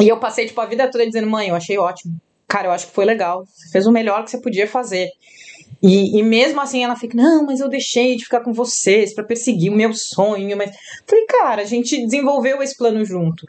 E 0.00 0.08
eu 0.08 0.18
passei, 0.18 0.46
tipo, 0.46 0.60
a 0.60 0.66
vida 0.66 0.90
toda 0.90 1.06
dizendo, 1.06 1.28
mãe, 1.28 1.48
eu 1.48 1.54
achei 1.54 1.78
ótimo. 1.78 2.16
Cara, 2.48 2.68
eu 2.68 2.72
acho 2.72 2.88
que 2.88 2.94
foi 2.94 3.04
legal. 3.04 3.44
Você 3.46 3.70
fez 3.70 3.86
o 3.86 3.92
melhor 3.92 4.24
que 4.24 4.30
você 4.30 4.40
podia 4.40 4.66
fazer. 4.66 5.08
E, 5.82 6.18
e 6.18 6.22
mesmo 6.22 6.60
assim 6.60 6.82
ela 6.82 6.96
fica, 6.96 7.16
não, 7.16 7.44
mas 7.44 7.60
eu 7.60 7.68
deixei 7.68 8.16
de 8.16 8.24
ficar 8.24 8.40
com 8.40 8.52
vocês 8.52 9.14
para 9.14 9.22
perseguir 9.22 9.70
o 9.70 9.76
meu 9.76 9.92
sonho. 9.92 10.56
Mas 10.56 10.74
falei, 11.06 11.26
cara, 11.26 11.62
a 11.62 11.66
gente 11.66 12.02
desenvolveu 12.04 12.62
esse 12.62 12.76
plano 12.76 13.04
junto. 13.04 13.46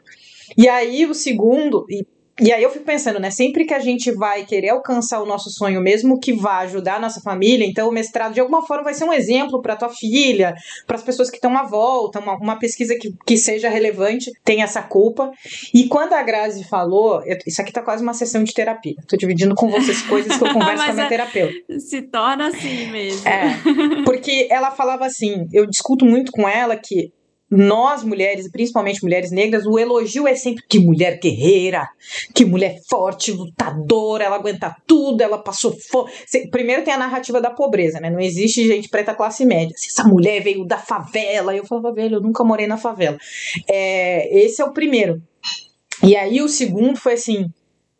E 0.56 0.68
aí 0.68 1.06
o 1.06 1.14
segundo, 1.14 1.86
e 1.88 2.06
e 2.38 2.52
aí 2.52 2.62
eu 2.62 2.70
fico 2.70 2.84
pensando, 2.84 3.18
né? 3.18 3.30
Sempre 3.30 3.64
que 3.64 3.72
a 3.72 3.78
gente 3.78 4.12
vai 4.12 4.44
querer 4.44 4.68
alcançar 4.68 5.22
o 5.22 5.26
nosso 5.26 5.48
sonho, 5.48 5.80
mesmo 5.80 6.20
que 6.20 6.34
vá 6.34 6.58
ajudar 6.58 6.96
a 6.96 7.00
nossa 7.00 7.20
família, 7.20 7.66
então 7.66 7.88
o 7.88 7.92
mestrado 7.92 8.34
de 8.34 8.40
alguma 8.40 8.66
forma 8.66 8.84
vai 8.84 8.94
ser 8.94 9.04
um 9.04 9.12
exemplo 9.12 9.62
para 9.62 9.74
tua 9.74 9.88
filha, 9.88 10.54
para 10.86 10.96
as 10.96 11.02
pessoas 11.02 11.30
que 11.30 11.36
estão 11.36 11.56
à 11.56 11.62
volta, 11.62 12.20
uma, 12.20 12.36
uma 12.36 12.58
pesquisa 12.58 12.94
que, 13.00 13.14
que 13.24 13.38
seja 13.38 13.70
relevante, 13.70 14.30
tem 14.44 14.62
essa 14.62 14.82
culpa. 14.82 15.30
E 15.72 15.88
quando 15.88 16.12
a 16.12 16.22
Grazi 16.22 16.62
falou, 16.64 17.22
eu, 17.24 17.38
isso 17.46 17.62
aqui 17.62 17.72
tá 17.72 17.80
quase 17.80 18.02
uma 18.02 18.12
sessão 18.12 18.44
de 18.44 18.52
terapia. 18.52 18.96
Tô 19.08 19.16
dividindo 19.16 19.54
com 19.54 19.70
vocês 19.70 20.02
coisas 20.02 20.36
que 20.36 20.44
eu 20.44 20.52
converso 20.52 20.84
com 20.84 20.90
a 20.90 20.92
minha 20.92 21.06
é, 21.06 21.08
terapeuta. 21.08 21.54
Se 21.78 22.02
torna 22.02 22.48
assim 22.48 22.90
mesmo. 22.90 23.26
É, 23.26 23.56
porque 24.04 24.46
ela 24.50 24.70
falava 24.70 25.06
assim, 25.06 25.46
eu 25.54 25.64
discuto 25.66 26.04
muito 26.04 26.30
com 26.32 26.46
ela 26.46 26.76
que 26.76 27.10
nós 27.50 28.02
mulheres, 28.02 28.50
principalmente 28.50 29.02
mulheres 29.02 29.30
negras, 29.30 29.66
o 29.66 29.78
elogio 29.78 30.26
é 30.26 30.34
sempre 30.34 30.64
que 30.68 30.80
mulher 30.80 31.20
guerreira, 31.20 31.88
que 32.34 32.44
mulher 32.44 32.76
forte, 32.88 33.30
lutadora, 33.30 34.24
ela 34.24 34.36
aguenta 34.36 34.74
tudo, 34.86 35.20
ela 35.20 35.38
passou 35.38 35.72
fome. 35.72 36.10
Primeiro 36.50 36.82
tem 36.82 36.92
a 36.92 36.98
narrativa 36.98 37.40
da 37.40 37.50
pobreza, 37.50 38.00
né? 38.00 38.10
Não 38.10 38.20
existe 38.20 38.66
gente 38.66 38.88
preta 38.88 39.14
classe 39.14 39.44
média. 39.44 39.74
Essa 39.74 40.04
mulher 40.04 40.42
veio 40.42 40.64
da 40.64 40.78
favela. 40.78 41.54
Eu 41.54 41.64
falava, 41.64 41.92
velho, 41.92 42.16
eu 42.16 42.20
nunca 42.20 42.42
morei 42.42 42.66
na 42.66 42.76
favela. 42.76 43.16
É, 43.68 44.44
esse 44.44 44.60
é 44.60 44.64
o 44.64 44.72
primeiro. 44.72 45.22
E 46.02 46.16
aí 46.16 46.42
o 46.42 46.48
segundo 46.48 46.96
foi 46.98 47.14
assim, 47.14 47.46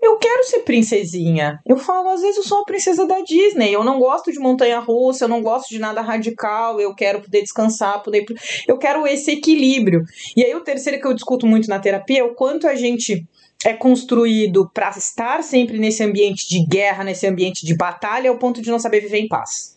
eu 0.01 0.17
quero 0.19 0.45
ser 0.45 0.61
princesinha. 0.61 1.61
Eu 1.67 1.77
falo, 1.77 2.11
às 2.11 2.21
vezes 2.21 2.37
eu 2.37 2.43
sou 2.43 2.61
a 2.61 2.65
princesa 2.65 3.07
da 3.07 3.21
Disney. 3.21 3.73
Eu 3.73 3.83
não 3.83 3.99
gosto 3.99 4.31
de 4.31 4.39
montanha 4.39 4.79
russa, 4.79 5.25
eu 5.25 5.29
não 5.29 5.43
gosto 5.43 5.69
de 5.71 5.79
nada 5.79 6.01
radical. 6.01 6.81
Eu 6.81 6.95
quero 6.95 7.23
poder 7.23 7.43
descansar, 7.43 8.03
poder. 8.03 8.25
Eu 8.69 8.79
quero 8.79 9.07
esse 9.07 9.33
equilíbrio. 9.33 10.05
E 10.37 10.45
aí, 10.45 10.55
o 10.55 10.61
terceiro 10.61 11.01
que 11.01 11.07
eu 11.07 11.15
discuto 11.15 11.47
muito 11.47 11.69
na 11.69 11.79
terapia 11.79 12.21
é 12.21 12.25
o 12.25 12.35
quanto 12.35 12.69
a 12.69 12.75
gente 12.75 13.27
é 13.65 13.73
construído 13.73 14.71
para 14.73 14.91
estar 14.91 15.43
sempre 15.43 15.79
nesse 15.79 16.03
ambiente 16.03 16.49
de 16.49 16.65
guerra, 16.67 17.03
nesse 17.03 17.27
ambiente 17.27 17.65
de 17.65 17.75
batalha, 17.75 18.31
ao 18.31 18.39
ponto 18.39 18.61
de 18.61 18.71
não 18.71 18.79
saber 18.79 19.01
viver 19.01 19.19
em 19.19 19.29
paz. 19.29 19.77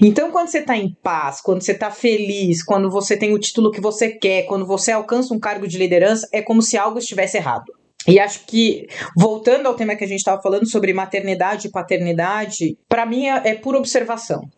Então, 0.00 0.30
quando 0.30 0.48
você 0.48 0.58
está 0.58 0.76
em 0.76 0.94
paz, 1.02 1.40
quando 1.40 1.62
você 1.62 1.72
está 1.72 1.90
feliz, 1.90 2.62
quando 2.62 2.90
você 2.90 3.16
tem 3.16 3.32
o 3.32 3.38
título 3.38 3.72
que 3.72 3.80
você 3.80 4.10
quer, 4.10 4.44
quando 4.44 4.66
você 4.66 4.92
alcança 4.92 5.34
um 5.34 5.40
cargo 5.40 5.66
de 5.66 5.76
liderança, 5.76 6.28
é 6.32 6.40
como 6.40 6.62
se 6.62 6.76
algo 6.76 6.98
estivesse 6.98 7.36
errado. 7.36 7.72
E 8.06 8.18
acho 8.18 8.44
que, 8.46 8.86
voltando 9.16 9.66
ao 9.66 9.74
tema 9.74 9.96
que 9.96 10.04
a 10.04 10.06
gente 10.06 10.18
estava 10.18 10.40
falando 10.42 10.68
sobre 10.68 10.92
maternidade 10.92 11.68
e 11.68 11.70
paternidade, 11.70 12.78
para 12.88 13.06
mim 13.06 13.26
é, 13.26 13.50
é 13.50 13.54
por 13.54 13.74
observação. 13.74 14.48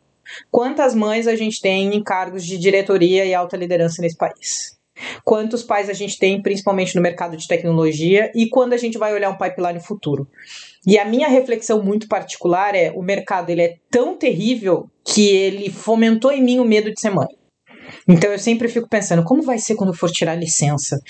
Quantas 0.51 0.95
mães 0.95 1.27
a 1.27 1.37
gente 1.37 1.61
tem 1.61 1.95
em 1.95 2.03
cargos 2.03 2.45
de 2.45 2.59
diretoria 2.59 3.25
e 3.25 3.33
alta 3.33 3.57
liderança 3.57 4.03
nesse 4.03 4.17
país? 4.17 4.77
Quantos 5.25 5.63
pais 5.63 5.91
a 5.91 5.93
gente 5.93 6.19
tem, 6.19 6.41
principalmente 6.41 6.97
no 6.97 7.03
mercado 7.03 7.37
de 7.37 7.47
tecnologia, 7.47 8.33
e 8.35 8.49
quando 8.49 8.73
a 8.73 8.77
gente 8.77 8.97
vai 8.97 9.13
olhar 9.13 9.31
um 9.31 9.37
pipeline 9.37 9.81
futuro? 9.81 10.27
E 10.87 10.99
a 10.99 11.05
minha 11.05 11.29
reflexão 11.29 11.83
muito 11.83 12.09
particular 12.09 12.75
é: 12.75 12.91
o 12.93 13.03
mercado 13.03 13.51
ele 13.51 13.63
é 13.63 13.77
tão 13.91 14.17
terrível 14.17 14.89
que 15.05 15.29
ele 15.29 15.71
fomentou 15.71 16.33
em 16.33 16.43
mim 16.43 16.59
o 16.59 16.65
medo 16.65 16.93
de 16.93 17.01
ser 17.01 17.11
mãe. 17.11 17.29
Então 18.09 18.31
eu 18.31 18.39
sempre 18.39 18.69
fico 18.69 18.89
pensando, 18.89 19.25
como 19.25 19.43
vai 19.43 19.59
ser 19.59 19.75
quando 19.75 19.91
eu 19.91 19.97
for 19.97 20.11
tirar 20.11 20.37
licença? 20.37 21.01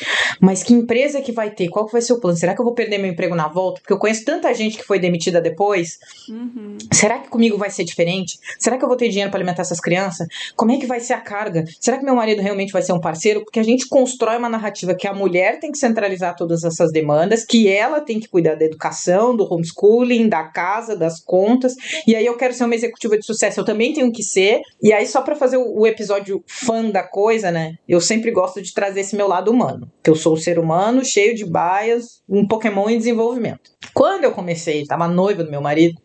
Mas 0.40 0.62
que 0.62 0.72
empresa 0.72 1.20
que 1.20 1.32
vai 1.32 1.50
ter? 1.50 1.68
Qual 1.68 1.86
que 1.86 1.92
vai 1.92 2.00
ser 2.00 2.14
o 2.14 2.20
plano? 2.20 2.36
Será 2.38 2.54
que 2.54 2.60
eu 2.60 2.64
vou 2.64 2.74
perder 2.74 2.98
meu 2.98 3.10
emprego 3.10 3.34
na 3.34 3.48
volta? 3.48 3.80
Porque 3.80 3.92
eu 3.92 3.98
conheço 3.98 4.24
tanta 4.24 4.52
gente 4.54 4.78
que 4.78 4.84
foi 4.84 4.98
demitida 4.98 5.40
depois. 5.40 5.98
Uhum. 6.28 6.78
Será 6.92 7.18
que 7.18 7.28
comigo 7.28 7.58
vai 7.58 7.70
ser 7.70 7.84
diferente? 7.84 8.38
Será 8.58 8.78
que 8.78 8.84
eu 8.84 8.88
vou 8.88 8.96
ter 8.96 9.08
dinheiro 9.08 9.30
para 9.30 9.38
alimentar 9.38 9.62
essas 9.62 9.80
crianças? 9.80 10.26
Como 10.56 10.72
é 10.72 10.78
que 10.78 10.86
vai 10.86 11.00
ser 11.00 11.12
a 11.12 11.20
carga? 11.20 11.64
Será 11.80 11.98
que 11.98 12.04
meu 12.04 12.14
marido 12.14 12.40
realmente 12.40 12.72
vai 12.72 12.82
ser 12.82 12.92
um 12.92 13.00
parceiro? 13.00 13.44
Porque 13.44 13.60
a 13.60 13.64
gente 13.64 13.88
constrói 13.88 14.38
uma 14.38 14.48
narrativa 14.48 14.94
que 14.94 15.06
a 15.06 15.12
mulher 15.12 15.60
tem 15.60 15.70
que 15.70 15.78
centralizar 15.78 16.34
todas 16.34 16.64
essas 16.64 16.90
demandas, 16.92 17.44
que 17.44 17.68
ela 17.68 18.00
tem 18.00 18.18
que 18.18 18.28
cuidar 18.28 18.54
da 18.54 18.64
educação, 18.64 19.36
do 19.36 19.44
homeschooling, 19.52 20.28
da 20.28 20.44
casa, 20.44 20.96
das 20.96 21.20
contas. 21.20 21.74
E 22.06 22.16
aí 22.16 22.24
eu 22.24 22.36
quero 22.36 22.54
ser 22.54 22.64
uma 22.64 22.74
executiva 22.74 23.18
de 23.18 23.24
sucesso, 23.24 23.60
eu 23.60 23.64
também 23.64 23.92
tenho 23.92 24.10
que 24.10 24.22
ser. 24.22 24.60
E 24.82 24.92
aí 24.92 25.06
só 25.06 25.20
para 25.20 25.36
fazer 25.36 25.58
o, 25.58 25.80
o 25.80 25.86
episódio 25.86 26.42
fã 26.46 26.85
da 26.90 27.02
coisa, 27.02 27.50
né? 27.50 27.74
Eu 27.88 28.00
sempre 28.00 28.30
gosto 28.30 28.62
de 28.62 28.72
trazer 28.72 29.00
esse 29.00 29.16
meu 29.16 29.28
lado 29.28 29.50
humano. 29.50 29.90
Que 30.02 30.10
eu 30.10 30.14
sou 30.14 30.34
um 30.34 30.36
ser 30.36 30.58
humano 30.58 31.04
cheio 31.04 31.34
de 31.34 31.44
baias, 31.44 32.22
um 32.28 32.46
Pokémon 32.46 32.88
em 32.88 32.98
desenvolvimento. 32.98 33.70
Quando 33.94 34.24
eu 34.24 34.32
comecei, 34.32 34.82
estava 34.82 35.08
noiva 35.08 35.44
do 35.44 35.50
meu 35.50 35.60
marido, 35.60 36.00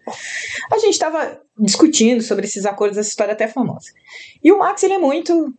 a 0.71 0.77
gente 0.77 0.93
estava 0.93 1.39
discutindo 1.59 2.21
sobre 2.21 2.45
esses 2.45 2.65
acordos, 2.65 2.97
essa 2.97 3.09
história 3.09 3.33
até 3.33 3.47
famosa. 3.47 3.91
E 4.43 4.51
o 4.51 4.59
Max, 4.59 4.81
ele 4.83 4.93
é 4.93 4.99
muito 4.99 5.53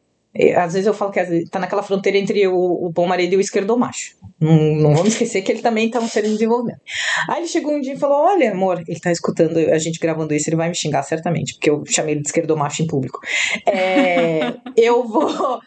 às 0.56 0.72
vezes 0.72 0.86
eu 0.86 0.94
falo 0.94 1.12
que 1.12 1.20
está 1.20 1.58
naquela 1.58 1.82
fronteira 1.82 2.16
entre 2.16 2.46
o, 2.48 2.86
o, 2.86 2.90
bom 2.90 3.06
marido 3.06 3.34
e 3.34 3.36
o 3.36 3.40
esquerdomacho. 3.40 4.16
Não, 4.40 4.56
não 4.76 4.94
vamos 4.94 5.12
esquecer 5.12 5.42
que 5.42 5.52
ele 5.52 5.60
também 5.60 5.86
está 5.86 6.00
um 6.00 6.08
ser 6.08 6.24
em 6.24 6.32
desenvolvimento. 6.32 6.80
Aí 7.28 7.40
ele 7.40 7.48
chegou 7.48 7.74
um 7.74 7.80
dia 7.80 7.92
e 7.92 7.98
falou: 7.98 8.16
Olha, 8.16 8.52
amor, 8.52 8.80
ele 8.80 8.96
está 8.96 9.12
escutando 9.12 9.58
a 9.58 9.78
gente 9.78 9.98
gravando 9.98 10.34
isso, 10.34 10.48
ele 10.48 10.56
vai 10.56 10.68
me 10.68 10.74
xingar 10.74 11.02
certamente, 11.02 11.54
porque 11.54 11.68
eu 11.68 11.84
chamei 11.86 12.14
ele 12.14 12.22
de 12.22 12.28
esquerdomacho 12.28 12.82
em 12.82 12.86
público. 12.86 13.20
É, 13.66 14.54
eu 14.76 15.06
vou. 15.06 15.60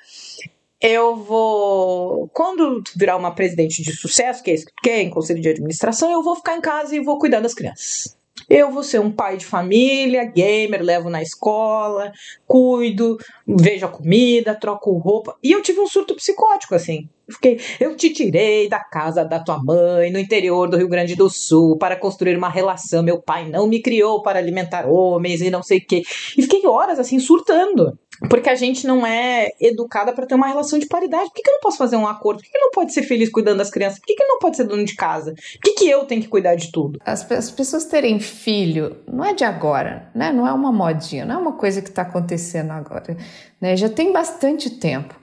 Eu 0.82 1.16
vou. 1.16 2.28
Quando 2.34 2.84
virar 2.96 3.18
uma 3.18 3.34
presidente 3.34 3.84
de 3.84 3.94
sucesso, 3.94 4.44
que 4.44 4.52
é 4.52 4.56
isso 4.56 4.66
que 4.66 4.74
quer, 4.84 5.02
em 5.02 5.10
conselho 5.10 5.42
de 5.42 5.50
administração, 5.50 6.12
eu 6.12 6.24
vou 6.24 6.36
ficar 6.36 6.58
em 6.58 6.62
casa 6.62 6.96
e 6.96 7.00
vou 7.00 7.18
cuidar 7.20 7.40
das 7.40 7.54
crianças. 7.54 8.18
Eu 8.50 8.72
vou 8.72 8.84
ser 8.84 9.00
um 9.00 9.12
pai 9.12 9.38
de 9.38 9.46
família, 9.46 10.26
gamer, 10.26 10.84
levo 10.84 11.10
na 11.10 11.22
escola, 11.22 12.12
cuido, 12.46 13.18
vejo 13.48 13.86
a 13.86 13.90
comida, 13.90 14.54
troco 14.54 14.98
roupa. 14.98 15.36
E 15.44 15.52
eu 15.52 15.62
tive 15.62 15.80
um 15.80 15.88
surto 15.88 16.16
psicótico, 16.16 16.76
assim. 16.76 17.10
Fiquei, 17.28 17.60
eu 17.80 17.96
te 17.96 18.12
tirei 18.12 18.70
da 18.70 18.80
casa 18.80 19.26
da 19.26 19.40
tua 19.40 19.58
mãe, 19.64 20.12
no 20.12 20.20
interior 20.20 20.70
do 20.70 20.78
Rio 20.78 20.88
Grande 20.88 21.16
do 21.16 21.28
Sul, 21.28 21.76
para 21.78 21.96
construir 21.96 22.38
uma 22.38 22.50
relação. 22.50 23.02
Meu 23.02 23.20
pai 23.20 23.50
não 23.50 23.68
me 23.68 23.82
criou 23.82 24.22
para 24.22 24.38
alimentar 24.38 24.86
homens 24.88 25.42
e 25.42 25.50
não 25.50 25.64
sei 25.64 25.80
o 25.80 25.86
quê. 25.86 26.04
E 26.38 26.42
fiquei 26.44 26.68
horas, 26.68 27.00
assim, 27.00 27.18
surtando. 27.18 27.98
Porque 28.30 28.50
a 28.50 28.56
gente 28.56 28.88
não 28.88 29.06
é 29.06 29.52
educada 29.60 30.14
para 30.14 30.26
ter 30.26 30.36
uma 30.36 30.48
relação 30.48 30.80
de 30.80 30.86
paridade. 30.86 31.26
Por 31.26 31.34
que, 31.34 31.42
que 31.42 31.50
eu 31.50 31.54
não 31.54 31.62
posso 31.62 31.78
fazer 31.78 31.96
um 31.98 32.08
acordo? 32.08 32.38
Por 32.38 32.46
que, 32.46 32.52
que 32.52 32.60
não 32.60 32.72
pode 32.72 32.94
ser 32.94 33.04
feliz 33.04 33.30
cuidando 33.30 33.58
das 33.58 33.70
crianças? 33.70 34.00
Por 34.00 34.06
que, 34.06 34.16
que 34.16 34.24
não 34.24 34.40
pode 34.40 34.58
ser 34.58 34.64
dono 34.64 34.86
de 34.86 34.96
casa? 34.96 35.34
Por 35.34 35.62
que, 35.64 35.74
que 35.74 35.90
eu 35.90 36.06
tenho 36.06 36.22
que 36.22 36.28
cuidar 36.28 36.56
de 36.56 36.72
tudo? 36.72 37.00
As, 37.06 37.30
as 37.32 37.52
pessoas 37.52 37.86
terem 37.86 38.20
filho 38.20 38.98
não 39.12 39.26
é 39.26 39.34
de 39.34 39.44
agora, 39.44 40.10
né? 40.16 40.32
Não 40.32 40.48
é 40.48 40.54
uma 40.54 40.72
modinha, 40.72 41.26
não 41.26 41.36
é 41.36 41.38
uma 41.38 41.54
coisa 41.54 41.82
que 41.82 41.90
está 41.90 42.04
acontecendo 42.04 42.72
agora. 42.72 43.18
Né? 43.60 43.76
Já 43.76 43.90
tem 43.90 44.14
bastante 44.14 44.70
tempo. 44.70 45.16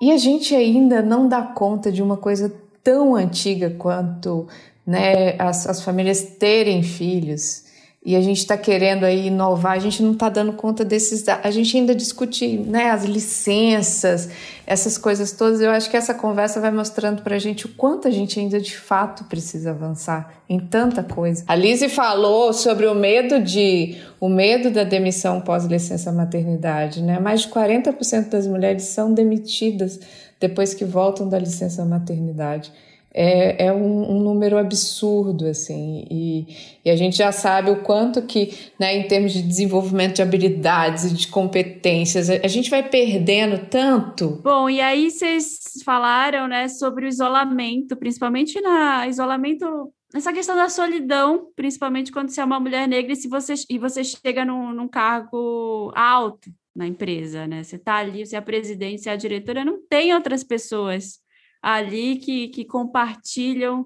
E 0.00 0.12
a 0.12 0.16
gente 0.16 0.54
ainda 0.54 1.02
não 1.02 1.28
dá 1.28 1.42
conta 1.42 1.90
de 1.90 2.02
uma 2.02 2.16
coisa 2.16 2.54
tão 2.82 3.16
antiga 3.16 3.70
quanto 3.70 4.46
né, 4.86 5.36
as, 5.38 5.66
as 5.66 5.82
famílias 5.82 6.22
terem 6.22 6.82
filhos 6.82 7.65
e 8.06 8.14
a 8.14 8.20
gente 8.20 8.38
está 8.38 8.56
querendo 8.56 9.02
aí 9.02 9.26
inovar, 9.26 9.72
a 9.72 9.80
gente 9.80 10.00
não 10.00 10.12
está 10.12 10.28
dando 10.28 10.52
conta 10.52 10.84
desses. 10.84 11.24
A 11.28 11.50
gente 11.50 11.76
ainda 11.76 11.92
discute 11.92 12.56
né, 12.56 12.90
as 12.90 13.04
licenças, 13.04 14.28
essas 14.64 14.96
coisas 14.96 15.32
todas. 15.32 15.60
Eu 15.60 15.72
acho 15.72 15.90
que 15.90 15.96
essa 15.96 16.14
conversa 16.14 16.60
vai 16.60 16.70
mostrando 16.70 17.22
para 17.22 17.34
a 17.34 17.38
gente 17.40 17.66
o 17.66 17.68
quanto 17.70 18.06
a 18.06 18.10
gente 18.12 18.38
ainda 18.38 18.60
de 18.60 18.76
fato 18.76 19.24
precisa 19.24 19.70
avançar 19.70 20.34
em 20.48 20.60
tanta 20.60 21.02
coisa. 21.02 21.42
A 21.48 21.56
Lise 21.56 21.88
falou 21.88 22.52
sobre 22.52 22.86
o 22.86 22.94
medo 22.94 23.42
de 23.42 23.96
o 24.20 24.28
medo 24.28 24.70
da 24.70 24.84
demissão 24.84 25.40
pós-licença 25.40 26.12
maternidade, 26.12 27.02
né? 27.02 27.18
Mais 27.18 27.40
de 27.40 27.48
40% 27.48 28.28
das 28.28 28.46
mulheres 28.46 28.84
são 28.84 29.12
demitidas 29.12 29.98
depois 30.38 30.74
que 30.74 30.84
voltam 30.84 31.28
da 31.28 31.40
licença 31.40 31.84
maternidade 31.84 32.72
é, 33.16 33.66
é 33.66 33.72
um, 33.72 34.10
um, 34.10 34.20
número 34.20 34.58
absurdo, 34.58 35.46
assim, 35.46 36.06
e, 36.10 36.46
e, 36.84 36.90
a 36.90 36.94
gente 36.94 37.16
já 37.16 37.32
sabe 37.32 37.70
o 37.70 37.82
quanto 37.82 38.20
que, 38.20 38.52
né, 38.78 38.94
em 38.94 39.08
termos 39.08 39.32
de 39.32 39.42
desenvolvimento 39.42 40.16
de 40.16 40.22
habilidades 40.22 41.04
e 41.04 41.14
de 41.14 41.28
competências, 41.28 42.28
a 42.28 42.46
gente 42.46 42.68
vai 42.68 42.86
perdendo 42.86 43.66
tanto. 43.70 44.42
Bom, 44.44 44.68
e 44.68 44.82
aí 44.82 45.10
vocês 45.10 45.60
falaram, 45.82 46.46
né, 46.46 46.68
sobre 46.68 47.06
o 47.06 47.08
isolamento, 47.08 47.96
principalmente 47.96 48.60
na 48.60 49.08
isolamento 49.08 49.90
essa 50.14 50.32
questão 50.32 50.54
da 50.54 50.68
solidão, 50.68 51.48
principalmente 51.56 52.12
quando 52.12 52.28
você 52.28 52.40
é 52.40 52.44
uma 52.44 52.60
mulher 52.60 52.86
negra 52.86 53.12
e, 53.12 53.16
se 53.16 53.28
você, 53.28 53.54
e 53.68 53.78
você 53.78 54.04
chega 54.04 54.44
num, 54.44 54.72
num 54.72 54.88
cargo 54.88 55.90
alto 55.94 56.50
na 56.74 56.86
empresa, 56.86 57.46
né? 57.46 57.64
Você 57.64 57.76
está 57.76 57.96
ali, 57.96 58.24
você 58.24 58.36
é 58.36 58.38
a 58.38 58.42
presidente, 58.42 59.02
você 59.02 59.08
é 59.08 59.12
a 59.12 59.16
diretora, 59.16 59.64
não 59.64 59.78
tem 59.88 60.14
outras 60.14 60.44
pessoas 60.44 61.18
ali 61.66 62.14
que, 62.18 62.46
que 62.46 62.64
compartilham 62.64 63.84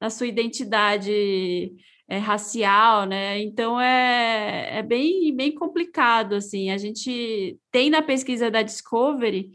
a 0.00 0.10
sua 0.10 0.26
identidade 0.26 1.72
é, 2.08 2.18
racial, 2.18 3.06
né? 3.06 3.40
Então 3.40 3.80
é, 3.80 4.78
é 4.78 4.82
bem, 4.82 5.32
bem 5.36 5.54
complicado 5.54 6.34
assim. 6.34 6.70
A 6.70 6.76
gente 6.76 7.56
tem 7.70 7.88
na 7.88 8.02
pesquisa 8.02 8.50
da 8.50 8.62
Discovery 8.62 9.52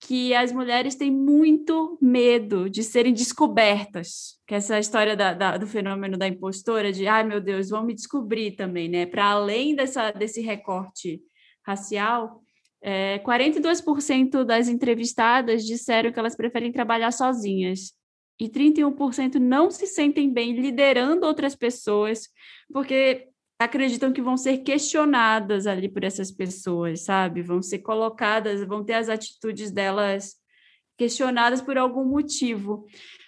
que 0.00 0.34
as 0.34 0.50
mulheres 0.50 0.96
têm 0.96 1.12
muito 1.12 1.96
medo 2.02 2.68
de 2.68 2.82
serem 2.82 3.12
descobertas, 3.12 4.40
que 4.44 4.54
essa 4.56 4.76
história 4.78 5.16
da, 5.16 5.32
da, 5.32 5.56
do 5.56 5.66
fenômeno 5.66 6.18
da 6.18 6.26
impostora, 6.26 6.92
de 6.92 7.06
ai 7.06 7.22
meu 7.22 7.40
Deus, 7.40 7.70
vão 7.70 7.84
me 7.84 7.94
descobrir 7.94 8.56
também, 8.56 8.88
né? 8.88 9.06
Para 9.06 9.26
além 9.26 9.76
dessa, 9.76 10.10
desse 10.10 10.40
recorte 10.40 11.20
racial, 11.64 12.42
é, 12.88 13.18
42% 13.18 14.44
das 14.44 14.68
entrevistadas 14.68 15.64
disseram 15.64 16.12
que 16.12 16.18
elas 16.20 16.36
preferem 16.36 16.70
trabalhar 16.70 17.10
sozinhas 17.10 17.92
e 18.38 18.48
31% 18.48 19.40
não 19.40 19.72
se 19.72 19.88
sentem 19.88 20.32
bem 20.32 20.52
liderando 20.52 21.26
outras 21.26 21.56
pessoas 21.56 22.28
porque 22.72 23.26
acreditam 23.58 24.12
que 24.12 24.22
vão 24.22 24.36
ser 24.36 24.58
questionadas 24.58 25.66
ali 25.66 25.88
por 25.88 26.04
essas 26.04 26.30
pessoas, 26.30 27.00
sabe? 27.02 27.42
Vão 27.42 27.60
ser 27.60 27.80
colocadas, 27.80 28.64
vão 28.64 28.84
ter 28.84 28.92
as 28.92 29.08
atitudes 29.08 29.72
delas 29.72 30.36
questionadas 30.96 31.60
por 31.60 31.76
algum 31.76 32.04
motivo. 32.04 32.86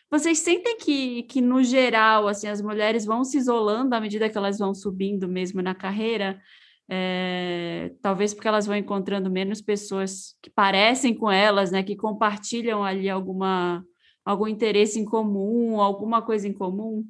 Vocês 0.08 0.38
sentem 0.38 0.76
que, 0.76 1.24
que 1.24 1.40
no 1.40 1.64
geral, 1.64 2.28
assim, 2.28 2.46
as 2.46 2.62
mulheres 2.62 3.04
vão 3.04 3.24
se 3.24 3.38
isolando 3.38 3.92
à 3.92 4.00
medida 4.00 4.30
que 4.30 4.38
elas 4.38 4.58
vão 4.58 4.72
subindo 4.72 5.26
mesmo 5.26 5.60
na 5.60 5.74
carreira? 5.74 6.40
É, 6.88 7.90
talvez 8.00 8.32
porque 8.32 8.48
elas 8.48 8.66
vão 8.66 8.76
encontrando 8.76 9.30
menos 9.30 9.60
pessoas 9.60 10.34
que 10.42 10.48
parecem 10.48 11.14
com 11.14 11.30
elas, 11.30 11.70
né, 11.70 11.82
que 11.82 11.94
compartilham 11.94 12.82
ali 12.82 13.10
alguma 13.10 13.84
algum 14.24 14.46
interesse 14.46 15.00
em 15.00 15.06
comum, 15.06 15.80
alguma 15.80 16.20
coisa 16.20 16.46
em 16.46 16.52
comum? 16.52 17.02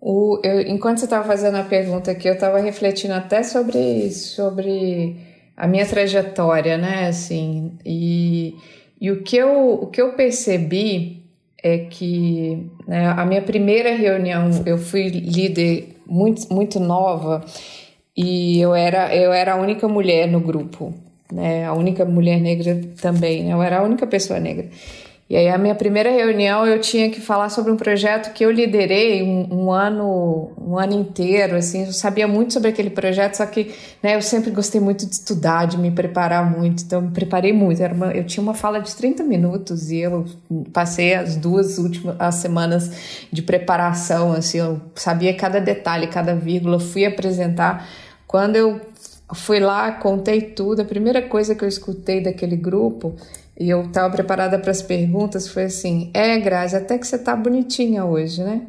O, 0.00 0.40
eu, 0.42 0.62
enquanto 0.62 0.98
você 0.98 1.04
estava 1.04 1.24
fazendo 1.24 1.56
a 1.56 1.62
pergunta 1.62 2.10
aqui, 2.10 2.26
eu 2.26 2.32
estava 2.32 2.58
refletindo 2.58 3.12
até 3.12 3.42
sobre, 3.42 4.10
sobre 4.10 5.16
a 5.54 5.68
minha 5.68 5.86
trajetória, 5.86 6.78
né? 6.78 7.08
Assim, 7.08 7.76
e, 7.84 8.56
e 8.98 9.10
o, 9.10 9.22
que 9.22 9.36
eu, 9.36 9.74
o 9.82 9.86
que 9.88 10.00
eu 10.00 10.14
percebi 10.14 11.22
é 11.62 11.78
que 11.78 12.70
né, 12.88 13.06
a 13.06 13.24
minha 13.26 13.42
primeira 13.42 13.94
reunião, 13.94 14.50
eu 14.64 14.78
fui 14.78 15.08
líder 15.08 15.96
muito, 16.06 16.52
muito 16.52 16.80
nova 16.80 17.44
e 18.16 18.60
eu 18.60 18.74
era, 18.74 19.14
eu 19.14 19.32
era 19.32 19.54
a 19.54 19.56
única 19.56 19.88
mulher 19.88 20.28
no 20.28 20.40
grupo, 20.40 20.92
né? 21.32 21.64
A 21.64 21.72
única 21.72 22.04
mulher 22.04 22.40
negra 22.40 22.80
também, 23.00 23.44
né? 23.44 23.52
Eu 23.52 23.62
era 23.62 23.78
a 23.78 23.82
única 23.82 24.06
pessoa 24.06 24.38
negra. 24.38 24.68
E 25.32 25.36
aí, 25.36 25.48
a 25.48 25.56
minha 25.56 25.74
primeira 25.74 26.10
reunião, 26.10 26.66
eu 26.66 26.78
tinha 26.78 27.08
que 27.08 27.18
falar 27.18 27.48
sobre 27.48 27.72
um 27.72 27.76
projeto 27.76 28.34
que 28.34 28.44
eu 28.44 28.50
liderei 28.50 29.22
um, 29.22 29.48
um, 29.50 29.72
ano, 29.72 30.52
um 30.60 30.78
ano 30.78 30.92
inteiro, 30.92 31.56
assim, 31.56 31.86
eu 31.86 31.92
sabia 31.94 32.28
muito 32.28 32.52
sobre 32.52 32.68
aquele 32.68 32.90
projeto, 32.90 33.36
só 33.36 33.46
que, 33.46 33.74
né, 34.02 34.14
eu 34.14 34.20
sempre 34.20 34.50
gostei 34.50 34.78
muito 34.78 35.06
de 35.06 35.14
estudar, 35.14 35.64
de 35.66 35.78
me 35.78 35.90
preparar 35.90 36.44
muito, 36.54 36.82
então 36.82 36.98
eu 36.98 37.06
me 37.06 37.12
preparei 37.12 37.50
muito, 37.50 37.82
Era 37.82 37.94
uma, 37.94 38.12
eu 38.12 38.24
tinha 38.24 38.42
uma 38.42 38.52
fala 38.52 38.78
de 38.78 38.94
30 38.94 39.24
minutos 39.24 39.90
e 39.90 40.00
eu 40.00 40.26
passei 40.70 41.14
as 41.14 41.34
duas 41.34 41.78
últimas 41.78 42.14
as 42.18 42.34
semanas 42.34 43.26
de 43.32 43.40
preparação, 43.40 44.32
assim, 44.34 44.58
eu 44.58 44.82
sabia 44.94 45.32
cada 45.34 45.58
detalhe, 45.62 46.08
cada 46.08 46.34
vírgula, 46.34 46.78
fui 46.78 47.06
apresentar, 47.06 47.88
quando 48.32 48.56
eu 48.56 48.80
fui 49.34 49.60
lá, 49.60 49.92
contei 49.92 50.40
tudo, 50.40 50.80
a 50.80 50.86
primeira 50.86 51.20
coisa 51.20 51.54
que 51.54 51.62
eu 51.62 51.68
escutei 51.68 52.22
daquele 52.22 52.56
grupo 52.56 53.14
e 53.60 53.68
eu 53.68 53.82
estava 53.82 54.08
preparada 54.10 54.58
para 54.58 54.70
as 54.70 54.80
perguntas, 54.80 55.46
foi 55.46 55.64
assim: 55.64 56.10
é, 56.14 56.38
Grazi, 56.38 56.74
até 56.74 56.96
que 56.96 57.06
você 57.06 57.18
tá 57.18 57.36
bonitinha 57.36 58.06
hoje, 58.06 58.42
né? 58.42 58.68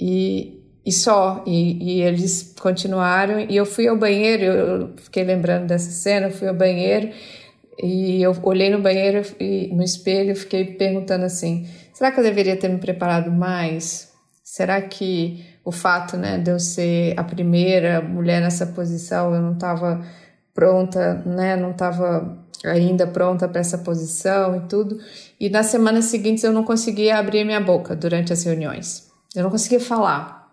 E, 0.00 0.62
e 0.86 0.92
só. 0.92 1.42
E, 1.44 1.96
e 1.96 2.02
eles 2.02 2.54
continuaram. 2.60 3.40
E 3.40 3.56
eu 3.56 3.66
fui 3.66 3.88
ao 3.88 3.98
banheiro, 3.98 4.44
eu 4.44 4.90
fiquei 4.96 5.24
lembrando 5.24 5.66
dessa 5.66 5.90
cena, 5.90 6.30
fui 6.30 6.46
ao 6.46 6.54
banheiro 6.54 7.10
e 7.82 8.22
eu 8.22 8.32
olhei 8.44 8.70
no 8.70 8.80
banheiro 8.80 9.26
e 9.40 9.74
no 9.74 9.82
espelho 9.82 10.30
e 10.30 10.36
fiquei 10.36 10.66
perguntando 10.66 11.24
assim: 11.24 11.66
será 11.92 12.12
que 12.12 12.20
eu 12.20 12.24
deveria 12.24 12.56
ter 12.56 12.68
me 12.68 12.78
preparado 12.78 13.28
mais? 13.32 14.12
Será 14.44 14.80
que 14.80 15.44
o 15.64 15.72
fato 15.72 16.16
né, 16.16 16.38
de 16.38 16.50
eu 16.50 16.60
ser 16.60 17.14
a 17.18 17.24
primeira 17.24 18.00
mulher 18.02 18.40
nessa 18.40 18.66
posição, 18.66 19.34
eu 19.34 19.40
não 19.40 19.52
estava 19.54 20.04
pronta, 20.52 21.22
né, 21.26 21.56
não 21.56 21.70
estava 21.70 22.38
ainda 22.64 23.06
pronta 23.06 23.48
para 23.48 23.60
essa 23.60 23.78
posição 23.78 24.56
e 24.56 24.60
tudo. 24.68 24.98
E 25.40 25.48
nas 25.48 25.66
semanas 25.66 26.06
seguintes 26.06 26.44
eu 26.44 26.52
não 26.52 26.64
conseguia 26.64 27.18
abrir 27.18 27.44
minha 27.44 27.60
boca 27.60 27.96
durante 27.96 28.32
as 28.32 28.44
reuniões. 28.44 29.08
Eu 29.34 29.42
não 29.42 29.50
conseguia 29.50 29.80
falar. 29.80 30.52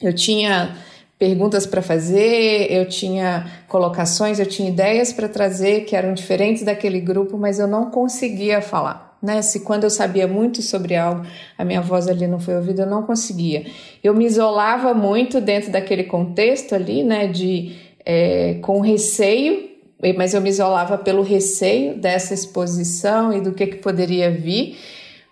Eu 0.00 0.14
tinha 0.14 0.76
perguntas 1.18 1.66
para 1.66 1.82
fazer, 1.82 2.66
eu 2.72 2.88
tinha 2.88 3.46
colocações, 3.68 4.40
eu 4.40 4.46
tinha 4.46 4.68
ideias 4.68 5.12
para 5.12 5.28
trazer 5.28 5.82
que 5.82 5.94
eram 5.94 6.14
diferentes 6.14 6.64
daquele 6.64 7.00
grupo, 7.00 7.38
mas 7.38 7.60
eu 7.60 7.68
não 7.68 7.90
conseguia 7.90 8.60
falar. 8.60 9.11
Né? 9.22 9.40
Se 9.40 9.60
quando 9.60 9.84
eu 9.84 9.90
sabia 9.90 10.26
muito 10.26 10.60
sobre 10.60 10.96
algo, 10.96 11.24
a 11.56 11.64
minha 11.64 11.80
voz 11.80 12.08
ali 12.08 12.26
não 12.26 12.40
foi 12.40 12.56
ouvida, 12.56 12.82
eu 12.82 12.90
não 12.90 13.04
conseguia. 13.04 13.64
Eu 14.02 14.14
me 14.14 14.26
isolava 14.26 14.92
muito 14.92 15.40
dentro 15.40 15.70
daquele 15.70 16.04
contexto 16.04 16.74
ali, 16.74 17.04
né, 17.04 17.28
de 17.28 17.76
é, 18.04 18.54
com 18.60 18.80
receio 18.80 19.70
mas 20.16 20.34
eu 20.34 20.40
me 20.40 20.48
isolava 20.48 20.98
pelo 20.98 21.22
receio 21.22 21.96
dessa 21.96 22.34
exposição 22.34 23.32
e 23.32 23.40
do 23.40 23.52
que, 23.52 23.68
que 23.68 23.76
poderia 23.76 24.30
vir. 24.32 24.76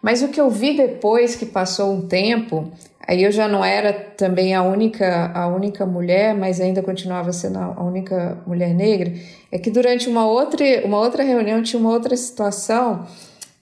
Mas 0.01 0.23
o 0.23 0.29
que 0.29 0.41
eu 0.41 0.49
vi 0.49 0.77
depois 0.77 1.35
que 1.35 1.45
passou 1.45 1.93
um 1.93 2.07
tempo, 2.07 2.71
aí 3.07 3.25
eu 3.25 3.33
já 3.33 3.49
não 3.49 3.65
era 3.65 3.93
também 3.93 4.55
a 4.55 4.63
única 4.63 5.33
a 5.35 5.49
única 5.49 5.85
mulher, 5.85 6.35
mas 6.35 6.61
ainda 6.61 6.83
continuava 6.83 7.33
sendo 7.33 7.59
a 7.59 7.83
única 7.83 8.39
mulher 8.47 8.73
negra, 8.73 9.13
é 9.51 9.59
que 9.59 9.71
durante 9.71 10.09
uma 10.09 10.27
outra 10.27 10.65
uma 10.85 10.99
outra 10.99 11.25
reunião 11.25 11.63
tinha 11.63 11.81
uma 11.81 11.91
outra 11.91 12.17
situação, 12.17 13.05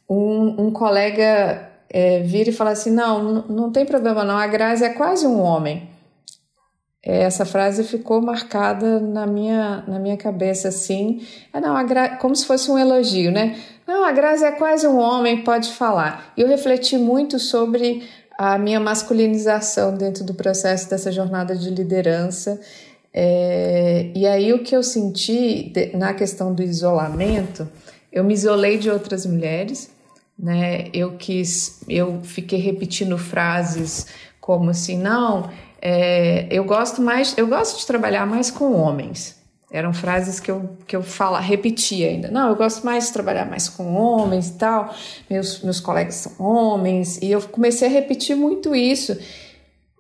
um, 0.08 0.66
um 0.66 0.70
colega 0.70 1.68
é, 1.90 2.20
vira 2.20 2.50
e 2.50 2.52
fala 2.52 2.70
assim, 2.70 2.90
não, 2.90 3.42
não 3.48 3.70
tem 3.70 3.84
problema 3.84 4.24
não, 4.24 4.36
a 4.36 4.46
Grazi 4.46 4.84
é 4.84 4.90
quase 4.90 5.26
um 5.26 5.40
homem. 5.40 5.88
Essa 7.02 7.46
frase 7.46 7.84
ficou 7.84 8.20
marcada 8.20 8.98
na 8.98 9.26
minha, 9.26 9.84
na 9.86 9.98
minha 9.98 10.16
cabeça 10.16 10.68
assim. 10.68 11.26
É, 11.52 11.60
não, 11.60 11.86
Gra... 11.86 12.16
como 12.16 12.34
se 12.34 12.44
fosse 12.44 12.70
um 12.70 12.78
elogio, 12.78 13.30
né? 13.30 13.56
Não, 13.86 14.04
a 14.04 14.12
Grazi 14.12 14.44
é 14.44 14.52
quase 14.52 14.86
um 14.86 14.98
homem, 14.98 15.42
pode 15.42 15.70
falar. 15.72 16.32
E 16.36 16.40
eu 16.40 16.48
refleti 16.48 16.98
muito 16.98 17.38
sobre 17.38 18.02
a 18.36 18.58
minha 18.58 18.80
masculinização 18.80 19.96
dentro 19.96 20.24
do 20.24 20.34
processo 20.34 20.90
dessa 20.90 21.10
jornada 21.10 21.56
de 21.56 21.70
liderança. 21.70 22.60
É... 23.14 24.10
e 24.14 24.26
aí 24.26 24.52
o 24.52 24.62
que 24.62 24.76
eu 24.76 24.82
senti 24.82 25.72
na 25.94 26.12
questão 26.12 26.52
do 26.52 26.62
isolamento, 26.62 27.66
eu 28.12 28.22
me 28.22 28.34
isolei 28.34 28.76
de 28.76 28.90
outras 28.90 29.24
mulheres, 29.24 29.90
né? 30.38 30.88
Eu 30.92 31.16
quis, 31.16 31.80
eu 31.88 32.20
fiquei 32.22 32.58
repetindo 32.58 33.18
frases 33.18 34.06
como 34.40 34.70
assim, 34.70 34.96
não 34.96 35.50
é, 35.80 36.46
eu 36.50 36.64
gosto 36.64 37.00
mais, 37.00 37.36
eu 37.38 37.46
gosto 37.46 37.78
de 37.78 37.86
trabalhar 37.86 38.26
mais 38.26 38.50
com 38.50 38.72
homens. 38.72 39.38
Eram 39.70 39.92
frases 39.92 40.40
que 40.40 40.50
eu, 40.50 40.76
que 40.86 40.96
eu 40.96 41.02
fala, 41.02 41.38
repetia 41.40 42.08
ainda. 42.08 42.30
Não, 42.30 42.48
eu 42.48 42.56
gosto 42.56 42.84
mais 42.84 43.08
de 43.08 43.12
trabalhar 43.12 43.44
mais 43.44 43.68
com 43.68 43.94
homens 43.94 44.48
e 44.48 44.54
tal. 44.54 44.94
Meus, 45.28 45.62
meus 45.62 45.78
colegas 45.78 46.14
são 46.14 46.44
homens. 46.44 47.18
E 47.18 47.30
eu 47.30 47.40
comecei 47.42 47.86
a 47.86 47.90
repetir 47.90 48.34
muito 48.34 48.74
isso. 48.74 49.16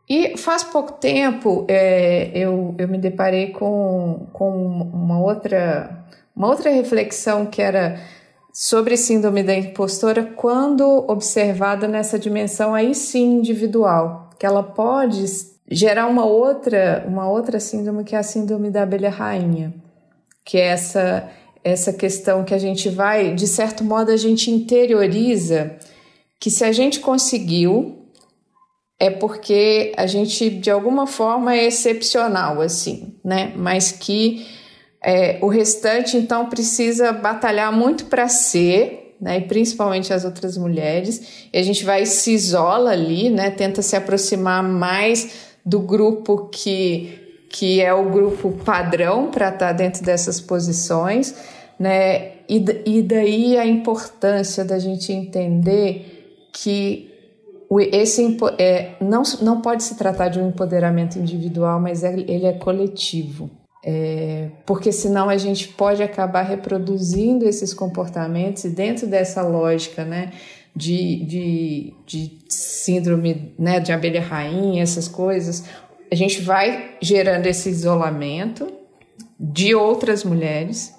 E 0.08 0.38
faz 0.38 0.64
pouco 0.64 0.92
tempo 0.92 1.66
é, 1.68 2.30
eu, 2.34 2.74
eu 2.78 2.88
me 2.88 2.96
deparei 2.96 3.48
com, 3.50 4.26
com 4.32 4.50
uma, 4.90 5.20
outra, 5.20 6.02
uma 6.34 6.48
outra 6.48 6.70
reflexão 6.70 7.44
que 7.44 7.60
era 7.60 8.00
sobre 8.52 8.96
síndrome 8.96 9.42
da 9.42 9.54
impostora 9.54 10.24
quando 10.24 10.84
observada 11.08 11.86
nessa 11.86 12.18
dimensão 12.18 12.74
aí 12.74 12.94
sim 12.94 13.38
individual, 13.38 14.30
que 14.38 14.46
ela 14.46 14.62
pode 14.62 15.24
gerar 15.70 16.06
uma 16.06 16.24
outra, 16.24 17.04
uma 17.06 17.28
outra 17.28 17.60
síndrome 17.60 18.04
que 18.04 18.14
é 18.14 18.18
a 18.18 18.22
síndrome 18.22 18.70
da 18.70 18.82
abelha 18.82 19.10
rainha, 19.10 19.74
que 20.44 20.56
é 20.58 20.66
essa 20.66 21.28
essa 21.64 21.92
questão 21.92 22.44
que 22.44 22.54
a 22.54 22.58
gente 22.58 22.88
vai, 22.88 23.34
de 23.34 23.46
certo 23.46 23.84
modo, 23.84 24.10
a 24.10 24.16
gente 24.16 24.50
interioriza 24.50 25.76
que 26.40 26.50
se 26.50 26.64
a 26.64 26.72
gente 26.72 27.00
conseguiu 27.00 27.98
é 29.00 29.10
porque 29.10 29.92
a 29.96 30.06
gente 30.06 30.50
de 30.50 30.70
alguma 30.70 31.06
forma 31.06 31.54
é 31.54 31.66
excepcional 31.66 32.60
assim, 32.60 33.14
né? 33.24 33.52
Mas 33.56 33.92
que 33.92 34.44
é, 35.02 35.38
o 35.40 35.48
restante 35.48 36.16
então 36.16 36.46
precisa 36.46 37.12
batalhar 37.12 37.72
muito 37.72 38.06
para 38.06 38.28
ser 38.28 39.08
né, 39.20 39.38
e 39.38 39.40
principalmente 39.42 40.12
as 40.12 40.24
outras 40.24 40.56
mulheres, 40.56 41.48
e 41.52 41.58
a 41.58 41.62
gente 41.62 41.84
vai 41.84 42.06
se 42.06 42.32
isola 42.32 42.90
ali, 42.90 43.28
né, 43.30 43.50
tenta 43.50 43.82
se 43.82 43.96
aproximar 43.96 44.62
mais 44.62 45.48
do 45.64 45.80
grupo 45.80 46.48
que, 46.52 47.46
que 47.50 47.80
é 47.80 47.92
o 47.92 48.10
grupo 48.10 48.52
padrão 48.64 49.30
para 49.30 49.48
estar 49.48 49.66
tá 49.68 49.72
dentro 49.72 50.04
dessas 50.04 50.40
posições, 50.40 51.34
né? 51.78 52.38
E, 52.48 52.64
e 52.86 53.02
daí 53.02 53.58
a 53.58 53.66
importância 53.66 54.64
da 54.64 54.78
gente 54.78 55.12
entender 55.12 56.48
que 56.52 57.12
esse 57.92 58.38
é, 58.58 58.92
não, 59.00 59.22
não 59.42 59.60
pode 59.60 59.82
se 59.82 59.94
tratar 59.96 60.28
de 60.28 60.40
um 60.40 60.48
empoderamento 60.48 61.18
individual, 61.18 61.78
mas 61.78 62.02
é, 62.02 62.14
ele 62.14 62.46
é 62.46 62.54
coletivo. 62.54 63.50
É, 63.84 64.48
porque 64.66 64.90
senão 64.90 65.28
a 65.28 65.36
gente 65.36 65.68
pode 65.68 66.02
acabar 66.02 66.42
reproduzindo 66.42 67.48
esses 67.48 67.72
comportamentos 67.72 68.64
e 68.64 68.70
dentro 68.70 69.06
dessa 69.06 69.40
lógica, 69.42 70.04
né, 70.04 70.32
de, 70.74 71.24
de, 71.24 71.94
de 72.04 72.38
síndrome 72.48 73.52
né, 73.58 73.80
de 73.80 73.92
abelha 73.92 74.20
rainha, 74.20 74.82
essas 74.82 75.06
coisas, 75.06 75.64
a 76.10 76.14
gente 76.14 76.40
vai 76.40 76.96
gerando 77.00 77.46
esse 77.46 77.68
isolamento 77.68 78.66
de 79.38 79.74
outras 79.74 80.24
mulheres 80.24 80.94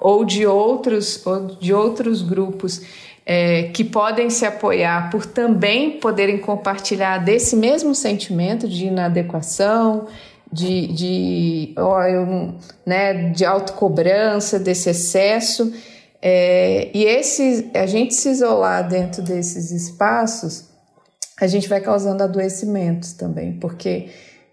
ou 0.00 0.24
de 0.24 0.46
outros, 0.46 1.24
ou 1.26 1.46
de 1.46 1.72
outros 1.72 2.22
grupos 2.22 2.82
é, 3.26 3.64
que 3.64 3.84
podem 3.84 4.30
se 4.30 4.46
apoiar 4.46 5.10
por 5.10 5.26
também 5.26 5.98
poderem 5.98 6.38
compartilhar 6.38 7.18
desse 7.18 7.56
mesmo 7.56 7.94
sentimento 7.94 8.66
de 8.66 8.86
inadequação, 8.86 10.06
de, 10.52 10.86
de, 10.88 11.74
oh, 11.76 12.00
eu, 12.02 12.54
né, 12.86 13.30
de 13.30 13.44
autocobrança, 13.44 14.58
desse 14.58 14.90
excesso. 14.90 15.72
É, 16.20 16.90
e 16.92 17.04
esse, 17.04 17.70
a 17.74 17.86
gente 17.86 18.14
se 18.14 18.28
isolar 18.28 18.88
dentro 18.88 19.22
desses 19.22 19.70
espaços, 19.70 20.64
a 21.40 21.46
gente 21.46 21.68
vai 21.68 21.80
causando 21.80 22.22
adoecimentos 22.22 23.12
também, 23.12 23.52
porque 23.58 24.08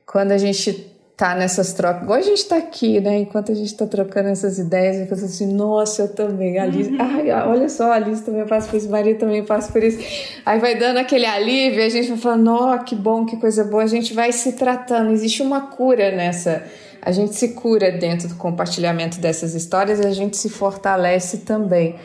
quando 0.05 0.31
a 0.31 0.37
gente 0.37 0.94
tá 1.17 1.33
nessas 1.33 1.71
trocas, 1.71 2.03
igual 2.03 2.19
a 2.19 2.21
gente 2.21 2.39
está 2.39 2.57
aqui, 2.57 2.99
né? 2.99 3.19
Enquanto 3.19 3.49
a 3.49 3.55
gente 3.55 3.67
está 3.67 3.87
trocando 3.87 4.27
essas 4.27 4.59
ideias, 4.59 4.97
eu 4.97 5.07
penso 5.07 5.23
assim, 5.23 5.53
nossa, 5.53 6.03
eu 6.03 6.07
também, 6.09 6.59
a 6.59 6.65
Liz, 6.65 6.87
uhum. 6.87 6.97
ai, 6.99 7.31
olha 7.31 7.69
só, 7.69 7.93
a 7.93 7.99
Liz 7.99 8.19
também 8.19 8.45
passa 8.45 8.69
por 8.69 8.75
isso, 8.75 8.89
Maria 8.89 9.15
também 9.15 9.43
passa 9.45 9.71
por 9.71 9.81
isso. 9.81 9.97
Aí 10.45 10.59
vai 10.59 10.77
dando 10.77 10.97
aquele 10.97 11.25
alívio, 11.25 11.85
a 11.85 11.87
gente 11.87 12.09
vai 12.09 12.17
falando, 12.17 12.51
ó, 12.51 12.77
que 12.79 12.95
bom, 12.95 13.25
que 13.25 13.37
coisa 13.37 13.63
boa, 13.63 13.83
a 13.83 13.87
gente 13.87 14.13
vai 14.13 14.33
se 14.33 14.53
tratando, 14.53 15.11
existe 15.11 15.41
uma 15.41 15.67
cura 15.67 16.11
nessa, 16.11 16.63
a 17.01 17.11
gente 17.13 17.33
se 17.35 17.49
cura 17.49 17.93
dentro 17.93 18.27
do 18.27 18.35
compartilhamento 18.35 19.17
dessas 19.17 19.55
histórias, 19.55 20.01
a 20.01 20.11
gente 20.11 20.35
se 20.35 20.49
fortalece 20.49 21.39
também. 21.39 21.95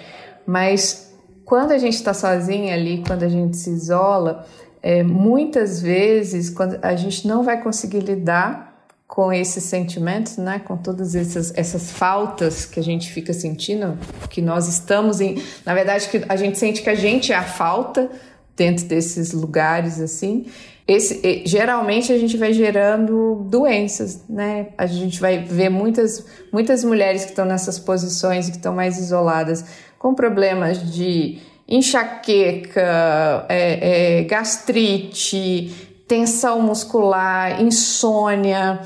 Mas 0.46 1.12
quando 1.44 1.72
a 1.72 1.78
gente 1.78 1.94
está 1.94 2.14
sozinha 2.14 2.74
ali, 2.74 3.02
quando 3.04 3.24
a 3.24 3.28
gente 3.28 3.56
se 3.56 3.70
isola, 3.70 4.46
é, 4.80 5.02
muitas 5.02 5.82
vezes 5.82 6.48
quando 6.48 6.78
a 6.80 6.94
gente 6.94 7.26
não 7.26 7.42
vai 7.42 7.60
conseguir 7.60 8.00
lidar 8.00 8.69
com 9.10 9.32
esses 9.32 9.64
sentimentos, 9.64 10.36
né, 10.36 10.60
com 10.64 10.76
todas 10.76 11.16
essas, 11.16 11.52
essas 11.56 11.90
faltas 11.90 12.64
que 12.64 12.78
a 12.78 12.82
gente 12.82 13.10
fica 13.12 13.32
sentindo, 13.32 13.98
que 14.30 14.40
nós 14.40 14.68
estamos 14.68 15.20
em, 15.20 15.42
na 15.66 15.74
verdade 15.74 16.08
que 16.08 16.24
a 16.28 16.36
gente 16.36 16.56
sente 16.56 16.80
que 16.80 16.88
a 16.88 16.94
gente 16.94 17.32
é 17.32 17.34
a 17.34 17.42
falta 17.42 18.08
dentro 18.56 18.86
desses 18.86 19.32
lugares 19.32 20.00
assim. 20.00 20.46
Esse, 20.86 21.42
geralmente 21.44 22.12
a 22.12 22.18
gente 22.18 22.36
vai 22.36 22.52
gerando 22.52 23.46
doenças, 23.48 24.22
né? 24.28 24.68
A 24.78 24.86
gente 24.86 25.20
vai 25.20 25.38
ver 25.38 25.70
muitas 25.70 26.24
muitas 26.52 26.84
mulheres 26.84 27.24
que 27.24 27.30
estão 27.30 27.44
nessas 27.44 27.80
posições 27.80 28.48
que 28.48 28.56
estão 28.56 28.74
mais 28.74 28.96
isoladas 28.96 29.64
com 29.98 30.14
problemas 30.14 30.92
de 30.92 31.40
enxaqueca, 31.68 33.44
é, 33.48 34.20
é, 34.20 34.22
gastrite, 34.24 35.74
tensão 36.06 36.62
muscular, 36.62 37.60
insônia 37.60 38.80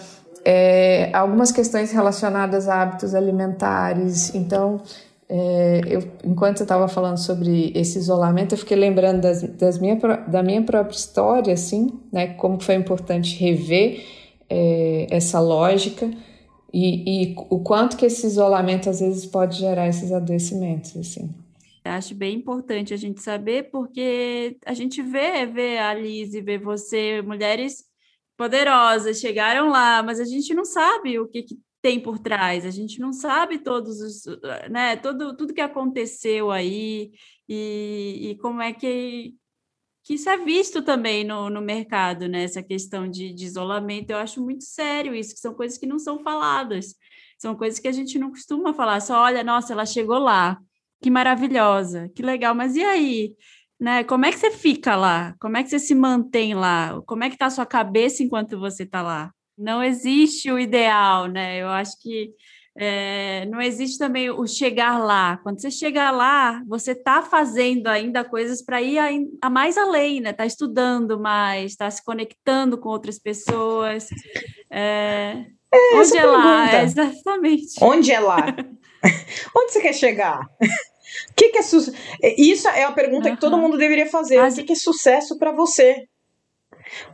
é, 0.45 1.11
algumas 1.15 1.51
questões 1.51 1.91
relacionadas 1.91 2.69
a 2.69 2.83
hábitos 2.83 3.15
alimentares. 3.15 4.35
Então, 4.35 4.83
é, 5.29 5.81
eu, 5.87 6.03
enquanto 6.23 6.61
eu 6.61 6.65
estava 6.65 6.87
falando 6.87 7.17
sobre 7.17 7.73
esse 7.75 7.99
isolamento, 7.99 8.55
eu 8.55 8.59
fiquei 8.59 8.77
lembrando 8.77 9.23
das, 9.23 9.43
das 9.43 9.79
minha, 9.79 9.97
da 9.97 10.43
minha 10.43 10.63
própria 10.63 10.97
história, 10.97 11.55
assim, 11.55 11.99
né, 12.13 12.35
como 12.35 12.61
foi 12.61 12.75
importante 12.75 13.37
rever 13.37 14.05
é, 14.51 15.07
essa 15.11 15.41
lógica 15.41 16.11
e, 16.73 17.31
e, 17.31 17.35
o 17.51 17.61
quanto 17.61 17.97
que 17.97 18.05
esse 18.05 18.27
isolamento 18.27 18.91
às 18.91 19.01
vezes 19.01 19.25
pode 19.25 19.59
gerar 19.59 19.89
esses 19.89 20.13
adoecimentos, 20.13 20.97
assim. 20.97 21.33
Acho 21.85 22.15
bem 22.15 22.37
importante 22.37 22.93
a 22.93 22.97
gente 22.97 23.23
saber, 23.23 23.71
porque 23.71 24.57
a 24.67 24.75
gente 24.75 25.03
vê, 25.03 25.47
vê 25.47 25.79
a 25.79 25.95
Liz 25.95 26.35
e 26.35 26.41
vê 26.41 26.59
você, 26.59 27.23
mulheres 27.23 27.85
poderosas 28.37 29.21
chegaram 29.21 29.69
lá, 29.69 30.03
mas 30.03 30.21
a 30.21 30.25
gente 30.25 30.53
não 30.55 30.65
sabe 30.65 31.19
o 31.19 31.29
que, 31.29 31.43
que 31.43 31.59
tem 31.81 32.01
por 32.01 32.19
trás, 32.19 32.65
a 32.65 32.71
gente 32.71 32.99
não 32.99 33.13
sabe 33.13 33.59
todos 33.59 34.01
os, 34.01 34.25
né, 34.71 34.97
todo, 34.97 35.37
tudo 35.37 35.53
que 35.53 35.61
aconteceu 35.61 36.51
aí 36.51 37.13
e, 37.49 38.31
e 38.31 38.39
como 38.39 38.63
é 38.63 38.73
que, 38.73 39.35
que 40.03 40.15
isso 40.15 40.29
é 40.31 40.39
visto 40.39 40.83
também 40.83 41.25
no, 41.25 41.51
no 41.51 41.61
mercado, 41.61 42.27
né? 42.27 42.45
Essa 42.45 42.63
questão 42.63 43.09
de, 43.09 43.33
de 43.33 43.45
isolamento, 43.45 44.11
eu 44.11 44.17
acho 44.17 44.43
muito 44.43 44.65
sério 44.65 45.15
isso, 45.15 45.35
que 45.35 45.41
são 45.41 45.55
coisas 45.55 45.77
que 45.77 45.87
não 45.87 45.99
são 45.99 46.19
faladas, 46.23 46.95
são 47.39 47.55
coisas 47.55 47.79
que 47.79 47.89
a 47.89 47.93
gente 47.93 48.19
não 48.19 48.31
costuma 48.31 48.73
falar, 48.73 49.01
só 49.01 49.23
olha, 49.23 49.45
nossa, 49.45 49.73
ela 49.75 49.85
chegou 49.85 50.19
lá, 50.19 50.59
que 51.03 51.11
maravilhosa, 51.11 52.09
que 52.15 52.23
legal, 52.23 52.55
mas 52.55 52.77
e 52.77 52.83
aí? 52.83 53.37
Né? 53.81 54.05
Como 54.05 54.25
é 54.27 54.33
que 54.33 54.39
você 54.39 54.51
fica 54.51 54.97
lá? 54.97 55.35
Como 55.41 55.57
é 55.57 55.63
que 55.63 55.71
você 55.71 55.79
se 55.79 55.95
mantém 55.95 56.55
lá? 56.55 57.01
Como 57.07 57.25
é 57.25 57.29
que 57.29 57.35
está 57.35 57.47
a 57.47 57.51
sua 57.51 57.67
cabeça 57.67 58.23
enquanto 58.23 58.59
você 58.59 58.85
está 58.85 59.03
lá? 59.03 59.31
Não 59.57 59.83
existe 59.83 60.51
o 60.51 60.59
ideal, 60.59 61.27
né? 61.27 61.59
Eu 61.59 61.69
acho 61.69 62.01
que 62.01 62.31
é, 62.77 63.47
não 63.47 63.61
existe 63.61 63.99
também 63.99 64.31
o 64.31 64.47
chegar 64.47 64.99
lá. 64.99 65.37
Quando 65.39 65.61
você 65.61 65.71
chegar 65.71 66.11
lá, 66.11 66.61
você 66.67 66.91
está 66.91 67.23
fazendo 67.23 67.87
ainda 67.87 68.25
coisas 68.25 68.63
para 68.63 68.83
ir 68.83 68.99
a, 68.99 69.09
a, 69.43 69.49
mais 69.51 69.79
além, 69.79 70.21
né? 70.21 70.31
Está 70.31 70.45
estudando 70.45 71.21
mais, 71.21 71.73
está 71.73 71.89
se 71.91 72.03
conectando 72.05 72.77
com 72.77 72.89
outras 72.89 73.19
pessoas. 73.19 74.09
É, 74.71 75.45
é 75.73 75.97
onde 75.97 76.17
é 76.17 76.25
lá? 76.25 76.73
É, 76.73 76.83
exatamente. 76.85 77.75
Onde 77.81 78.11
é 78.11 78.19
lá? 78.19 78.39
onde 79.57 79.73
você 79.73 79.81
quer 79.81 79.95
chegar? 79.95 80.41
O 81.31 81.35
que, 81.35 81.51
que 81.51 81.59
é 81.59 81.63
sucesso? 81.63 81.97
Isso 82.37 82.69
é 82.69 82.85
a 82.85 82.93
pergunta 82.93 83.29
uhum. 83.29 83.35
que 83.35 83.41
todo 83.41 83.59
mundo 83.59 83.77
deveria 83.77 84.07
fazer. 84.07 84.39
Mas... 84.39 84.55
O 84.55 84.57
que, 84.59 84.65
que 84.65 84.73
é 84.73 84.77
sucesso 84.77 85.39
para 85.39 85.53
você? 85.53 86.07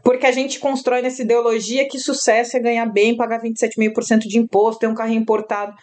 Porque 0.02 0.26
a 0.26 0.32
gente 0.32 0.58
constrói 0.58 1.02
nessa 1.02 1.22
ideologia 1.22 1.88
que 1.88 1.98
sucesso 1.98 2.56
é 2.56 2.60
ganhar 2.60 2.86
bem, 2.86 3.16
pagar 3.16 3.40
27,5% 3.40 4.20
de 4.20 4.38
imposto, 4.38 4.80
ter 4.80 4.88
um 4.88 4.94
carro 4.94 5.12
importado. 5.12 5.74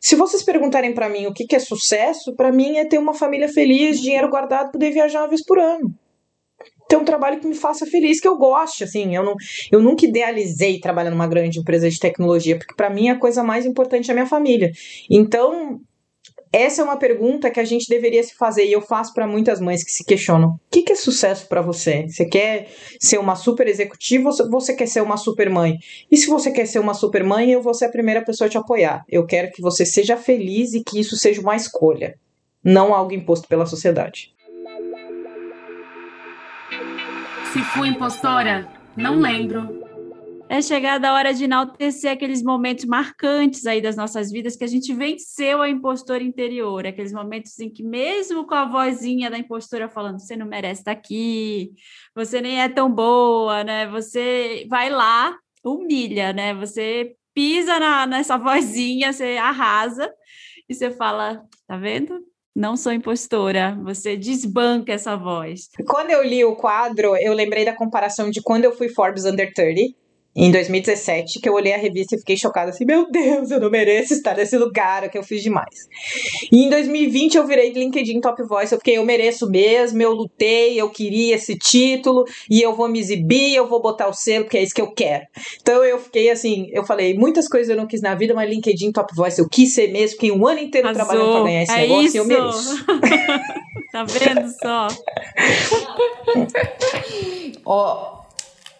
Se 0.00 0.16
vocês 0.16 0.42
perguntarem 0.42 0.92
para 0.92 1.08
mim 1.08 1.26
o 1.26 1.32
que, 1.32 1.46
que 1.46 1.54
é 1.54 1.60
sucesso, 1.60 2.34
para 2.34 2.50
mim 2.50 2.76
é 2.76 2.84
ter 2.84 2.98
uma 2.98 3.14
família 3.14 3.48
feliz, 3.48 4.00
dinheiro 4.00 4.28
guardado, 4.28 4.72
poder 4.72 4.90
viajar 4.90 5.20
uma 5.20 5.28
vez 5.28 5.44
por 5.44 5.58
ano. 5.58 5.94
Ter 6.88 6.96
um 6.96 7.04
trabalho 7.04 7.40
que 7.40 7.46
me 7.46 7.54
faça 7.54 7.86
feliz, 7.86 8.20
que 8.20 8.28
eu 8.28 8.36
goste, 8.36 8.84
assim, 8.84 9.14
eu, 9.14 9.24
não, 9.24 9.34
eu 9.70 9.80
nunca 9.80 10.04
idealizei 10.04 10.80
trabalhar 10.80 11.10
numa 11.10 11.26
grande 11.26 11.60
empresa 11.60 11.88
de 11.88 11.98
tecnologia, 11.98 12.58
porque 12.58 12.74
para 12.74 12.90
mim 12.90 13.08
a 13.08 13.18
coisa 13.18 13.42
mais 13.42 13.64
importante 13.64 14.10
é 14.10 14.12
a 14.12 14.14
minha 14.14 14.26
família. 14.26 14.72
Então, 15.08 15.80
essa 16.52 16.82
é 16.82 16.84
uma 16.84 16.98
pergunta 16.98 17.50
que 17.50 17.58
a 17.58 17.64
gente 17.64 17.88
deveria 17.88 18.22
se 18.22 18.34
fazer 18.34 18.66
e 18.66 18.72
eu 18.72 18.82
faço 18.82 19.14
para 19.14 19.26
muitas 19.26 19.58
mães 19.58 19.82
que 19.82 19.90
se 19.90 20.04
questionam: 20.04 20.50
o 20.50 20.60
que, 20.70 20.82
que 20.82 20.92
é 20.92 20.94
sucesso 20.94 21.48
para 21.48 21.62
você? 21.62 22.06
Você 22.06 22.26
quer 22.26 22.68
ser 23.00 23.18
uma 23.18 23.34
super 23.34 23.66
executiva 23.66 24.28
ou 24.28 24.50
você 24.50 24.74
quer 24.74 24.86
ser 24.86 25.00
uma 25.00 25.16
super 25.16 25.48
mãe? 25.48 25.78
E 26.10 26.16
se 26.16 26.26
você 26.26 26.50
quer 26.50 26.66
ser 26.66 26.78
uma 26.78 26.92
super 26.92 27.24
mãe, 27.24 27.50
eu 27.50 27.62
vou 27.62 27.72
ser 27.72 27.86
a 27.86 27.90
primeira 27.90 28.22
pessoa 28.22 28.46
a 28.46 28.50
te 28.50 28.58
apoiar. 28.58 29.02
Eu 29.08 29.24
quero 29.24 29.50
que 29.50 29.62
você 29.62 29.86
seja 29.86 30.16
feliz 30.16 30.74
e 30.74 30.84
que 30.84 31.00
isso 31.00 31.16
seja 31.16 31.40
uma 31.40 31.56
escolha, 31.56 32.18
não 32.62 32.92
algo 32.92 33.14
imposto 33.14 33.48
pela 33.48 33.64
sociedade. 33.64 34.30
Se 37.52 37.60
fui 37.74 37.88
impostora, 37.88 38.68
não 38.94 39.18
lembro 39.18 39.91
é 40.52 40.60
chegada 40.60 41.08
a 41.08 41.14
hora 41.14 41.32
de 41.32 41.44
enaltecer 41.44 42.12
aqueles 42.12 42.42
momentos 42.42 42.84
marcantes 42.84 43.64
aí 43.64 43.80
das 43.80 43.96
nossas 43.96 44.30
vidas 44.30 44.54
que 44.54 44.62
a 44.62 44.66
gente 44.66 44.92
venceu 44.92 45.62
a 45.62 45.68
impostora 45.70 46.22
interior, 46.22 46.86
aqueles 46.86 47.10
momentos 47.10 47.58
em 47.58 47.70
que 47.70 47.82
mesmo 47.82 48.46
com 48.46 48.54
a 48.54 48.66
vozinha 48.66 49.30
da 49.30 49.38
impostora 49.38 49.88
falando, 49.88 50.20
você 50.20 50.36
não 50.36 50.44
merece 50.44 50.82
estar 50.82 50.90
aqui, 50.90 51.72
você 52.14 52.42
nem 52.42 52.60
é 52.60 52.68
tão 52.68 52.92
boa, 52.92 53.64
né? 53.64 53.86
Você 53.86 54.66
vai 54.68 54.90
lá, 54.90 55.34
humilha, 55.64 56.34
né? 56.34 56.52
Você 56.52 57.16
pisa 57.32 57.80
na, 57.80 58.06
nessa 58.06 58.36
vozinha, 58.36 59.10
você 59.10 59.38
arrasa 59.38 60.12
e 60.68 60.74
você 60.74 60.90
fala, 60.90 61.42
tá 61.66 61.78
vendo? 61.78 62.20
Não 62.54 62.76
sou 62.76 62.92
impostora, 62.92 63.74
você 63.82 64.18
desbanca 64.18 64.92
essa 64.92 65.16
voz. 65.16 65.70
Quando 65.88 66.10
eu 66.10 66.22
li 66.22 66.44
o 66.44 66.56
quadro, 66.56 67.16
eu 67.16 67.32
lembrei 67.32 67.64
da 67.64 67.74
comparação 67.74 68.30
de 68.30 68.42
quando 68.42 68.66
eu 68.66 68.76
fui 68.76 68.90
Forbes 68.90 69.24
Under 69.24 69.50
30, 69.54 70.01
em 70.34 70.50
2017, 70.50 71.40
que 71.40 71.48
eu 71.48 71.52
olhei 71.52 71.74
a 71.74 71.76
revista 71.76 72.14
e 72.14 72.18
fiquei 72.18 72.36
chocada 72.38 72.70
assim, 72.70 72.86
meu 72.86 73.10
Deus, 73.10 73.50
eu 73.50 73.60
não 73.60 73.70
mereço 73.70 74.14
estar 74.14 74.34
nesse 74.34 74.56
lugar, 74.56 75.04
o 75.04 75.10
que 75.10 75.18
eu 75.18 75.22
fiz 75.22 75.42
demais. 75.42 75.88
E 76.50 76.64
em 76.64 76.70
2020 76.70 77.34
eu 77.34 77.46
virei 77.46 77.70
LinkedIn 77.70 78.20
Top 78.20 78.42
Voice, 78.42 78.72
eu 78.72 78.78
fiquei, 78.78 78.96
eu 78.96 79.04
mereço 79.04 79.48
mesmo, 79.50 80.00
eu 80.00 80.12
lutei, 80.12 80.80
eu 80.80 80.88
queria 80.88 81.34
esse 81.34 81.56
título, 81.58 82.24
e 82.50 82.62
eu 82.62 82.74
vou 82.74 82.88
me 82.88 82.98
exibir, 82.98 83.54
eu 83.54 83.68
vou 83.68 83.82
botar 83.82 84.08
o 84.08 84.14
selo, 84.14 84.44
porque 84.44 84.56
é 84.56 84.62
isso 84.62 84.74
que 84.74 84.80
eu 84.80 84.90
quero. 84.90 85.26
Então 85.60 85.84
eu 85.84 85.98
fiquei 85.98 86.30
assim, 86.30 86.68
eu 86.72 86.84
falei, 86.84 87.12
muitas 87.12 87.46
coisas 87.46 87.68
eu 87.68 87.76
não 87.76 87.86
quis 87.86 88.00
na 88.00 88.14
vida, 88.14 88.32
mas 88.32 88.48
LinkedIn 88.48 88.90
Top 88.90 89.14
Voice 89.14 89.38
eu 89.38 89.48
quis 89.48 89.74
ser 89.74 89.92
mesmo, 89.92 90.12
fiquei 90.12 90.32
um 90.32 90.46
ano 90.46 90.60
inteiro 90.60 90.88
Azul, 90.88 91.04
trabalhando 91.04 91.32
pra 91.32 91.42
ganhar 91.42 91.62
esse 91.62 91.72
é 91.72 91.76
negócio 91.76 92.06
isso. 92.06 92.16
e 92.16 92.18
eu 92.18 92.24
mereço. 92.24 92.86
tá 93.92 94.04
vendo 94.04 94.50
só? 94.62 94.88
Ó, 97.66 98.16
oh 98.18 98.21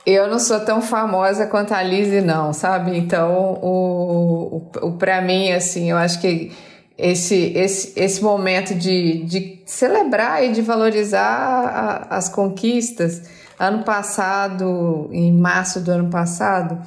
eu 0.05 0.29
não 0.29 0.39
sou 0.39 0.61
tão 0.61 0.83
famosa 0.83 1.47
quanto 1.47 1.73
a 1.73 1.83
Lizzie, 1.83 2.21
não, 2.21 2.53
sabe? 2.53 2.97
Então, 2.97 3.59
o, 3.63 4.71
o, 4.83 4.87
o 4.89 4.93
para 4.93 5.21
mim, 5.21 5.53
assim, 5.53 5.91
eu 5.91 5.97
acho 5.97 6.21
que 6.21 6.53
esse, 6.99 7.53
esse, 7.57 7.93
esse 7.99 8.23
momento 8.23 8.75
de, 8.75 9.25
de 9.25 9.63
celebrar 9.67 10.45
e 10.45 10.53
de 10.53 10.61
valorizar 10.61 12.07
a, 12.11 12.17
as 12.17 12.29
conquistas. 12.29 13.23
Ano 13.59 13.85
passado, 13.85 15.09
em 15.13 15.33
março 15.33 15.81
do 15.81 15.91
ano 15.93 16.11
passado, 16.11 16.81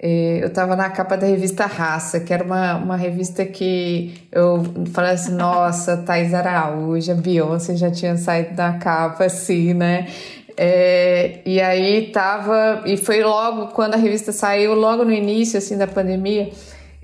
eh, 0.00 0.40
eu 0.42 0.48
estava 0.48 0.74
na 0.74 0.90
capa 0.90 1.16
da 1.16 1.26
revista 1.26 1.66
Raça, 1.66 2.20
que 2.20 2.32
era 2.32 2.42
uma, 2.42 2.76
uma 2.76 2.96
revista 2.96 3.44
que 3.44 4.26
eu 4.32 4.62
falei 4.92 5.12
assim, 5.12 5.32
nossa, 5.32 5.96
Thais 5.98 6.34
Araújo, 6.34 7.12
a 7.12 7.14
Beyoncé 7.14 7.76
já 7.76 7.90
tinha 7.90 8.16
saído 8.16 8.54
da 8.54 8.72
capa, 8.72 9.26
assim, 9.26 9.74
né? 9.74 10.08
É, 10.56 11.40
e 11.44 11.60
aí 11.60 12.10
tava, 12.12 12.82
e 12.86 12.96
foi 12.96 13.22
logo 13.22 13.68
quando 13.68 13.94
a 13.94 13.96
revista 13.96 14.32
saiu, 14.32 14.74
logo 14.74 15.04
no 15.04 15.12
início 15.12 15.58
assim 15.58 15.76
da 15.76 15.86
pandemia, 15.86 16.50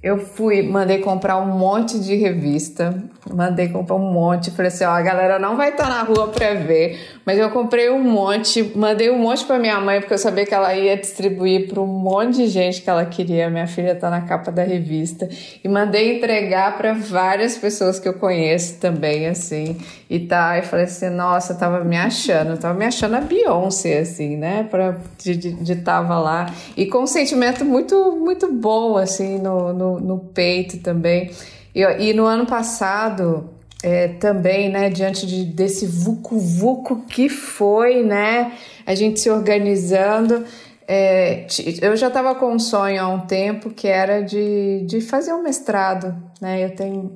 eu 0.01 0.19
fui, 0.19 0.63
mandei 0.63 0.99
comprar 0.99 1.39
um 1.39 1.59
monte 1.59 1.99
de 1.99 2.15
revista, 2.15 2.95
mandei 3.35 3.69
comprar 3.69 3.97
um 3.97 4.13
monte, 4.13 4.49
falei 4.53 4.69
assim, 4.69 4.85
ó, 4.85 4.91
a 4.91 5.03
galera 5.03 5.41
não 5.41 5.57
vai 5.57 5.71
estar 5.71 5.85
tá 5.85 5.91
na 5.91 6.03
rua 6.03 6.29
para 6.29 6.55
ver, 6.55 7.19
mas 7.27 7.37
eu 7.37 7.51
comprei 7.51 7.91
um 7.91 8.01
monte, 8.01 8.63
mandei 8.77 9.11
um 9.11 9.19
monte 9.19 9.45
para 9.45 9.59
minha 9.59 9.81
mãe 9.81 9.99
porque 9.99 10.15
eu 10.15 10.19
sabia 10.19 10.47
que 10.47 10.55
ela 10.55 10.73
ia 10.73 10.97
distribuir 10.97 11.69
para 11.69 11.81
um 11.81 11.87
monte 11.87 12.37
de 12.37 12.47
gente 12.47 12.81
que 12.81 12.89
ela 12.89 13.05
queria. 13.05 13.51
Minha 13.51 13.67
filha 13.67 13.95
tá 13.95 14.09
na 14.09 14.21
capa 14.21 14.53
da 14.53 14.63
revista 14.63 15.29
e 15.65 15.69
mandei 15.69 16.17
entregar 16.17 16.79
para 16.79 16.95
várias 16.95 17.59
pessoas 17.59 17.99
que 17.99 18.09
eu 18.09 18.15
conheço 18.15 18.79
também 18.79 19.27
assim. 19.27 19.77
E 20.09 20.21
tá, 20.21 20.59
e 20.59 20.63
falei 20.63 20.85
assim, 20.87 21.11
nossa, 21.11 21.55
tava 21.55 21.85
me 21.85 21.97
achando, 21.97 22.57
tava 22.57 22.79
me 22.79 22.87
achando 22.87 23.17
a 23.17 23.21
Beyoncé 23.21 23.99
assim, 23.99 24.37
né, 24.37 24.67
para 24.71 24.97
de, 25.19 25.37
de, 25.37 25.53
de 25.53 25.77
tava 25.77 26.19
lá 26.19 26.47
e 26.77 26.87
com 26.87 27.01
um 27.01 27.07
sentimento 27.07 27.65
muito 27.65 28.17
muito 28.17 28.51
bom 28.51 28.97
assim 28.97 29.39
no, 29.39 29.73
no 29.73 29.88
no, 29.97 30.19
peito 30.19 30.79
também. 30.79 31.31
E, 31.75 31.81
e 31.83 32.13
no 32.13 32.27
ano 32.27 32.47
passado, 32.47 33.49
é, 33.83 34.09
também, 34.09 34.69
né, 34.69 34.91
diante 34.91 35.27
de, 35.27 35.45
desse 35.45 35.87
vucu-vucu 35.87 37.05
que 37.07 37.29
foi, 37.29 38.03
né, 38.03 38.53
a 38.85 38.95
gente 38.95 39.21
se 39.21 39.31
organizando, 39.31 40.45
é, 40.91 41.47
eu 41.83 41.95
já 41.97 42.09
estava 42.09 42.35
com 42.35 42.51
um 42.51 42.59
sonho 42.59 43.03
há 43.03 43.07
um 43.07 43.21
tempo 43.21 43.69
que 43.69 43.87
era 43.87 44.23
de, 44.23 44.85
de 44.87 45.03
fazer 45.03 45.35
um 45.35 45.43
mestrado, 45.43 46.17
né? 46.41 46.65
Eu 46.65 46.75
tenho 46.75 47.13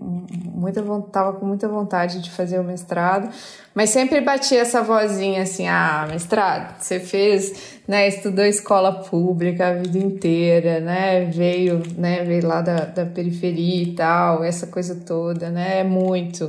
muita 0.54 0.82
tava 1.10 1.32
com 1.32 1.46
muita 1.46 1.66
vontade 1.68 2.20
de 2.20 2.30
fazer 2.30 2.58
o 2.58 2.64
mestrado, 2.64 3.30
mas 3.74 3.88
sempre 3.88 4.20
batia 4.20 4.60
essa 4.60 4.82
vozinha 4.82 5.42
assim: 5.42 5.68
ah, 5.68 6.06
mestrado, 6.06 6.82
você 6.82 7.00
fez, 7.00 7.71
né? 7.86 8.08
Estudou 8.08 8.44
escola 8.44 8.92
pública 8.92 9.68
a 9.68 9.74
vida 9.74 9.98
inteira, 9.98 10.80
né? 10.80 11.24
Veio, 11.26 11.82
né? 11.96 12.24
Veio 12.24 12.46
lá 12.46 12.60
da, 12.60 12.84
da 12.84 13.06
periferia 13.06 13.82
e 13.82 13.94
tal, 13.94 14.44
essa 14.44 14.66
coisa 14.66 14.94
toda, 14.94 15.50
né? 15.50 15.80
É 15.80 15.84
muito. 15.84 16.48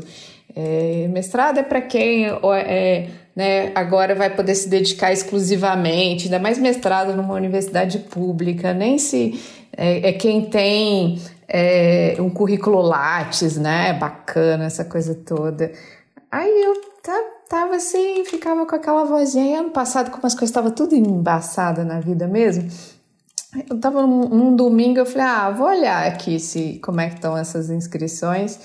É, 0.56 1.08
mestrado 1.10 1.58
é 1.58 1.64
para 1.64 1.82
quem 1.82 2.26
é, 2.28 3.08
né, 3.36 3.72
agora 3.74 4.14
vai 4.14 4.30
poder 4.30 4.54
se 4.54 4.70
dedicar 4.70 5.12
exclusivamente, 5.12 6.26
ainda 6.26 6.38
mais 6.38 6.60
mestrado 6.60 7.16
numa 7.16 7.34
universidade 7.34 7.98
pública, 7.98 8.72
nem 8.72 9.00
se 9.00 9.42
é, 9.76 10.10
é 10.10 10.14
quem 10.14 10.46
tem 10.46 11.20
é, 11.48 12.16
um 12.20 12.30
currículo 12.30 12.82
Lattes, 12.82 13.58
né, 13.58 13.94
bacana, 13.94 14.66
essa 14.66 14.86
coisa 14.86 15.16
toda. 15.16 15.72
Aí 16.32 16.64
eu 16.64 16.76
tava 17.54 17.76
assim, 17.76 18.26
ficava 18.26 18.66
com 18.66 18.76
aquela 18.76 19.06
vozinha, 19.06 19.60
ano 19.60 19.70
passado, 19.70 20.10
como 20.10 20.26
as 20.26 20.34
coisas 20.34 20.50
estavam 20.50 20.72
tudo 20.72 20.96
embaçadas 20.96 21.86
na 21.86 22.00
vida 22.00 22.28
mesmo, 22.28 22.68
eu 23.70 23.80
tava 23.80 24.02
num, 24.02 24.28
num, 24.28 24.56
domingo, 24.56 24.98
eu 24.98 25.06
falei, 25.06 25.28
ah, 25.28 25.52
vou 25.52 25.68
olhar 25.68 26.08
aqui 26.08 26.40
se, 26.40 26.80
como 26.84 27.00
é 27.00 27.10
que 27.10 27.16
estão 27.16 27.38
essas 27.38 27.70
inscrições, 27.70 28.60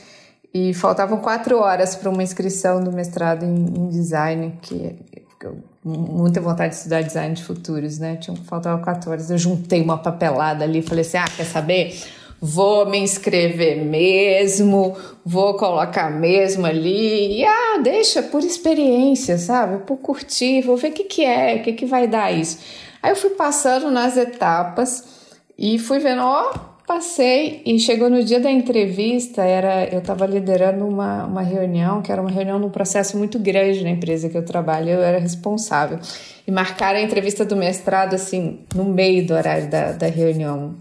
e 0.54 0.72
faltavam 0.72 1.18
quatro 1.18 1.58
horas 1.58 1.94
para 1.96 2.08
uma 2.08 2.22
inscrição 2.22 2.82
do 2.82 2.90
mestrado 2.90 3.44
em, 3.44 3.56
em 3.56 3.88
design, 3.90 4.58
que, 4.62 4.96
que 5.38 5.46
eu 5.46 5.62
muita 5.84 6.40
vontade 6.40 6.70
de 6.70 6.76
estudar 6.76 7.02
design 7.02 7.34
de 7.34 7.44
futuros, 7.44 7.98
né? 7.98 8.16
Tinha, 8.16 8.36
faltava 8.44 8.82
quatro 8.82 9.10
horas. 9.10 9.30
Eu 9.30 9.38
juntei 9.38 9.82
uma 9.82 9.96
papelada 9.98 10.64
ali, 10.64 10.82
falei 10.82 11.02
assim: 11.02 11.16
ah, 11.16 11.24
quer 11.34 11.44
saber? 11.44 11.94
Vou 12.40 12.88
me 12.88 12.98
inscrever 12.98 13.84
mesmo, 13.84 14.96
vou 15.24 15.54
colocar 15.54 16.10
mesmo 16.10 16.66
ali, 16.66 17.40
e 17.40 17.44
ah, 17.44 17.80
deixa 17.82 18.22
por 18.22 18.44
experiência, 18.44 19.36
sabe? 19.38 19.84
Por 19.84 19.96
curtir, 19.96 20.62
vou 20.62 20.76
ver 20.76 20.90
o 20.90 20.92
que, 20.92 21.04
que 21.04 21.24
é, 21.24 21.56
o 21.56 21.62
que, 21.62 21.72
que 21.72 21.86
vai 21.86 22.06
dar 22.06 22.30
isso. 22.32 22.58
Aí 23.02 23.10
eu 23.10 23.16
fui 23.16 23.30
passando 23.30 23.90
nas 23.90 24.16
etapas 24.16 25.04
e 25.58 25.78
fui 25.78 25.98
vendo, 25.98 26.22
ó, 26.22 26.52
Passei 26.88 27.60
e 27.66 27.78
chegou 27.78 28.08
no 28.08 28.24
dia 28.24 28.40
da 28.40 28.50
entrevista, 28.50 29.42
era 29.42 29.84
eu 29.92 29.98
estava 29.98 30.24
liderando 30.24 30.86
uma, 30.86 31.26
uma 31.26 31.42
reunião, 31.42 32.00
que 32.00 32.10
era 32.10 32.18
uma 32.18 32.30
reunião 32.30 32.58
num 32.58 32.70
processo 32.70 33.14
muito 33.18 33.38
grande 33.38 33.84
na 33.84 33.90
empresa 33.90 34.30
que 34.30 34.38
eu 34.38 34.42
trabalho, 34.42 34.88
eu 34.88 35.02
era 35.02 35.18
responsável. 35.18 35.98
E 36.46 36.50
marcaram 36.50 36.98
a 36.98 37.02
entrevista 37.02 37.44
do 37.44 37.54
mestrado, 37.54 38.14
assim, 38.14 38.60
no 38.74 38.84
meio 38.84 39.26
do 39.26 39.34
horário 39.34 39.68
da, 39.68 39.92
da 39.92 40.06
reunião. 40.06 40.76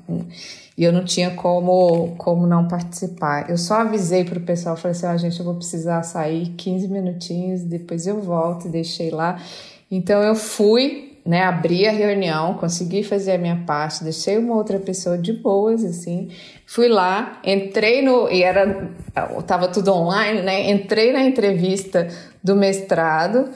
E 0.77 0.83
eu 0.83 0.93
não 0.93 1.03
tinha 1.03 1.31
como, 1.31 2.13
como 2.17 2.45
não 2.45 2.67
participar. 2.67 3.49
Eu 3.49 3.57
só 3.57 3.81
avisei 3.81 4.23
para 4.23 4.37
o 4.37 4.41
pessoal, 4.41 4.77
falei 4.77 4.91
assim, 4.91 5.07
ah, 5.07 5.17
gente, 5.17 5.39
eu 5.39 5.45
vou 5.45 5.55
precisar 5.55 6.03
sair 6.03 6.49
15 6.49 6.87
minutinhos, 6.87 7.63
depois 7.63 8.05
eu 8.05 8.21
volto, 8.21 8.69
deixei 8.69 9.09
lá. 9.09 9.41
Então 9.89 10.21
eu 10.21 10.35
fui, 10.35 11.17
né, 11.25 11.43
abri 11.43 11.87
a 11.87 11.91
reunião, 11.91 12.53
consegui 12.53 13.03
fazer 13.03 13.31
a 13.31 13.37
minha 13.39 13.63
parte, 13.65 14.03
deixei 14.03 14.37
uma 14.37 14.55
outra 14.55 14.77
pessoa 14.77 15.17
de 15.17 15.33
boas, 15.33 15.83
assim, 15.83 16.29
fui 16.65 16.87
lá, 16.87 17.41
entrei 17.43 18.03
no, 18.03 18.29
e 18.29 18.43
era, 18.43 18.91
tava 19.47 19.67
tudo 19.69 19.91
online, 19.91 20.43
né, 20.43 20.69
entrei 20.69 21.11
na 21.11 21.23
entrevista 21.23 22.07
do 22.43 22.55
mestrado, 22.55 23.49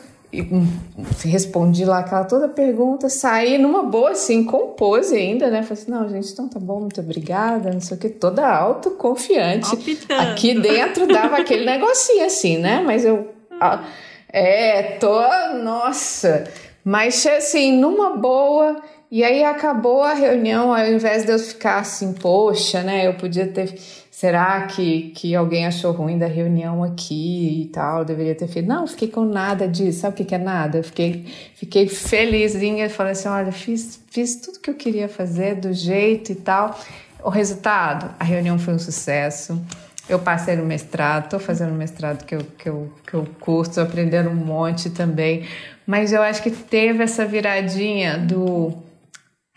respondi 1.23 1.83
lá 1.83 1.99
aquela 1.99 2.23
toda 2.23 2.47
pergunta, 2.47 3.09
saí 3.09 3.57
numa 3.57 3.83
boa, 3.83 4.11
assim, 4.11 4.43
com 4.45 4.69
pose 4.69 5.15
ainda, 5.15 5.49
né? 5.49 5.61
Falei 5.63 5.83
assim, 5.83 5.91
não, 5.91 6.09
gente, 6.09 6.31
então 6.31 6.47
tá 6.47 6.59
bom, 6.59 6.79
muito 6.79 7.01
obrigada, 7.01 7.71
não 7.71 7.81
sei 7.81 7.97
o 7.97 7.99
que, 7.99 8.09
toda 8.09 8.47
autoconfiante. 8.47 9.75
Palpitando. 9.75 10.21
Aqui 10.21 10.59
dentro 10.59 11.05
dava 11.07 11.37
aquele 11.37 11.65
negocinho 11.65 12.25
assim, 12.25 12.57
né? 12.57 12.81
Mas 12.85 13.03
eu. 13.03 13.29
É, 14.31 14.97
tô. 14.99 15.21
Nossa! 15.61 16.45
Mas 16.83 17.25
assim, 17.25 17.77
numa 17.77 18.15
boa. 18.15 18.81
E 19.11 19.25
aí 19.25 19.43
acabou 19.43 20.01
a 20.03 20.13
reunião, 20.13 20.73
ao 20.73 20.87
invés 20.87 21.25
de 21.25 21.33
eu 21.33 21.39
ficar 21.39 21.79
assim, 21.79 22.13
poxa, 22.13 22.81
né? 22.81 23.07
Eu 23.07 23.15
podia 23.15 23.45
ter. 23.45 23.77
Será 24.21 24.67
que, 24.67 25.09
que 25.15 25.33
alguém 25.33 25.65
achou 25.65 25.91
ruim 25.91 26.15
da 26.15 26.27
reunião 26.27 26.83
aqui 26.83 27.63
e 27.63 27.65
tal? 27.69 28.05
Deveria 28.05 28.35
ter 28.35 28.47
feito. 28.47 28.67
Não, 28.67 28.85
fiquei 28.85 29.07
com 29.07 29.25
nada 29.25 29.67
disso. 29.67 30.01
Sabe 30.01 30.21
o 30.21 30.25
que, 30.25 30.35
é 30.35 30.37
nada? 30.37 30.83
Fiquei, 30.83 31.25
fiquei 31.55 31.87
felizinha. 31.87 32.87
Falei 32.87 33.13
assim: 33.13 33.27
olha, 33.27 33.51
fiz, 33.51 33.99
fiz 34.11 34.35
tudo 34.35 34.59
que 34.59 34.69
eu 34.69 34.75
queria 34.75 35.09
fazer, 35.09 35.55
do 35.55 35.73
jeito 35.73 36.31
e 36.31 36.35
tal. 36.35 36.79
O 37.23 37.31
resultado: 37.31 38.13
a 38.19 38.23
reunião 38.23 38.59
foi 38.59 38.75
um 38.75 38.77
sucesso. 38.77 39.59
Eu 40.07 40.19
passei 40.19 40.55
no 40.55 40.65
mestrado, 40.65 41.23
estou 41.23 41.39
fazendo 41.39 41.73
mestrado 41.73 42.23
que 42.23 42.35
eu, 42.35 42.41
que, 42.59 42.69
eu, 42.69 42.93
que 43.07 43.15
eu 43.15 43.27
curso, 43.39 43.81
aprendendo 43.81 44.29
um 44.29 44.35
monte 44.35 44.91
também. 44.91 45.47
Mas 45.87 46.13
eu 46.13 46.21
acho 46.21 46.43
que 46.43 46.51
teve 46.51 47.03
essa 47.03 47.25
viradinha 47.25 48.19
do 48.19 48.71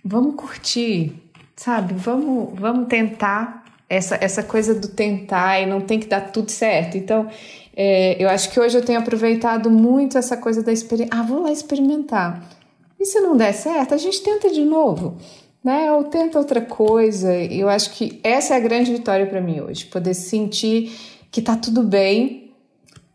vamos 0.02 0.34
curtir, 0.36 1.12
sabe? 1.54 1.92
Vamos, 1.92 2.58
vamos 2.58 2.88
tentar. 2.88 3.63
Essa, 3.94 4.18
essa 4.20 4.42
coisa 4.42 4.74
do 4.74 4.88
tentar 4.88 5.60
e 5.60 5.66
não 5.66 5.80
tem 5.80 5.98
que 6.00 6.06
dar 6.06 6.32
tudo 6.32 6.50
certo. 6.50 6.96
Então, 6.96 7.28
é, 7.76 8.22
eu 8.22 8.28
acho 8.28 8.50
que 8.50 8.58
hoje 8.58 8.76
eu 8.76 8.84
tenho 8.84 8.98
aproveitado 8.98 9.70
muito 9.70 10.18
essa 10.18 10.36
coisa 10.36 10.62
da 10.62 10.72
experiência. 10.72 11.16
Ah, 11.16 11.22
vou 11.22 11.42
lá 11.42 11.52
experimentar. 11.52 12.48
E 12.98 13.04
se 13.04 13.20
não 13.20 13.36
der 13.36 13.52
certo, 13.52 13.94
a 13.94 13.96
gente 13.96 14.22
tenta 14.22 14.50
de 14.50 14.64
novo, 14.64 15.16
né? 15.62 15.92
Ou 15.92 16.04
tenta 16.04 16.38
outra 16.38 16.60
coisa. 16.60 17.34
Eu 17.34 17.68
acho 17.68 17.90
que 17.90 18.20
essa 18.22 18.54
é 18.54 18.56
a 18.56 18.60
grande 18.60 18.92
vitória 18.92 19.26
para 19.26 19.40
mim 19.40 19.60
hoje, 19.60 19.86
poder 19.86 20.14
sentir 20.14 20.92
que 21.30 21.42
tá 21.42 21.56
tudo 21.56 21.82
bem 21.82 22.52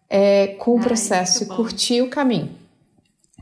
é, 0.09 0.47
com 0.59 0.75
o 0.75 0.79
processo 0.79 1.43
e 1.43 1.45
curtir 1.47 2.01
o 2.01 2.09
caminho 2.09 2.59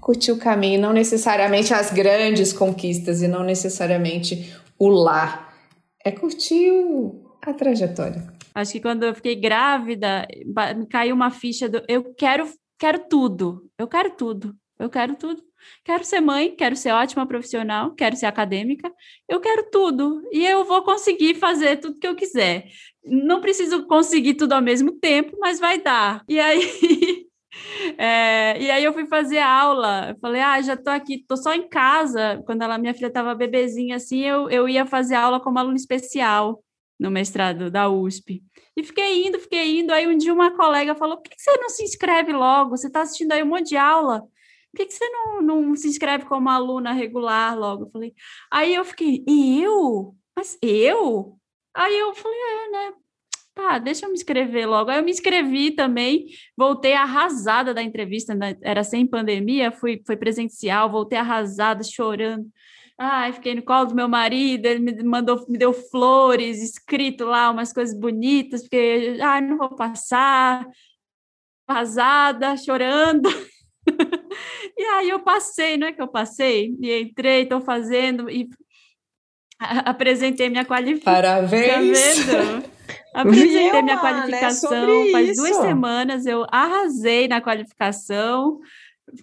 curtir 0.07 0.31
o 0.31 0.38
caminho, 0.38 0.79
não 0.79 0.93
necessariamente 0.93 1.73
as 1.73 1.91
grandes 1.91 2.53
conquistas 2.53 3.21
e 3.21 3.27
não 3.27 3.43
necessariamente 3.43 4.55
o 4.79 4.88
lá. 4.88 5.49
É 6.01 6.11
curtir 6.11 6.71
o, 6.71 7.26
a 7.51 7.53
trajetória. 7.53 8.27
Acho 8.53 8.71
que 8.71 8.79
quando 8.79 9.03
eu 9.03 9.13
fiquei 9.13 9.35
grávida, 9.35 10.27
caiu 10.89 11.15
uma 11.15 11.31
ficha 11.31 11.69
do 11.69 11.81
eu 11.87 12.13
quero, 12.15 12.47
quero 12.77 13.07
tudo. 13.07 13.69
Eu 13.77 13.87
quero 13.87 14.11
tudo. 14.11 14.55
Eu 14.79 14.89
quero 14.89 15.15
tudo. 15.15 15.41
Quero 15.83 16.03
ser 16.03 16.21
mãe, 16.21 16.55
quero 16.55 16.75
ser 16.75 16.91
ótima 16.91 17.25
profissional, 17.25 17.91
quero 17.93 18.15
ser 18.15 18.27
acadêmica, 18.27 18.91
eu 19.27 19.41
quero 19.41 19.69
tudo 19.69 20.21
e 20.31 20.45
eu 20.45 20.63
vou 20.63 20.81
conseguir 20.83 21.35
fazer 21.35 21.77
tudo 21.77 21.99
que 21.99 22.07
eu 22.07 22.15
quiser. 22.15 22.67
Não 23.03 23.41
preciso 23.41 23.85
conseguir 23.85 24.35
tudo 24.35 24.53
ao 24.53 24.61
mesmo 24.61 24.93
tempo, 24.93 25.35
mas 25.39 25.59
vai 25.59 25.81
dar. 25.81 26.23
E 26.27 26.39
aí 26.39 26.61
É, 27.97 28.61
e 28.61 28.69
aí 28.69 28.83
eu 28.83 28.93
fui 28.93 29.07
fazer 29.07 29.39
aula, 29.39 30.09
eu 30.09 30.19
falei, 30.19 30.41
ah, 30.41 30.61
já 30.61 30.77
tô 30.77 30.89
aqui, 30.89 31.23
tô 31.27 31.35
só 31.35 31.53
em 31.53 31.67
casa. 31.67 32.41
Quando 32.45 32.61
ela, 32.61 32.77
minha 32.77 32.93
filha 32.93 33.07
estava 33.07 33.33
bebezinha 33.33 33.95
assim, 33.95 34.21
eu, 34.21 34.49
eu 34.49 34.69
ia 34.69 34.85
fazer 34.85 35.15
aula 35.15 35.39
como 35.39 35.57
aluna 35.57 35.75
especial 35.75 36.61
no 36.99 37.11
mestrado 37.11 37.69
da 37.69 37.89
USP. 37.89 38.43
E 38.75 38.83
fiquei 38.83 39.27
indo, 39.27 39.39
fiquei 39.39 39.79
indo. 39.79 39.91
Aí 39.91 40.07
um 40.07 40.17
dia 40.17 40.33
uma 40.33 40.55
colega 40.55 40.95
falou: 40.95 41.17
por 41.17 41.29
que 41.29 41.39
você 41.39 41.55
não 41.57 41.69
se 41.69 41.83
inscreve 41.83 42.31
logo? 42.33 42.71
Você 42.71 42.87
está 42.87 43.01
assistindo 43.01 43.31
aí 43.31 43.43
um 43.43 43.47
monte 43.47 43.69
de 43.69 43.77
aula. 43.77 44.21
Por 44.71 44.85
que 44.85 44.91
você 44.91 45.09
não, 45.09 45.41
não 45.41 45.75
se 45.75 45.87
inscreve 45.87 46.25
como 46.25 46.49
aluna 46.49 46.91
regular 46.91 47.57
logo? 47.57 47.85
Eu 47.85 47.89
falei, 47.89 48.13
aí 48.51 48.75
eu 48.75 48.85
fiquei, 48.85 49.23
eu? 49.27 50.15
Mas 50.35 50.57
eu? 50.61 51.39
Aí 51.73 51.97
eu 51.97 52.13
falei, 52.13 52.37
é, 52.37 52.69
né? 52.69 52.93
tá, 53.57 53.79
deixa 53.79 54.05
eu 54.05 54.09
me 54.09 54.15
inscrever 54.15 54.67
logo. 54.67 54.91
Aí 54.91 54.99
eu 54.99 55.03
me 55.03 55.09
inscrevi 55.09 55.71
também, 55.71 56.27
voltei 56.55 56.93
arrasada 56.93 57.73
da 57.73 57.81
entrevista, 57.81 58.35
né? 58.35 58.55
era 58.61 58.83
sem 58.83 59.05
pandemia, 59.07 59.71
fui, 59.71 60.01
foi 60.05 60.15
presencial, 60.15 60.91
voltei 60.91 61.17
arrasada, 61.17 61.83
chorando. 61.83 62.45
Ai, 62.99 63.31
fiquei 63.31 63.53
no 63.53 63.61
colo 63.61 63.85
do 63.85 63.95
meu 63.95 64.07
marido, 64.07 64.65
ele 64.65 64.79
me 64.79 65.03
mandou, 65.03 65.45
me 65.47 65.57
deu 65.57 65.71
flores, 65.71 66.63
escrito 66.63 67.25
lá 67.25 67.51
umas 67.51 67.71
coisas 67.71 67.97
bonitas, 67.97 68.63
porque 68.63 69.17
ai, 69.21 69.39
não 69.41 69.57
vou 69.57 69.75
passar, 69.75 70.67
vazada, 71.67 72.57
chorando. 72.57 73.29
e 74.77 74.83
aí 74.83 75.09
eu 75.09 75.19
passei, 75.19 75.77
não 75.77 75.87
é 75.87 75.93
que 75.93 76.01
eu 76.01 76.07
passei? 76.07 76.75
E 76.81 77.01
entrei, 77.01 77.43
estou 77.43 77.61
fazendo 77.61 78.31
e 78.31 78.49
apresentei 79.59 80.49
minha 80.49 80.65
qualificação. 80.65 81.21
Parabéns! 81.21 82.25
Tá 82.25 82.77
Apresentei 83.13 83.71
Viu, 83.71 83.83
minha 83.83 83.95
né, 83.95 83.97
qualificação 83.97 85.05
né? 85.05 85.11
faz 85.11 85.29
isso. 85.29 85.41
duas 85.41 85.55
semanas, 85.57 86.25
eu 86.27 86.45
arrasei 86.51 87.27
na 87.27 87.41
qualificação. 87.41 88.59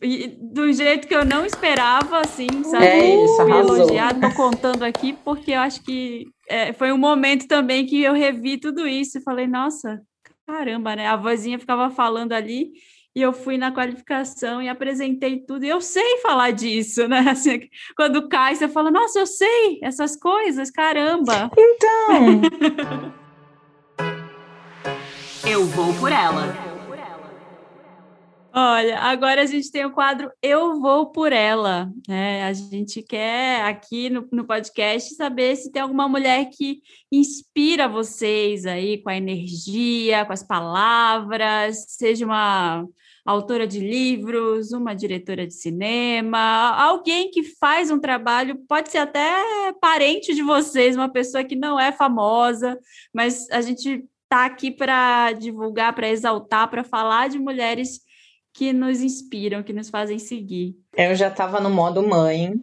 E, 0.02 0.28
do 0.40 0.72
jeito 0.72 1.06
que 1.06 1.14
eu 1.14 1.24
não 1.24 1.44
esperava, 1.44 2.20
assim, 2.20 2.46
sabe? 2.64 2.86
É 2.86 3.24
isso, 3.24 3.42
arrasou. 3.42 3.76
elogiado. 3.76 4.20
Tô 4.20 4.34
contando 4.34 4.82
aqui 4.82 5.12
porque 5.12 5.52
eu 5.52 5.60
acho 5.60 5.82
que 5.82 6.26
é, 6.48 6.72
foi 6.72 6.90
um 6.92 6.98
momento 6.98 7.46
também 7.46 7.84
que 7.84 8.02
eu 8.02 8.14
revi 8.14 8.58
tudo 8.58 8.88
isso 8.88 9.18
e 9.18 9.22
falei, 9.22 9.46
nossa, 9.46 10.00
caramba, 10.46 10.96
né? 10.96 11.06
A 11.06 11.16
vozinha 11.16 11.58
ficava 11.58 11.90
falando 11.90 12.32
ali 12.32 12.72
e 13.14 13.22
eu 13.22 13.32
fui 13.32 13.56
na 13.56 13.72
qualificação 13.72 14.60
e 14.60 14.68
apresentei 14.68 15.38
tudo. 15.38 15.64
E 15.64 15.68
eu 15.68 15.80
sei 15.80 16.18
falar 16.18 16.50
disso, 16.50 17.06
né? 17.06 17.20
Assim, 17.30 17.60
quando 17.96 18.28
cai, 18.28 18.54
você 18.54 18.68
fala, 18.68 18.90
nossa, 18.90 19.18
eu 19.20 19.26
sei 19.26 19.78
essas 19.82 20.16
coisas, 20.16 20.70
caramba. 20.70 21.50
Então. 21.56 22.40
eu 25.48 25.64
vou 25.66 25.92
por 25.94 26.10
ela. 26.10 26.73
Olha, 28.56 29.00
agora 29.00 29.42
a 29.42 29.46
gente 29.46 29.68
tem 29.68 29.84
o 29.84 29.90
quadro 29.90 30.30
Eu 30.40 30.80
Vou 30.80 31.10
Por 31.10 31.32
Ela. 31.32 31.90
Né? 32.06 32.44
A 32.44 32.52
gente 32.52 33.02
quer 33.02 33.64
aqui 33.64 34.08
no, 34.08 34.28
no 34.30 34.44
podcast 34.44 35.12
saber 35.16 35.56
se 35.56 35.72
tem 35.72 35.82
alguma 35.82 36.08
mulher 36.08 36.48
que 36.50 36.80
inspira 37.10 37.88
vocês 37.88 38.64
aí 38.64 39.02
com 39.02 39.10
a 39.10 39.16
energia, 39.16 40.24
com 40.24 40.32
as 40.32 40.44
palavras, 40.44 41.84
seja 41.88 42.24
uma 42.24 42.86
autora 43.26 43.66
de 43.66 43.80
livros, 43.80 44.70
uma 44.70 44.94
diretora 44.94 45.48
de 45.48 45.54
cinema, 45.54 46.76
alguém 46.76 47.32
que 47.32 47.42
faz 47.58 47.90
um 47.90 47.98
trabalho, 47.98 48.56
pode 48.68 48.88
ser 48.88 48.98
até 48.98 49.72
parente 49.80 50.32
de 50.32 50.42
vocês, 50.44 50.94
uma 50.94 51.10
pessoa 51.10 51.42
que 51.42 51.56
não 51.56 51.80
é 51.80 51.90
famosa, 51.90 52.78
mas 53.12 53.50
a 53.50 53.60
gente 53.60 54.04
está 54.22 54.44
aqui 54.44 54.70
para 54.70 55.32
divulgar, 55.32 55.92
para 55.92 56.08
exaltar, 56.08 56.70
para 56.70 56.84
falar 56.84 57.28
de 57.28 57.38
mulheres 57.40 58.04
que 58.54 58.72
nos 58.72 59.02
inspiram, 59.02 59.64
que 59.64 59.72
nos 59.72 59.90
fazem 59.90 60.16
seguir. 60.18 60.76
Eu 60.96 61.14
já 61.16 61.26
estava 61.26 61.60
no 61.60 61.68
modo 61.68 62.06
mãe 62.06 62.54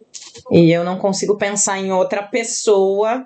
e 0.50 0.72
eu 0.72 0.86
não 0.86 0.98
consigo 0.98 1.38
pensar 1.38 1.80
em 1.80 1.92
outra 1.92 2.24
pessoa 2.24 3.22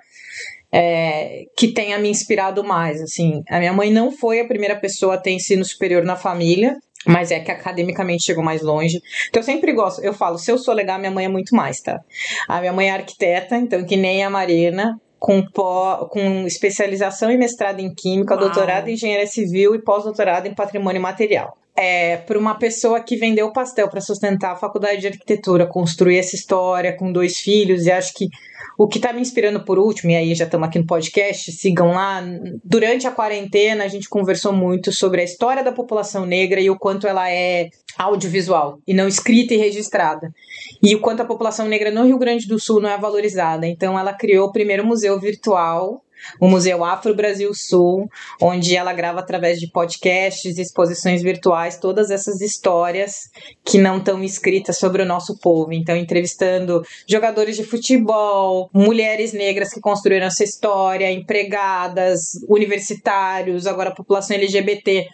é, 0.72 1.44
que 1.56 1.68
tenha 1.68 1.96
me 1.96 2.10
inspirado 2.10 2.64
mais. 2.64 3.00
Assim, 3.00 3.44
a 3.48 3.60
minha 3.60 3.72
mãe 3.72 3.92
não 3.92 4.10
foi 4.10 4.40
a 4.40 4.46
primeira 4.46 4.74
pessoa 4.74 5.14
a 5.14 5.18
ter 5.18 5.30
ensino 5.30 5.64
superior 5.64 6.04
na 6.04 6.16
família. 6.16 6.76
Mas 7.08 7.30
é 7.30 7.38
que 7.38 7.52
academicamente 7.52 8.24
chegou 8.24 8.42
mais 8.42 8.62
longe. 8.62 9.00
Então 9.28 9.40
eu 9.40 9.44
sempre 9.44 9.72
gosto, 9.72 10.02
eu 10.02 10.12
falo, 10.12 10.38
se 10.38 10.50
eu 10.50 10.58
sou 10.58 10.74
legal, 10.74 10.98
minha 10.98 11.10
mãe 11.10 11.26
é 11.26 11.28
muito 11.28 11.54
mais, 11.54 11.80
tá? 11.80 12.00
A 12.48 12.58
minha 12.58 12.72
mãe 12.72 12.88
é 12.88 12.94
arquiteta, 12.94 13.56
então 13.56 13.84
que 13.84 13.96
nem 13.96 14.24
a 14.24 14.30
Marina, 14.30 15.00
com, 15.16 15.40
pó, 15.40 16.08
com 16.10 16.44
especialização 16.48 17.30
e 17.30 17.36
mestrado 17.36 17.78
em 17.78 17.94
Química, 17.94 18.34
Uau. 18.34 18.40
doutorado 18.42 18.88
em 18.88 18.94
Engenharia 18.94 19.26
Civil 19.28 19.76
e 19.76 19.82
pós-doutorado 19.82 20.48
em 20.48 20.54
Patrimônio 20.54 21.00
Material 21.00 21.56
é, 21.76 22.16
para 22.16 22.38
uma 22.38 22.54
pessoa 22.54 23.00
que 23.00 23.16
vendeu 23.16 23.52
pastel 23.52 23.88
para 23.88 24.00
sustentar 24.00 24.52
a 24.52 24.56
faculdade 24.56 25.00
de 25.00 25.08
arquitetura, 25.08 25.66
construir 25.66 26.18
essa 26.18 26.34
história 26.34 26.96
com 26.96 27.12
dois 27.12 27.38
filhos, 27.38 27.86
e 27.86 27.90
acho 27.90 28.14
que 28.14 28.28
o 28.78 28.86
que 28.86 28.98
está 28.98 29.12
me 29.12 29.20
inspirando 29.20 29.64
por 29.64 29.78
último, 29.78 30.10
e 30.10 30.16
aí 30.16 30.34
já 30.34 30.44
estamos 30.44 30.68
aqui 30.68 30.78
no 30.78 30.86
podcast, 30.86 31.50
sigam 31.52 31.92
lá. 31.92 32.22
Durante 32.62 33.06
a 33.06 33.10
quarentena, 33.10 33.84
a 33.84 33.88
gente 33.88 34.08
conversou 34.08 34.52
muito 34.52 34.92
sobre 34.92 35.22
a 35.22 35.24
história 35.24 35.64
da 35.64 35.72
população 35.72 36.26
negra 36.26 36.60
e 36.60 36.68
o 36.68 36.78
quanto 36.78 37.06
ela 37.06 37.30
é 37.30 37.70
audiovisual 37.96 38.78
e 38.86 38.92
não 38.92 39.08
escrita 39.08 39.54
e 39.54 39.56
registrada. 39.56 40.30
E 40.82 40.94
o 40.94 41.00
quanto 41.00 41.22
a 41.22 41.26
população 41.26 41.66
negra 41.66 41.90
no 41.90 42.04
Rio 42.04 42.18
Grande 42.18 42.46
do 42.46 42.58
Sul 42.58 42.80
não 42.80 42.90
é 42.90 42.98
valorizada. 42.98 43.66
Então, 43.66 43.98
ela 43.98 44.12
criou 44.12 44.48
o 44.48 44.52
primeiro 44.52 44.84
museu 44.84 45.18
virtual 45.18 46.02
o 46.40 46.48
Museu 46.48 46.84
Afro 46.84 47.14
Brasil 47.14 47.52
Sul, 47.54 48.08
onde 48.40 48.76
ela 48.76 48.92
grava 48.92 49.20
através 49.20 49.58
de 49.58 49.70
podcasts, 49.70 50.58
exposições 50.58 51.22
virtuais, 51.22 51.78
todas 51.78 52.10
essas 52.10 52.40
histórias 52.40 53.30
que 53.64 53.78
não 53.78 53.98
estão 53.98 54.22
escritas 54.22 54.78
sobre 54.78 55.02
o 55.02 55.06
nosso 55.06 55.38
povo. 55.38 55.72
Então, 55.72 55.96
entrevistando 55.96 56.82
jogadores 57.08 57.56
de 57.56 57.64
futebol, 57.64 58.70
mulheres 58.72 59.32
negras 59.32 59.72
que 59.72 59.80
construíram 59.80 60.26
essa 60.26 60.44
história, 60.44 61.10
empregadas, 61.10 62.32
universitários, 62.48 63.66
agora 63.66 63.90
a 63.90 63.94
população 63.94 64.36
LGBT 64.36 65.06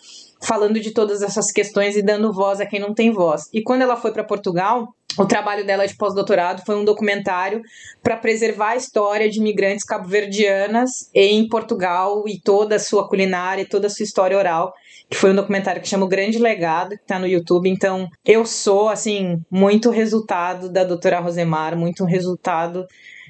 falando 0.43 0.81
de 0.81 0.91
todas 0.91 1.23
essas 1.23 1.53
questões 1.53 1.97
e 1.97 2.03
dando 2.03 2.33
voz 2.33 2.61
a 2.61 2.67
quem 2.67 2.81
não 2.81 2.93
tem 2.93 3.13
voz. 3.13 3.49
E 3.53 3.63
quando 3.63 3.83
ela 3.83 3.97
foi 3.97 4.13
para 4.13 4.25
Portugal, 4.25 4.89
o 5.19 5.27
trabalho 5.27 5.67
dela 5.67 5.87
de 5.87 5.95
pós-doutorado 5.97 6.63
foi 6.65 6.77
um 6.77 6.85
documentário 6.85 7.63
para 8.03 8.17
preservar 8.17 8.71
a 8.71 8.77
história 8.77 9.29
de 9.29 9.39
imigrantes 9.39 9.85
cabo-verdianas 9.85 11.11
em 11.15 11.47
Portugal 11.49 12.25
e 12.27 12.41
toda 12.41 12.77
a 12.77 12.81
sua 12.81 13.09
culinária 13.09 13.63
e 13.63 13.69
toda 13.69 13.87
a 13.87 13.91
sua 13.91 14.05
história 14.05 14.37
oral, 14.37 14.73
que 15.11 15.17
foi 15.17 15.31
um 15.31 15.37
documentário 15.37 15.83
que 15.83 15.89
chama 15.89 16.07
O 16.07 16.09
Grande 16.09 16.39
Legado, 16.39 16.91
que 16.91 17.03
está 17.03 17.19
no 17.19 17.27
YouTube. 17.27 17.69
Então, 17.69 18.09
eu 18.25 18.47
sou, 18.47 18.89
assim, 18.89 19.41
muito 19.51 19.91
resultado 19.91 20.71
da 20.71 20.85
doutora 20.85 21.21
Rosemar, 21.21 21.77
muito 21.77 22.05
resultado 22.05 22.87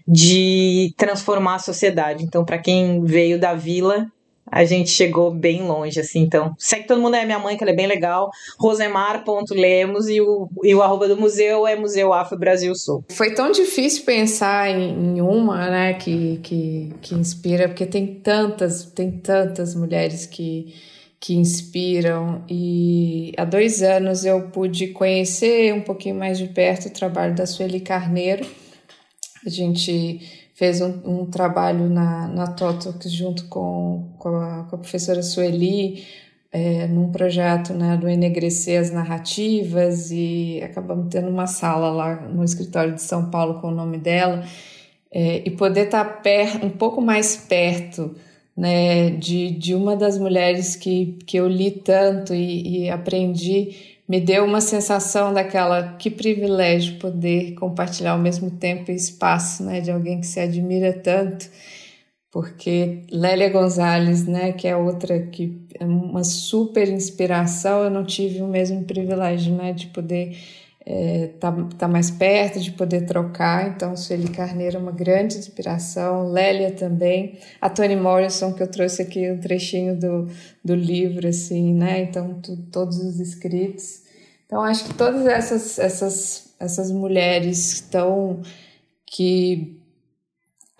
de 0.06 0.92
transformar 0.96 1.56
a 1.56 1.60
sociedade. 1.60 2.24
Então, 2.24 2.44
para 2.44 2.58
quem 2.58 3.04
veio 3.04 3.38
da 3.38 3.54
vila, 3.54 4.06
a 4.52 4.66
gente 4.66 4.90
chegou 4.90 5.30
bem 5.30 5.62
longe, 5.62 5.98
assim. 5.98 6.20
Então, 6.20 6.54
segue 6.58 6.86
todo 6.86 7.00
mundo 7.00 7.16
é 7.16 7.24
minha 7.24 7.38
mãe, 7.38 7.56
que 7.56 7.64
ela 7.64 7.70
é 7.70 7.74
bem 7.74 7.86
legal. 7.86 8.30
Rosemar.lemos 8.58 10.10
e 10.10 10.20
o, 10.20 10.46
e 10.62 10.74
o 10.74 10.82
arroba 10.82 11.08
do 11.08 11.16
museu 11.16 11.66
é 11.66 11.74
Museu 11.74 12.12
Afro 12.12 12.38
Brasil 12.38 12.74
Sul. 12.74 13.02
Foi 13.08 13.32
tão 13.32 13.50
difícil 13.50 14.04
pensar 14.04 14.68
em, 14.68 15.16
em, 15.16 15.20
uma, 15.22 15.70
né, 15.70 15.94
que, 15.94 16.38
que, 16.42 16.92
que 17.00 17.14
inspira, 17.14 17.66
porque 17.66 17.86
tem 17.86 18.06
tantas, 18.06 18.84
tem 18.84 19.10
tantas 19.10 19.74
mulheres 19.74 20.26
que, 20.26 20.74
que 21.18 21.34
inspiram. 21.34 22.44
E 22.46 23.32
há 23.38 23.46
dois 23.46 23.82
anos 23.82 24.26
eu 24.26 24.50
pude 24.50 24.88
conhecer 24.88 25.72
um 25.72 25.80
pouquinho 25.80 26.16
mais 26.16 26.36
de 26.36 26.48
perto 26.48 26.88
o 26.88 26.92
trabalho 26.92 27.34
da 27.34 27.46
Sueli 27.46 27.80
Carneiro. 27.80 28.44
A 29.46 29.48
gente 29.48 30.41
fez 30.54 30.80
um, 30.80 31.00
um 31.04 31.26
trabalho 31.26 31.88
na, 31.88 32.28
na 32.28 32.46
Totox 32.46 33.10
junto 33.10 33.46
com, 33.48 34.10
com, 34.18 34.28
a, 34.36 34.64
com 34.64 34.76
a 34.76 34.78
professora 34.78 35.22
Sueli, 35.22 36.04
é, 36.50 36.86
num 36.86 37.10
projeto 37.10 37.72
né, 37.72 37.96
do 37.96 38.08
Enegrecer 38.08 38.80
as 38.80 38.90
Narrativas, 38.90 40.10
e 40.10 40.60
acabamos 40.62 41.08
tendo 41.10 41.28
uma 41.28 41.46
sala 41.46 41.90
lá 41.90 42.16
no 42.16 42.44
escritório 42.44 42.94
de 42.94 43.02
São 43.02 43.30
Paulo 43.30 43.60
com 43.60 43.68
o 43.68 43.74
nome 43.74 43.96
dela, 43.96 44.44
é, 45.10 45.42
e 45.44 45.50
poder 45.50 45.86
estar 45.86 46.04
per, 46.22 46.64
um 46.64 46.70
pouco 46.70 47.00
mais 47.00 47.36
perto 47.36 48.14
né, 48.56 49.10
de, 49.10 49.50
de 49.50 49.74
uma 49.74 49.96
das 49.96 50.18
mulheres 50.18 50.76
que, 50.76 51.18
que 51.26 51.38
eu 51.38 51.48
li 51.48 51.70
tanto 51.70 52.34
e, 52.34 52.84
e 52.84 52.90
aprendi 52.90 53.91
me 54.08 54.20
deu 54.20 54.44
uma 54.44 54.60
sensação 54.60 55.32
daquela 55.32 55.94
que 55.94 56.10
privilégio 56.10 56.98
poder 56.98 57.54
compartilhar 57.54 58.12
ao 58.12 58.18
mesmo 58.18 58.50
tempo 58.50 58.90
e 58.90 58.94
espaço, 58.94 59.64
né, 59.64 59.80
de 59.80 59.90
alguém 59.90 60.20
que 60.20 60.26
se 60.26 60.40
admira 60.40 60.92
tanto, 60.92 61.48
porque 62.30 63.02
Lélia 63.10 63.50
Gonzalez, 63.50 64.26
né, 64.26 64.52
que 64.52 64.66
é 64.66 64.76
outra 64.76 65.20
que 65.26 65.60
é 65.78 65.84
uma 65.84 66.24
super 66.24 66.88
inspiração, 66.88 67.84
eu 67.84 67.90
não 67.90 68.04
tive 68.04 68.42
o 68.42 68.48
mesmo 68.48 68.84
privilégio, 68.84 69.54
né, 69.54 69.72
de 69.72 69.86
poder 69.88 70.36
é, 70.84 71.28
tá, 71.38 71.52
tá 71.78 71.88
mais 71.88 72.10
perto, 72.10 72.60
de 72.60 72.72
poder 72.72 73.06
trocar. 73.06 73.68
Então, 73.68 73.96
Sueli 73.96 74.28
Carneiro 74.28 74.76
é 74.76 74.80
uma 74.80 74.92
grande 74.92 75.38
inspiração, 75.38 76.30
Lélia 76.30 76.72
também, 76.72 77.38
a 77.60 77.70
Toni 77.70 77.96
Morrison, 77.96 78.52
que 78.52 78.62
eu 78.62 78.66
trouxe 78.66 79.02
aqui 79.02 79.30
um 79.30 79.38
trechinho 79.38 79.96
do, 79.96 80.28
do 80.64 80.74
livro, 80.74 81.28
assim, 81.28 81.72
né? 81.74 82.02
Então, 82.02 82.40
tu, 82.40 82.56
todos 82.70 82.98
os 82.98 83.20
escritos. 83.20 84.02
Então, 84.46 84.60
acho 84.62 84.84
que 84.84 84.94
todas 84.94 85.26
essas, 85.26 85.78
essas, 85.78 86.54
essas 86.58 86.90
mulheres 86.90 87.74
estão 87.74 88.42
que 89.06 89.81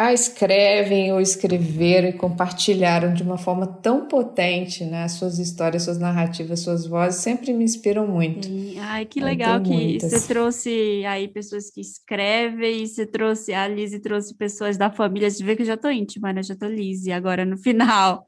ah, 0.07 0.13
escrevem 0.13 1.13
ou 1.13 1.21
escreveram 1.21 2.09
e 2.09 2.13
compartilharam 2.13 3.15
de 3.15 3.23
uma 3.23 3.39
forma 3.39 3.67
tão 3.67 4.07
potente, 4.07 4.85
né? 4.85 5.07
Suas 5.09 5.39
histórias, 5.39 5.85
suas 5.85 5.99
narrativas, 5.99 6.61
suas 6.61 6.87
vozes 6.87 7.21
sempre 7.21 7.53
me 7.53 7.65
inspiram 7.65 8.07
muito. 8.07 8.49
Ai, 8.81 9.05
que 9.05 9.21
legal 9.21 9.61
que 9.61 9.71
muitas. 9.71 10.11
você 10.11 10.27
trouxe 10.27 11.05
aí 11.07 11.29
pessoas 11.29 11.71
que 11.71 11.81
escrevem, 11.81 12.87
você 12.87 13.07
trouxe, 13.07 13.55
a 13.55 13.69
Lizzie 13.69 14.01
trouxe 14.01 14.35
pessoas 14.35 14.77
da 14.77 14.91
família, 14.91 15.31
você 15.31 15.45
vê 15.45 15.55
que 15.55 15.63
eu 15.63 15.67
já 15.67 15.77
tô 15.77 15.91
íntima, 15.91 16.33
né? 16.33 16.43
Já 16.43 16.57
tô 16.57 16.67
Lizzie 16.67 17.13
agora 17.13 17.45
no 17.45 17.57
final. 17.63 18.27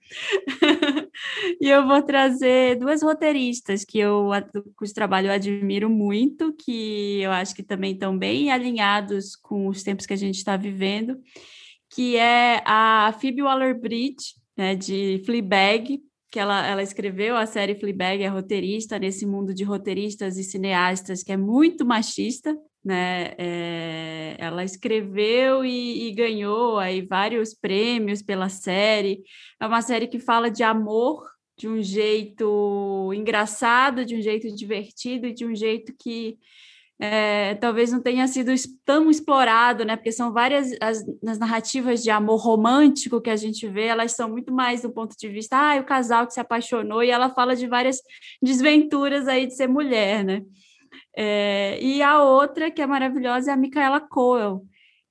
E 1.61 1.69
eu 1.69 1.87
vou 1.87 2.03
trazer 2.03 2.77
duas 2.77 3.03
roteiristas 3.03 3.85
que 3.85 3.99
eu, 3.99 4.29
cujo 4.77 4.93
trabalho 4.93 5.29
eu 5.29 5.33
admiro 5.33 5.89
muito, 5.89 6.53
que 6.53 7.21
eu 7.21 7.31
acho 7.31 7.55
que 7.55 7.63
também 7.63 7.93
estão 7.93 8.17
bem 8.17 8.51
alinhados 8.51 9.37
com 9.37 9.69
os 9.69 9.83
tempos 9.83 10.07
que 10.07 10.13
a 10.13 10.17
gente 10.17 10.37
está 10.37 10.57
vivendo, 10.57 11.17
que 11.95 12.17
é 12.17 12.61
a 12.67 13.15
Phoebe 13.21 13.43
Waller-Bridge, 13.43 14.35
né, 14.57 14.75
de 14.75 15.23
Fleabag, 15.25 16.03
que 16.29 16.41
ela, 16.41 16.67
ela 16.67 16.83
escreveu 16.83 17.37
a 17.37 17.47
série 17.47 17.77
Fleabag, 17.77 18.21
é 18.21 18.27
roteirista 18.27 18.99
nesse 18.99 19.25
mundo 19.25 19.55
de 19.55 19.63
roteiristas 19.63 20.37
e 20.37 20.43
cineastas 20.43 21.23
que 21.23 21.31
é 21.31 21.37
muito 21.37 21.87
machista, 21.87 22.53
né? 22.85 23.35
É, 23.39 24.37
ela 24.41 24.65
escreveu 24.65 25.65
e, 25.65 26.09
e, 26.09 26.13
ganhou 26.13 26.79
aí 26.79 27.01
vários 27.01 27.55
prêmios 27.55 28.21
pela 28.21 28.49
série. 28.49 29.23
É 29.61 29.67
uma 29.67 29.81
série 29.81 30.09
que 30.09 30.19
fala 30.19 30.51
de 30.51 30.65
amor 30.65 31.23
de 31.57 31.69
um 31.69 31.81
jeito 31.81 33.13
engraçado, 33.15 34.05
de 34.05 34.17
um 34.17 34.21
jeito 34.21 34.53
divertido 34.53 35.29
e 35.29 35.33
de 35.33 35.47
um 35.47 35.55
jeito 35.55 35.95
que 35.97 36.37
é, 36.99 37.57
talvez 37.57 37.91
não 37.91 38.01
tenha 38.01 38.27
sido 38.29 38.53
tão 38.85 39.11
explorado, 39.11 39.85
né? 39.85 39.97
Porque 39.97 40.13
são 40.13 40.33
várias 40.33 40.71
as, 40.81 41.05
as, 41.27 41.39
narrativas 41.39 42.03
de 42.03 42.11
amor 42.11 42.41
romântico 42.41 43.21
que 43.21 43.31
a 43.31 43.37
gente 43.37 43.67
vê, 43.69 43.87
elas 43.87 44.13
são 44.13 44.29
muito 44.31 44.53
mais 44.53 44.83
do 44.83 44.93
ponto 44.93 45.17
de 45.19 45.29
vista, 45.29 45.57
ah, 45.57 45.81
o 45.81 45.85
casal 45.85 46.27
que 46.27 46.35
se 46.35 46.41
apaixonou, 46.41 47.03
e 47.03 47.11
ela 47.11 47.31
fala 47.31 47.57
de 47.57 47.67
várias 47.67 48.01
desventuras 48.41 49.27
aí 49.27 49.47
de 49.47 49.55
ser 49.55 49.69
mulher, 49.69 50.25
né? 50.25 50.43
É, 51.17 51.79
e 51.83 52.03
a 52.03 52.23
outra 52.23 52.71
que 52.71 52.83
é 52.83 52.87
maravilhosa 52.87 53.51
é 53.51 53.55
a 53.55 53.57
Micaela 53.57 54.01
Coel, 54.01 54.65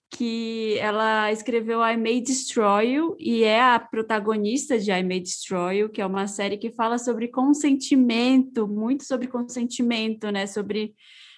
que 0.09 0.77
ela 0.79 1.31
escreveu 1.31 1.85
I 1.85 1.97
May 1.97 2.21
Destroy 2.21 2.93
You 2.93 3.15
e 3.19 3.43
é 3.43 3.61
a 3.61 3.79
protagonista 3.79 4.77
de 4.77 4.91
I 4.91 5.03
May 5.03 5.19
Destroy 5.19 5.79
You, 5.79 5.89
que 5.89 6.01
é 6.01 6.05
uma 6.05 6.27
série 6.27 6.57
que 6.57 6.71
fala 6.71 6.97
sobre 6.97 7.29
consentimento, 7.29 8.67
muito 8.67 9.03
sobre 9.05 9.27
consentimento, 9.27 10.29
né? 10.31 10.45
Sobre 10.45 10.93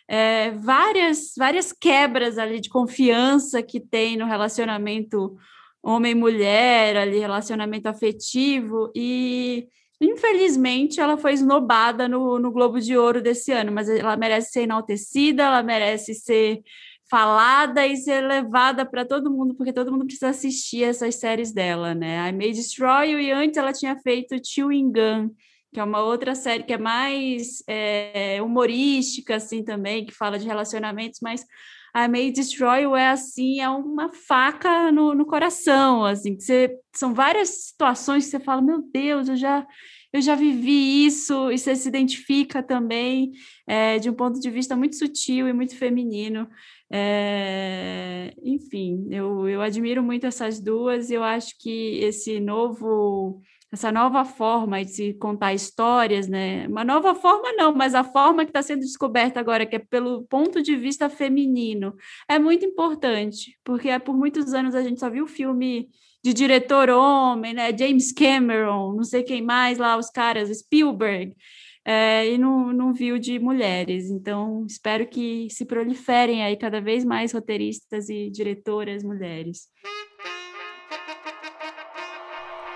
é, 0.08 0.52
várias, 0.52 1.34
várias 1.38 1.72
quebras 1.72 2.38
ali 2.38 2.60
de 2.60 2.70
confiança 2.70 3.62
que 3.64 3.80
tem 3.80 4.18
no 4.18 4.26
relacionamento 4.26 5.36
homem-mulher, 5.82 6.98
ali, 6.98 7.20
relacionamento 7.20 7.88
afetivo, 7.88 8.92
e 8.96 9.68
infelizmente 10.02 11.00
ela 11.00 11.16
foi 11.16 11.34
esnobada 11.34 12.08
no, 12.08 12.40
no 12.40 12.52
Globo 12.52 12.80
de 12.80 12.98
Ouro 12.98 13.22
desse 13.22 13.52
ano, 13.52 13.72
mas 13.72 13.88
ela 13.88 14.18
merece 14.18 14.52
ser 14.52 14.62
enaltecida, 14.62 15.44
ela 15.44 15.62
merece 15.62 16.16
ser 16.16 16.62
falada 17.08 17.86
e 17.86 17.96
ser 17.98 18.22
levada 18.22 18.84
para 18.84 19.06
todo 19.06 19.32
mundo, 19.32 19.54
porque 19.54 19.72
todo 19.72 19.92
mundo 19.92 20.06
precisa 20.06 20.30
assistir 20.30 20.84
essas 20.84 21.16
séries 21.16 21.54
dela, 21.54 21.94
né? 21.94 22.28
I 22.30 22.32
May 22.32 22.52
Destroy 22.52 23.12
You, 23.12 23.20
e 23.20 23.32
antes 23.32 23.58
ela 23.58 23.72
tinha 23.72 23.96
feito 23.98 24.36
Chewing 24.44 24.92
Gun, 24.92 25.30
que 25.76 25.80
é 25.82 25.84
uma 25.84 26.02
outra 26.02 26.34
série 26.36 26.64
que 26.64 26.72
é 26.72 26.78
mais 26.78 27.62
é, 27.68 28.42
humorística, 28.42 29.36
assim, 29.36 29.62
também, 29.62 30.06
que 30.06 30.14
fala 30.14 30.40
de 30.40 30.46
relacionamentos, 30.46 31.20
mas 31.22 31.46
a 31.94 32.08
May 32.08 32.32
Destroy 32.32 32.84
é 32.98 33.10
assim, 33.10 33.60
é 33.60 33.68
uma 33.68 34.10
faca 34.10 34.90
no, 34.90 35.14
no 35.14 35.26
coração, 35.26 36.06
assim, 36.06 36.40
você, 36.40 36.80
são 36.96 37.14
várias 37.14 37.66
situações 37.66 38.24
que 38.24 38.32
você 38.32 38.40
fala, 38.40 38.62
meu 38.62 38.82
Deus, 38.82 39.28
eu 39.28 39.36
já 39.36 39.68
eu 40.14 40.22
já 40.22 40.34
vivi 40.34 41.06
isso, 41.06 41.52
e 41.52 41.58
você 41.58 41.76
se 41.76 41.90
identifica 41.90 42.64
também 42.64 43.34
é, 43.68 44.00
de 44.00 44.10
um 44.10 44.14
ponto 44.14 44.40
de 44.40 44.50
vista 44.50 44.74
muito 44.74 44.96
sutil 44.96 45.46
e 45.46 45.52
muito 45.52 45.78
feminino. 45.78 46.48
É, 46.90 48.34
enfim, 48.42 49.10
eu, 49.12 49.50
eu 49.50 49.62
admiro 49.62 50.02
muito 50.02 50.26
essas 50.26 50.58
duas, 50.62 51.10
e 51.10 51.16
eu 51.16 51.24
acho 51.24 51.58
que 51.60 52.00
esse 52.02 52.40
novo 52.40 53.42
essa 53.76 53.92
nova 53.92 54.24
forma 54.24 54.84
de 54.84 54.92
se 54.92 55.14
contar 55.16 55.54
histórias, 55.54 56.28
né? 56.28 56.66
Uma 56.68 56.84
nova 56.84 57.14
forma 57.14 57.52
não, 57.54 57.76
mas 57.76 57.94
a 57.94 58.06
forma 58.06 58.46
que 58.46 58.50
está 58.50 58.62
sendo 58.62 58.80
descoberta 58.80 59.40
agora, 59.40 59.66
que 59.66 59.76
é 59.76 59.80
pelo 59.80 60.24
ponto 60.24 60.62
de 60.62 60.76
vista 60.78 61.10
feminino, 61.10 61.94
é 62.28 62.40
muito 62.40 62.66
importante, 62.66 63.58
porque 63.64 63.98
por 64.00 64.16
muitos 64.16 64.54
anos 64.54 64.74
a 64.76 64.82
gente 64.82 65.00
só 65.00 65.10
viu 65.10 65.28
filme 65.28 65.90
de 66.24 66.34
diretor 66.34 66.90
homem, 66.90 67.54
né? 67.54 67.78
James 67.78 68.14
Cameron, 68.14 68.94
não 68.96 69.04
sei 69.04 69.24
quem 69.24 69.42
mais 69.42 69.78
lá, 69.78 69.98
os 69.98 70.10
caras, 70.10 70.50
Spielberg, 70.58 71.36
é, 71.84 72.32
e 72.32 72.38
não, 72.38 72.72
não 72.72 72.94
viu 72.94 73.20
de 73.20 73.38
mulheres. 73.40 74.10
Então, 74.10 74.66
espero 74.66 75.06
que 75.06 75.50
se 75.52 75.66
proliferem 75.66 76.44
aí 76.44 76.56
cada 76.56 76.80
vez 76.80 77.04
mais 77.04 77.34
roteiristas 77.34 78.08
e 78.08 78.30
diretoras 78.30 79.04
mulheres. 79.04 79.68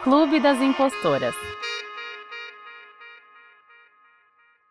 Clube 0.01 0.39
das 0.39 0.61
Impostoras. 0.61 1.35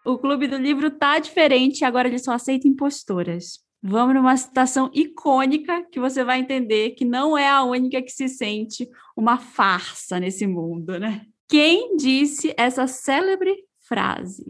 O 0.02 0.16
Clube 0.16 0.46
do 0.46 0.56
Livro 0.56 0.90
tá 0.90 1.18
diferente, 1.18 1.84
agora 1.84 2.08
ele 2.08 2.18
só 2.18 2.32
aceita 2.32 2.66
impostoras. 2.66 3.58
Vamos 3.82 4.14
numa 4.14 4.34
citação 4.38 4.90
icônica 4.94 5.84
que 5.92 6.00
você 6.00 6.24
vai 6.24 6.40
entender 6.40 6.92
que 6.92 7.04
não 7.04 7.36
é 7.36 7.46
a 7.46 7.62
única 7.62 8.00
que 8.00 8.10
se 8.10 8.26
sente 8.26 8.88
uma 9.14 9.36
farsa 9.36 10.18
nesse 10.18 10.46
mundo, 10.46 10.98
né? 10.98 11.26
Quem 11.46 11.94
disse 11.96 12.54
essa 12.56 12.86
célebre 12.86 13.54
frase? 13.86 14.46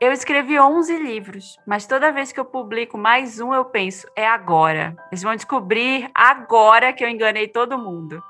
Eu 0.00 0.12
escrevi 0.12 0.56
11 0.56 0.96
livros, 0.98 1.56
mas 1.66 1.84
toda 1.84 2.12
vez 2.12 2.30
que 2.30 2.38
eu 2.38 2.44
publico 2.44 2.96
mais 2.96 3.40
um, 3.40 3.52
eu 3.52 3.64
penso, 3.64 4.06
é 4.14 4.24
agora. 4.24 4.96
Eles 5.10 5.24
vão 5.24 5.34
descobrir 5.34 6.08
agora 6.14 6.92
que 6.92 7.02
eu 7.02 7.08
enganei 7.08 7.48
todo 7.48 7.76
mundo. 7.76 8.22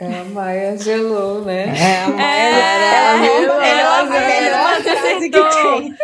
É 0.00 0.20
a 0.20 0.24
Maia 0.24 0.78
gelou, 0.78 1.44
né? 1.44 1.66
É, 1.76 2.04
a 2.04 2.08
Maia 2.08 2.26
é, 2.26 2.50
ela, 2.94 3.26
ela, 3.26 3.66
ela, 3.66 4.16
ela, 4.16 4.80
frase 4.82 5.28
que 5.28 5.42
tem. 5.50 5.94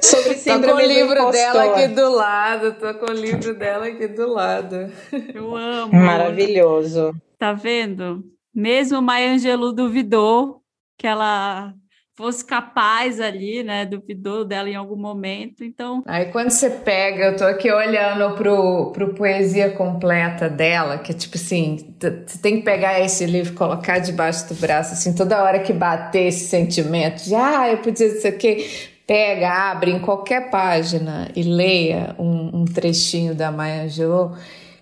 Sobre 0.00 0.34
síndrome 0.34 0.66
tô 0.66 0.76
com 0.78 0.82
o 0.82 0.86
livro 0.86 1.30
dela 1.30 1.64
aqui 1.64 1.88
do 1.88 2.10
lado, 2.10 2.72
tô 2.72 2.94
com 2.94 3.12
o 3.12 3.14
livro 3.14 3.54
dela 3.54 3.86
aqui 3.88 4.08
do 4.08 4.32
lado. 4.32 4.90
Eu 5.34 5.54
amo. 5.54 5.94
Maravilhoso. 5.94 7.14
Tá 7.38 7.52
vendo? 7.52 8.24
Mesmo 8.54 9.02
Maia 9.02 9.32
Angelou 9.32 9.74
duvidou 9.74 10.62
que 10.96 11.06
ela 11.06 11.74
fosse 12.14 12.44
capaz 12.44 13.20
ali, 13.20 13.62
né? 13.62 13.84
Duvidou 13.84 14.44
dela 14.44 14.68
em 14.68 14.76
algum 14.76 14.96
momento, 14.96 15.64
então... 15.64 16.02
Aí 16.06 16.26
quando 16.26 16.50
você 16.50 16.70
pega, 16.70 17.24
eu 17.24 17.36
tô 17.36 17.44
aqui 17.44 17.70
olhando 17.70 18.36
pro, 18.36 18.92
pro 18.92 19.14
poesia 19.14 19.70
completa 19.70 20.48
dela, 20.48 20.98
que 20.98 21.10
é 21.10 21.14
tipo 21.14 21.36
assim, 21.36 21.94
você 22.00 22.38
tem 22.38 22.58
que 22.58 22.62
pegar 22.62 23.00
esse 23.00 23.26
livro 23.26 23.54
colocar 23.54 23.98
debaixo 23.98 24.48
do 24.48 24.54
braço, 24.54 24.92
assim, 24.92 25.12
toda 25.12 25.42
hora 25.42 25.58
que 25.58 25.72
bater 25.72 26.28
esse 26.28 26.46
sentimento 26.46 27.24
de, 27.24 27.34
ah, 27.34 27.68
eu 27.68 27.78
podia 27.78 28.08
dizer 28.08 28.34
o 28.34 28.38
quê, 28.38 28.68
pega, 29.06 29.70
abre 29.70 29.90
em 29.90 29.98
qualquer 29.98 30.50
página 30.50 31.28
e 31.34 31.42
leia 31.42 32.14
um, 32.16 32.60
um 32.60 32.64
trechinho 32.64 33.34
da 33.34 33.50
Maya 33.50 33.84
Angelou, 33.84 34.36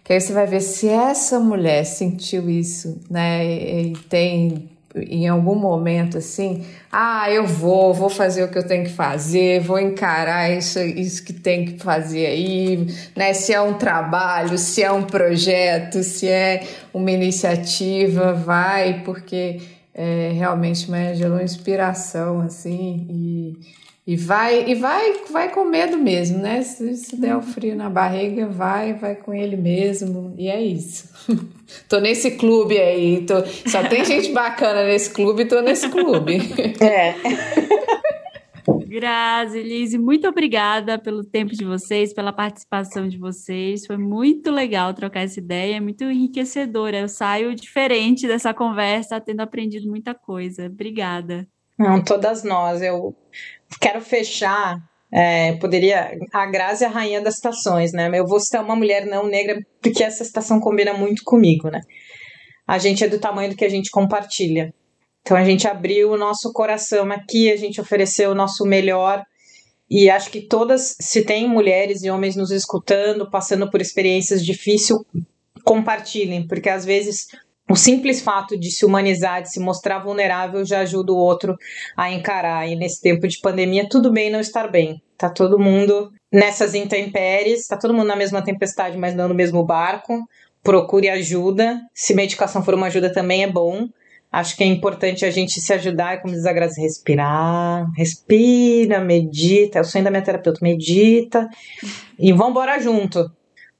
que 0.04 0.12
aí 0.12 0.20
você 0.20 0.34
vai 0.34 0.46
ver 0.46 0.60
se 0.60 0.86
essa 0.86 1.40
mulher 1.40 1.84
sentiu 1.84 2.50
isso, 2.50 3.00
né, 3.08 3.42
e, 3.46 3.92
e 3.92 3.96
tem 4.10 4.71
em 4.94 5.26
algum 5.26 5.54
momento 5.54 6.18
assim, 6.18 6.64
ah, 6.90 7.30
eu 7.30 7.46
vou, 7.46 7.94
vou 7.94 8.10
fazer 8.10 8.44
o 8.44 8.48
que 8.48 8.58
eu 8.58 8.66
tenho 8.66 8.84
que 8.84 8.92
fazer, 8.92 9.60
vou 9.60 9.78
encarar 9.78 10.50
isso, 10.50 10.78
isso 10.80 11.24
que 11.24 11.32
tem 11.32 11.64
que 11.64 11.78
fazer 11.78 12.26
aí, 12.26 12.86
né? 13.16 13.32
Se 13.32 13.52
é 13.52 13.60
um 13.60 13.74
trabalho, 13.74 14.58
se 14.58 14.82
é 14.82 14.92
um 14.92 15.02
projeto, 15.04 16.02
se 16.02 16.28
é 16.28 16.66
uma 16.92 17.10
iniciativa, 17.10 18.32
vai, 18.32 19.02
porque 19.04 19.60
é, 19.94 20.32
realmente 20.34 20.90
me 20.90 21.14
gerou 21.14 21.40
inspiração, 21.40 22.40
assim, 22.40 23.06
e 23.08 23.81
e 24.04 24.16
vai, 24.16 24.68
e 24.68 24.74
vai, 24.74 25.12
vai 25.30 25.48
com 25.52 25.64
medo 25.64 25.96
mesmo, 25.96 26.38
né? 26.38 26.60
Se, 26.62 26.96
se 26.96 27.16
der 27.16 27.34
o 27.34 27.38
uhum. 27.38 27.42
frio 27.42 27.76
na 27.76 27.88
barriga, 27.88 28.48
vai, 28.48 28.94
vai 28.94 29.14
com 29.14 29.32
ele 29.32 29.56
mesmo. 29.56 30.34
E 30.36 30.48
é 30.48 30.60
isso. 30.60 31.08
tô 31.88 32.00
nesse 32.00 32.32
clube 32.32 32.76
aí. 32.78 33.24
Tô, 33.24 33.44
só 33.70 33.86
tem 33.88 34.04
gente 34.04 34.32
bacana 34.32 34.84
nesse 34.84 35.10
clube, 35.10 35.44
tô 35.44 35.60
nesse 35.60 35.88
clube. 35.88 36.38
É. 36.82 37.14
Grazi, 38.86 39.62
Lise, 39.62 39.98
muito 39.98 40.28
obrigada 40.28 40.98
pelo 40.98 41.24
tempo 41.24 41.52
de 41.52 41.64
vocês, 41.64 42.12
pela 42.12 42.32
participação 42.32 43.08
de 43.08 43.16
vocês. 43.16 43.86
Foi 43.86 43.96
muito 43.96 44.50
legal 44.50 44.92
trocar 44.94 45.20
essa 45.20 45.38
ideia, 45.38 45.80
muito 45.80 46.04
enriquecedora. 46.04 46.98
Eu 46.98 47.08
saio 47.08 47.54
diferente 47.54 48.26
dessa 48.26 48.52
conversa, 48.52 49.20
tendo 49.20 49.40
aprendido 49.40 49.88
muita 49.88 50.12
coisa. 50.12 50.66
Obrigada. 50.66 51.46
Não, 51.78 52.02
todas 52.02 52.44
nós. 52.44 52.82
Eu 52.82 53.16
quero 53.80 54.00
fechar. 54.00 54.76
É, 55.12 55.52
poderia. 55.56 56.16
A 56.32 56.46
Grazi 56.46 56.84
é 56.84 56.86
a 56.86 56.90
rainha 56.90 57.20
das 57.20 57.34
estações, 57.34 57.92
né? 57.92 58.10
Eu 58.14 58.26
vou 58.26 58.40
citar 58.40 58.64
uma 58.64 58.74
mulher 58.74 59.04
não 59.06 59.26
negra 59.26 59.60
porque 59.80 60.02
essa 60.02 60.22
estação 60.22 60.58
combina 60.58 60.94
muito 60.94 61.22
comigo, 61.24 61.68
né? 61.68 61.80
A 62.66 62.78
gente 62.78 63.04
é 63.04 63.08
do 63.08 63.18
tamanho 63.18 63.50
do 63.50 63.56
que 63.56 63.64
a 63.64 63.68
gente 63.68 63.90
compartilha. 63.90 64.72
Então 65.20 65.36
a 65.36 65.44
gente 65.44 65.68
abriu 65.68 66.10
o 66.10 66.16
nosso 66.16 66.52
coração 66.52 67.10
aqui, 67.12 67.52
a 67.52 67.56
gente 67.56 67.80
ofereceu 67.80 68.30
o 68.30 68.34
nosso 68.34 68.64
melhor. 68.64 69.22
E 69.90 70.08
acho 70.08 70.30
que 70.30 70.40
todas, 70.40 70.96
se 70.98 71.22
tem 71.22 71.46
mulheres 71.46 72.02
e 72.02 72.10
homens 72.10 72.34
nos 72.34 72.50
escutando, 72.50 73.30
passando 73.30 73.70
por 73.70 73.80
experiências 73.80 74.42
difíceis, 74.44 74.98
compartilhem, 75.64 76.46
porque 76.46 76.70
às 76.70 76.84
vezes 76.84 77.26
o 77.70 77.76
simples 77.76 78.20
fato 78.20 78.58
de 78.58 78.70
se 78.70 78.84
humanizar, 78.84 79.42
de 79.42 79.50
se 79.50 79.60
mostrar 79.60 80.00
vulnerável, 80.00 80.64
já 80.64 80.80
ajuda 80.80 81.12
o 81.12 81.16
outro 81.16 81.56
a 81.96 82.10
encarar. 82.10 82.68
E 82.68 82.76
nesse 82.76 83.00
tempo 83.00 83.26
de 83.26 83.40
pandemia, 83.40 83.88
tudo 83.88 84.12
bem 84.12 84.30
não 84.30 84.40
estar 84.40 84.68
bem. 84.68 85.00
Tá 85.16 85.30
todo 85.30 85.58
mundo 85.58 86.10
nessas 86.32 86.74
intempéries, 86.74 87.66
tá 87.66 87.76
todo 87.76 87.94
mundo 87.94 88.08
na 88.08 88.16
mesma 88.16 88.42
tempestade, 88.42 88.98
mas 88.98 89.14
não 89.14 89.28
no 89.28 89.34
mesmo 89.34 89.64
barco. 89.64 90.18
Procure 90.62 91.08
ajuda. 91.08 91.80
Se 91.94 92.14
medicação 92.14 92.64
for 92.64 92.74
uma 92.74 92.86
ajuda, 92.88 93.12
também 93.12 93.44
é 93.44 93.50
bom. 93.50 93.88
Acho 94.30 94.56
que 94.56 94.64
é 94.64 94.66
importante 94.66 95.24
a 95.24 95.30
gente 95.30 95.60
se 95.60 95.72
ajudar, 95.74 96.22
como 96.22 96.34
diz 96.34 96.46
a 96.46 96.52
Graça, 96.52 96.80
respirar, 96.80 97.86
respira, 97.96 98.98
medita. 99.00 99.78
É 99.78 99.82
o 99.82 99.84
sonho 99.84 100.04
da 100.04 100.10
minha 100.10 100.22
terapeuta, 100.22 100.58
medita 100.62 101.48
e 102.18 102.32
vambora 102.32 102.78
junto 102.80 103.30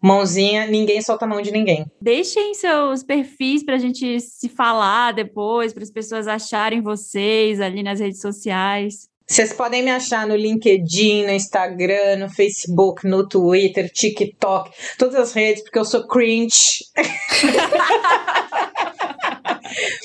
mãozinha, 0.03 0.67
ninguém 0.67 1.01
solta 1.01 1.25
a 1.25 1.29
mão 1.29 1.41
de 1.41 1.53
ninguém. 1.53 1.87
Deixem 2.01 2.55
seus 2.55 3.03
perfis 3.03 3.65
para 3.65 3.77
a 3.77 3.79
gente 3.79 4.21
se 4.21 4.49
falar 4.49 5.13
depois, 5.13 5.73
para 5.73 5.83
as 5.83 5.91
pessoas 5.91 6.27
acharem 6.27 6.83
vocês 6.83 7.61
ali 7.61 7.83
nas 7.83 8.01
redes 8.01 8.21
sociais. 8.21 9.11
Vocês 9.27 9.53
podem 9.53 9.83
me 9.83 9.91
achar 9.91 10.27
no 10.27 10.37
LinkedIn, 10.37 11.25
no 11.25 11.31
Instagram, 11.31 12.17
no 12.19 12.29
Facebook, 12.29 13.07
no 13.07 13.27
Twitter, 13.27 13.91
TikTok, 13.91 14.71
todas 14.99 15.15
as 15.15 15.33
redes, 15.33 15.63
porque 15.63 15.79
eu 15.79 15.85
sou 15.85 16.07
cringe. 16.07 16.85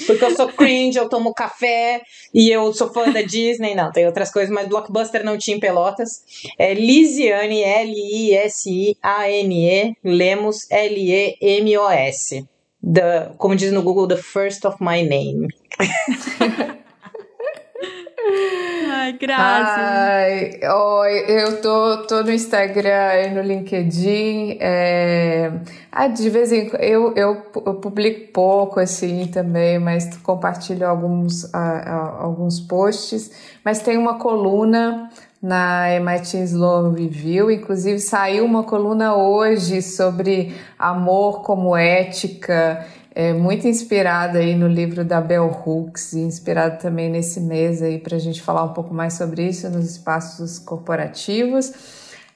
porque 0.06 0.24
eu 0.24 0.36
sou 0.36 0.48
cringe, 0.48 0.98
eu 0.98 1.10
tomo 1.10 1.34
café 1.34 2.02
e 2.34 2.50
eu 2.50 2.74
sou 2.74 2.92
fã 2.94 3.12
da 3.12 3.22
Disney. 3.22 3.76
Não, 3.76 3.92
tem 3.92 4.06
outras 4.06 4.32
coisas, 4.32 4.54
mas 4.54 4.68
Blockbuster 4.68 5.24
não 5.24 5.38
tinha 5.38 5.58
em 5.58 5.60
Pelotas. 5.60 6.10
É 6.58 6.74
Lisiane, 6.74 7.64
L-I-S-I-A-N-E, 7.64 8.96
Lemos, 10.04 10.70
L-E-M-O-S. 10.70 12.46
The, 12.94 13.32
como 13.38 13.56
diz 13.56 13.72
no 13.72 13.82
Google, 13.82 14.08
the 14.08 14.18
first 14.18 14.66
of 14.66 14.78
my 14.80 15.02
name. 15.02 15.48
Ai, 18.90 19.14
graças. 19.14 19.78
Ai, 19.78 20.60
eu 21.28 21.62
tô, 21.62 21.98
tô 22.08 22.24
no 22.24 22.32
Instagram 22.32 23.14
e 23.24 23.30
no 23.30 23.42
LinkedIn. 23.42 24.58
É... 24.60 25.52
Ah, 25.92 26.08
de 26.08 26.30
vez 26.30 26.52
em 26.52 26.70
quando 26.70 26.82
eu, 26.82 27.14
eu, 27.16 27.42
eu, 27.66 27.76
publico 27.76 28.32
pouco 28.32 28.80
assim 28.80 29.28
também, 29.28 29.80
mas 29.80 30.18
compartilho 30.18 30.88
alguns, 30.88 31.50
alguns 31.54 32.60
posts. 32.60 33.32
Mas 33.64 33.82
tem 33.82 33.98
uma 33.98 34.20
coluna 34.20 35.10
na 35.42 35.90
MIT 35.92 36.38
Sloan 36.44 36.94
Review, 36.94 37.52
inclusive 37.52 38.00
saiu 38.00 38.44
uma 38.44 38.64
coluna 38.64 39.16
hoje 39.16 39.82
sobre 39.82 40.56
amor 40.78 41.44
como 41.44 41.76
ética 41.76 42.86
é, 43.18 43.34
muito 43.34 43.68
inspirada 43.68 44.38
aí 44.38 44.56
no 44.56 44.68
livro 44.68 45.04
da 45.04 45.20
Bell 45.20 45.48
Hooks 45.66 46.14
e 46.14 46.20
também 46.78 47.10
nesse 47.10 47.42
mês 47.42 47.82
aí 47.82 47.98
para 47.98 48.16
a 48.16 48.20
gente 48.20 48.44
falar 48.44 48.64
um 48.64 48.74
pouco 48.74 48.94
mais 48.94 49.14
sobre 49.14 49.42
isso 49.42 49.68
nos 49.72 49.90
espaços 49.90 50.60
corporativos. 50.60 51.74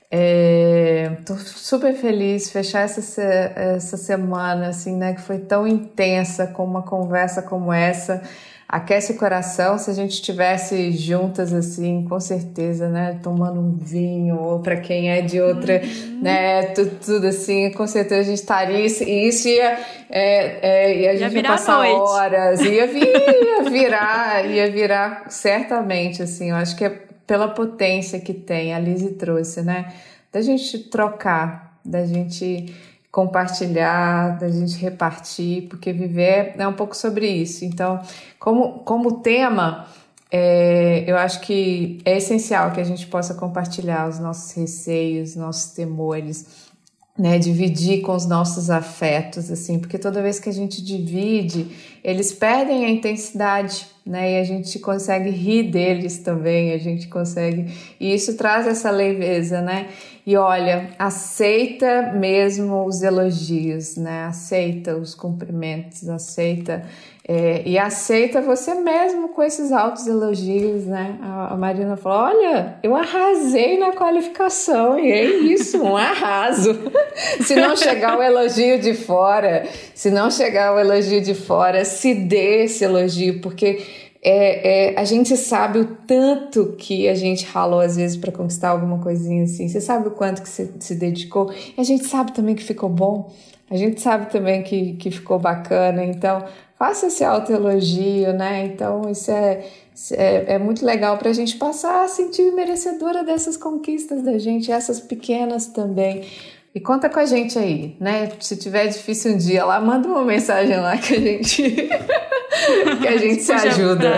Estou 0.09 1.35
é, 1.35 1.39
super 1.39 1.93
feliz 1.93 2.49
fechar 2.49 2.81
essa, 2.81 3.21
essa 3.21 3.95
semana 3.95 4.69
assim, 4.69 4.95
né, 4.95 5.13
que 5.13 5.21
foi 5.21 5.37
tão 5.37 5.67
intensa 5.67 6.47
com 6.47 6.65
uma 6.65 6.81
conversa 6.81 7.43
como 7.43 7.71
essa 7.71 8.23
aquece 8.71 9.11
o 9.11 9.17
coração. 9.17 9.77
Se 9.77 9.91
a 9.91 9.93
gente 9.93 10.11
estivesse 10.11 10.93
juntas 10.93 11.53
assim, 11.53 12.05
com 12.07 12.19
certeza, 12.19 12.87
né, 12.87 13.19
tomando 13.21 13.59
um 13.59 13.75
vinho 13.75 14.39
ou 14.39 14.59
para 14.59 14.77
quem 14.77 15.11
é 15.11 15.21
de 15.21 15.41
outra, 15.41 15.81
uhum. 15.83 16.21
né, 16.21 16.63
tudo, 16.67 16.97
tudo, 17.05 17.27
assim, 17.27 17.69
com 17.71 17.85
certeza 17.85 18.21
a 18.21 18.23
gente 18.23 18.39
estaria 18.39 18.79
e 18.79 19.27
isso 19.27 19.49
ia, 19.49 19.77
é, 20.09 20.85
é, 20.89 21.01
e 21.01 21.07
a 21.09 21.15
gente 21.15 21.33
ia, 21.33 21.41
ia 21.41 21.47
passar 21.47 21.79
noite. 21.79 21.93
horas, 21.93 22.61
ia, 22.61 22.87
vir, 22.87 23.03
ia 23.03 23.63
virar, 23.69 24.45
ia 24.45 24.71
virar 24.71 25.25
certamente, 25.29 26.23
assim, 26.23 26.51
eu 26.51 26.55
acho 26.55 26.77
que 26.77 26.85
é 26.85 27.01
pela 27.27 27.49
potência 27.49 28.19
que 28.19 28.33
tem, 28.33 28.73
a 28.73 28.79
Lizzie 28.79 29.11
trouxe, 29.11 29.61
né, 29.61 29.93
da 30.31 30.41
gente 30.41 30.79
trocar, 30.79 31.77
da 31.83 32.05
gente 32.05 32.73
compartilhar, 33.11 34.39
da 34.39 34.49
gente 34.49 34.77
repartir, 34.77 35.67
porque 35.67 35.91
viver 35.91 36.55
é 36.57 36.67
um 36.67 36.73
pouco 36.73 36.95
sobre 36.95 37.27
isso. 37.27 37.65
Então, 37.65 37.99
como, 38.39 38.79
como 38.79 39.19
tema, 39.19 39.85
é, 40.31 41.03
eu 41.05 41.17
acho 41.17 41.41
que 41.41 41.99
é 42.05 42.17
essencial 42.17 42.71
que 42.71 42.79
a 42.79 42.85
gente 42.85 43.05
possa 43.07 43.33
compartilhar 43.33 44.07
os 44.07 44.17
nossos 44.17 44.53
receios, 44.55 45.35
nossos 45.35 45.73
temores, 45.73 46.71
né, 47.17 47.37
dividir 47.37 48.01
com 48.01 48.15
os 48.15 48.25
nossos 48.25 48.69
afetos, 48.69 49.51
assim, 49.51 49.77
porque 49.77 49.99
toda 49.99 50.21
vez 50.21 50.39
que 50.39 50.47
a 50.47 50.53
gente 50.53 50.81
divide, 50.81 51.69
eles 52.01 52.31
perdem 52.31 52.85
a 52.85 52.89
intensidade, 52.89 53.87
né, 54.05 54.33
e 54.33 54.37
a 54.39 54.43
gente 54.43 54.79
consegue 54.79 55.29
rir 55.29 55.63
deles 55.63 56.19
também, 56.19 56.73
a 56.73 56.77
gente 56.77 57.07
consegue, 57.07 57.71
e 57.99 58.13
isso 58.13 58.35
traz 58.35 58.65
essa 58.67 58.89
leveza, 58.89 59.61
né, 59.61 59.87
e 60.25 60.35
olha, 60.35 60.89
aceita 60.97 62.11
mesmo 62.13 62.85
os 62.85 63.01
elogios, 63.01 63.97
né, 63.97 64.25
aceita 64.25 64.95
os 64.95 65.13
cumprimentos, 65.13 66.09
aceita 66.09 66.83
é, 67.27 67.61
e 67.65 67.77
aceita 67.77 68.41
você 68.41 68.73
mesmo 68.73 69.29
com 69.29 69.43
esses 69.43 69.71
altos 69.71 70.07
elogios, 70.07 70.85
né? 70.85 71.19
A, 71.21 71.53
a, 71.53 71.55
Marina 71.55 71.95
falou: 71.95 72.17
Olha, 72.17 72.75
eu 72.81 72.95
arrasei 72.95 73.77
na 73.77 73.91
qualificação, 73.91 74.99
e 74.99 75.11
é 75.11 75.23
isso, 75.23 75.81
um 75.81 75.95
arraso. 75.95 76.77
se 77.41 77.55
não 77.55 77.75
chegar 77.75 78.17
o 78.17 78.23
elogio 78.23 78.79
de 78.79 78.95
fora, 78.95 79.67
se 79.93 80.09
não 80.09 80.31
chegar 80.31 80.73
o 80.73 80.79
elogio 80.79 81.21
de 81.21 81.35
fora, 81.35 81.85
se 81.85 82.13
dê 82.13 82.63
esse 82.63 82.83
elogio, 82.83 83.39
porque 83.39 83.85
é, 84.23 84.91
é, 84.93 84.99
a 84.99 85.03
gente 85.03 85.35
sabe 85.35 85.79
o 85.79 85.95
tanto 86.07 86.75
que 86.77 87.09
a 87.09 87.15
gente 87.15 87.43
ralou 87.45 87.79
às 87.79 87.95
vezes 87.95 88.15
para 88.15 88.31
conquistar 88.31 88.69
alguma 88.69 88.99
coisinha 88.99 89.43
assim. 89.43 89.67
Você 89.67 89.81
sabe 89.81 90.09
o 90.09 90.11
quanto 90.11 90.43
que 90.43 90.49
você 90.49 90.71
se 90.79 90.95
dedicou, 90.95 91.51
e 91.75 91.81
a 91.81 91.83
gente 91.83 92.05
sabe 92.05 92.31
também 92.31 92.55
que 92.55 92.63
ficou 92.63 92.89
bom. 92.89 93.31
A 93.69 93.75
gente 93.75 94.01
sabe 94.01 94.29
também 94.29 94.61
que, 94.63 94.93
que 94.93 95.09
ficou 95.09 95.39
bacana, 95.39 96.03
então 96.03 96.43
faça 96.77 97.07
esse 97.07 97.23
autoelogio, 97.23 98.33
né? 98.33 98.65
Então, 98.65 99.09
isso 99.09 99.31
é, 99.31 99.63
é, 100.11 100.55
é 100.55 100.59
muito 100.59 100.85
legal 100.85 101.17
para 101.17 101.29
a 101.29 101.33
gente 101.33 101.55
passar 101.55 102.03
a 102.03 102.07
sentir 102.07 102.51
merecedora 102.51 103.23
dessas 103.23 103.55
conquistas 103.55 104.21
da 104.23 104.37
gente, 104.37 104.71
essas 104.71 104.99
pequenas 104.99 105.67
também. 105.67 106.25
E 106.73 106.79
conta 106.79 107.09
com 107.09 107.19
a 107.19 107.25
gente 107.25 107.59
aí, 107.59 107.97
né? 107.99 108.31
Se 108.39 108.55
tiver 108.55 108.87
difícil 108.87 109.33
um 109.33 109.37
dia 109.37 109.65
lá, 109.65 109.81
manda 109.81 110.07
uma 110.07 110.23
mensagem 110.23 110.77
lá 110.77 110.97
que 110.97 111.15
a 111.15 111.19
gente 111.19 111.63
que 113.01 113.07
a 113.07 113.17
gente 113.17 113.41
se 113.41 113.51
ajuda. 113.51 114.13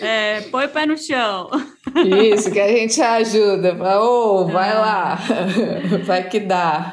É, 0.00 0.40
põe 0.50 0.64
o 0.64 0.68
pé 0.70 0.86
no 0.86 0.96
chão. 0.96 1.50
Isso, 1.94 2.50
que 2.50 2.58
a 2.58 2.68
gente 2.68 3.02
ajuda. 3.02 3.76
Ô, 4.00 4.40
oh, 4.40 4.46
vai 4.46 4.74
lá. 4.74 5.18
Vai 6.06 6.26
que 6.26 6.40
dá. 6.40 6.92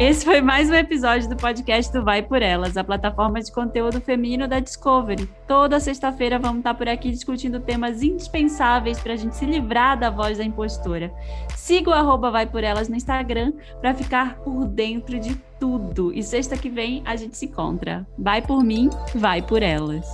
Esse 0.00 0.24
foi 0.24 0.40
mais 0.40 0.70
um 0.70 0.74
episódio 0.74 1.28
do 1.28 1.34
podcast 1.34 1.92
do 1.92 2.04
Vai 2.04 2.22
Por 2.22 2.40
Elas, 2.40 2.76
a 2.76 2.84
plataforma 2.84 3.40
de 3.40 3.50
conteúdo 3.50 4.00
feminino 4.00 4.46
da 4.46 4.60
Discovery. 4.60 5.28
Toda 5.44 5.80
sexta-feira 5.80 6.38
vamos 6.38 6.58
estar 6.58 6.74
por 6.74 6.88
aqui 6.88 7.10
discutindo 7.10 7.58
temas 7.58 8.00
indispensáveis 8.00 9.00
para 9.00 9.14
a 9.14 9.16
gente 9.16 9.34
se 9.34 9.44
livrar 9.44 9.98
da 9.98 10.08
voz 10.08 10.38
da 10.38 10.44
impostora. 10.44 11.12
Siga 11.56 11.90
o 11.90 11.92
arroba 11.92 12.30
Vai 12.30 12.46
Por 12.46 12.62
Elas 12.62 12.88
no 12.88 12.94
Instagram 12.94 13.52
para 13.80 13.92
ficar 13.92 14.36
por 14.36 14.66
dentro 14.66 15.18
de 15.18 15.34
tudo. 15.58 16.12
E 16.14 16.22
sexta 16.22 16.56
que 16.56 16.70
vem 16.70 17.02
a 17.04 17.16
gente 17.16 17.36
se 17.36 17.46
encontra. 17.46 18.06
Vai 18.16 18.40
por 18.40 18.62
mim, 18.62 18.90
vai 19.16 19.42
por 19.42 19.64
elas. 19.64 20.06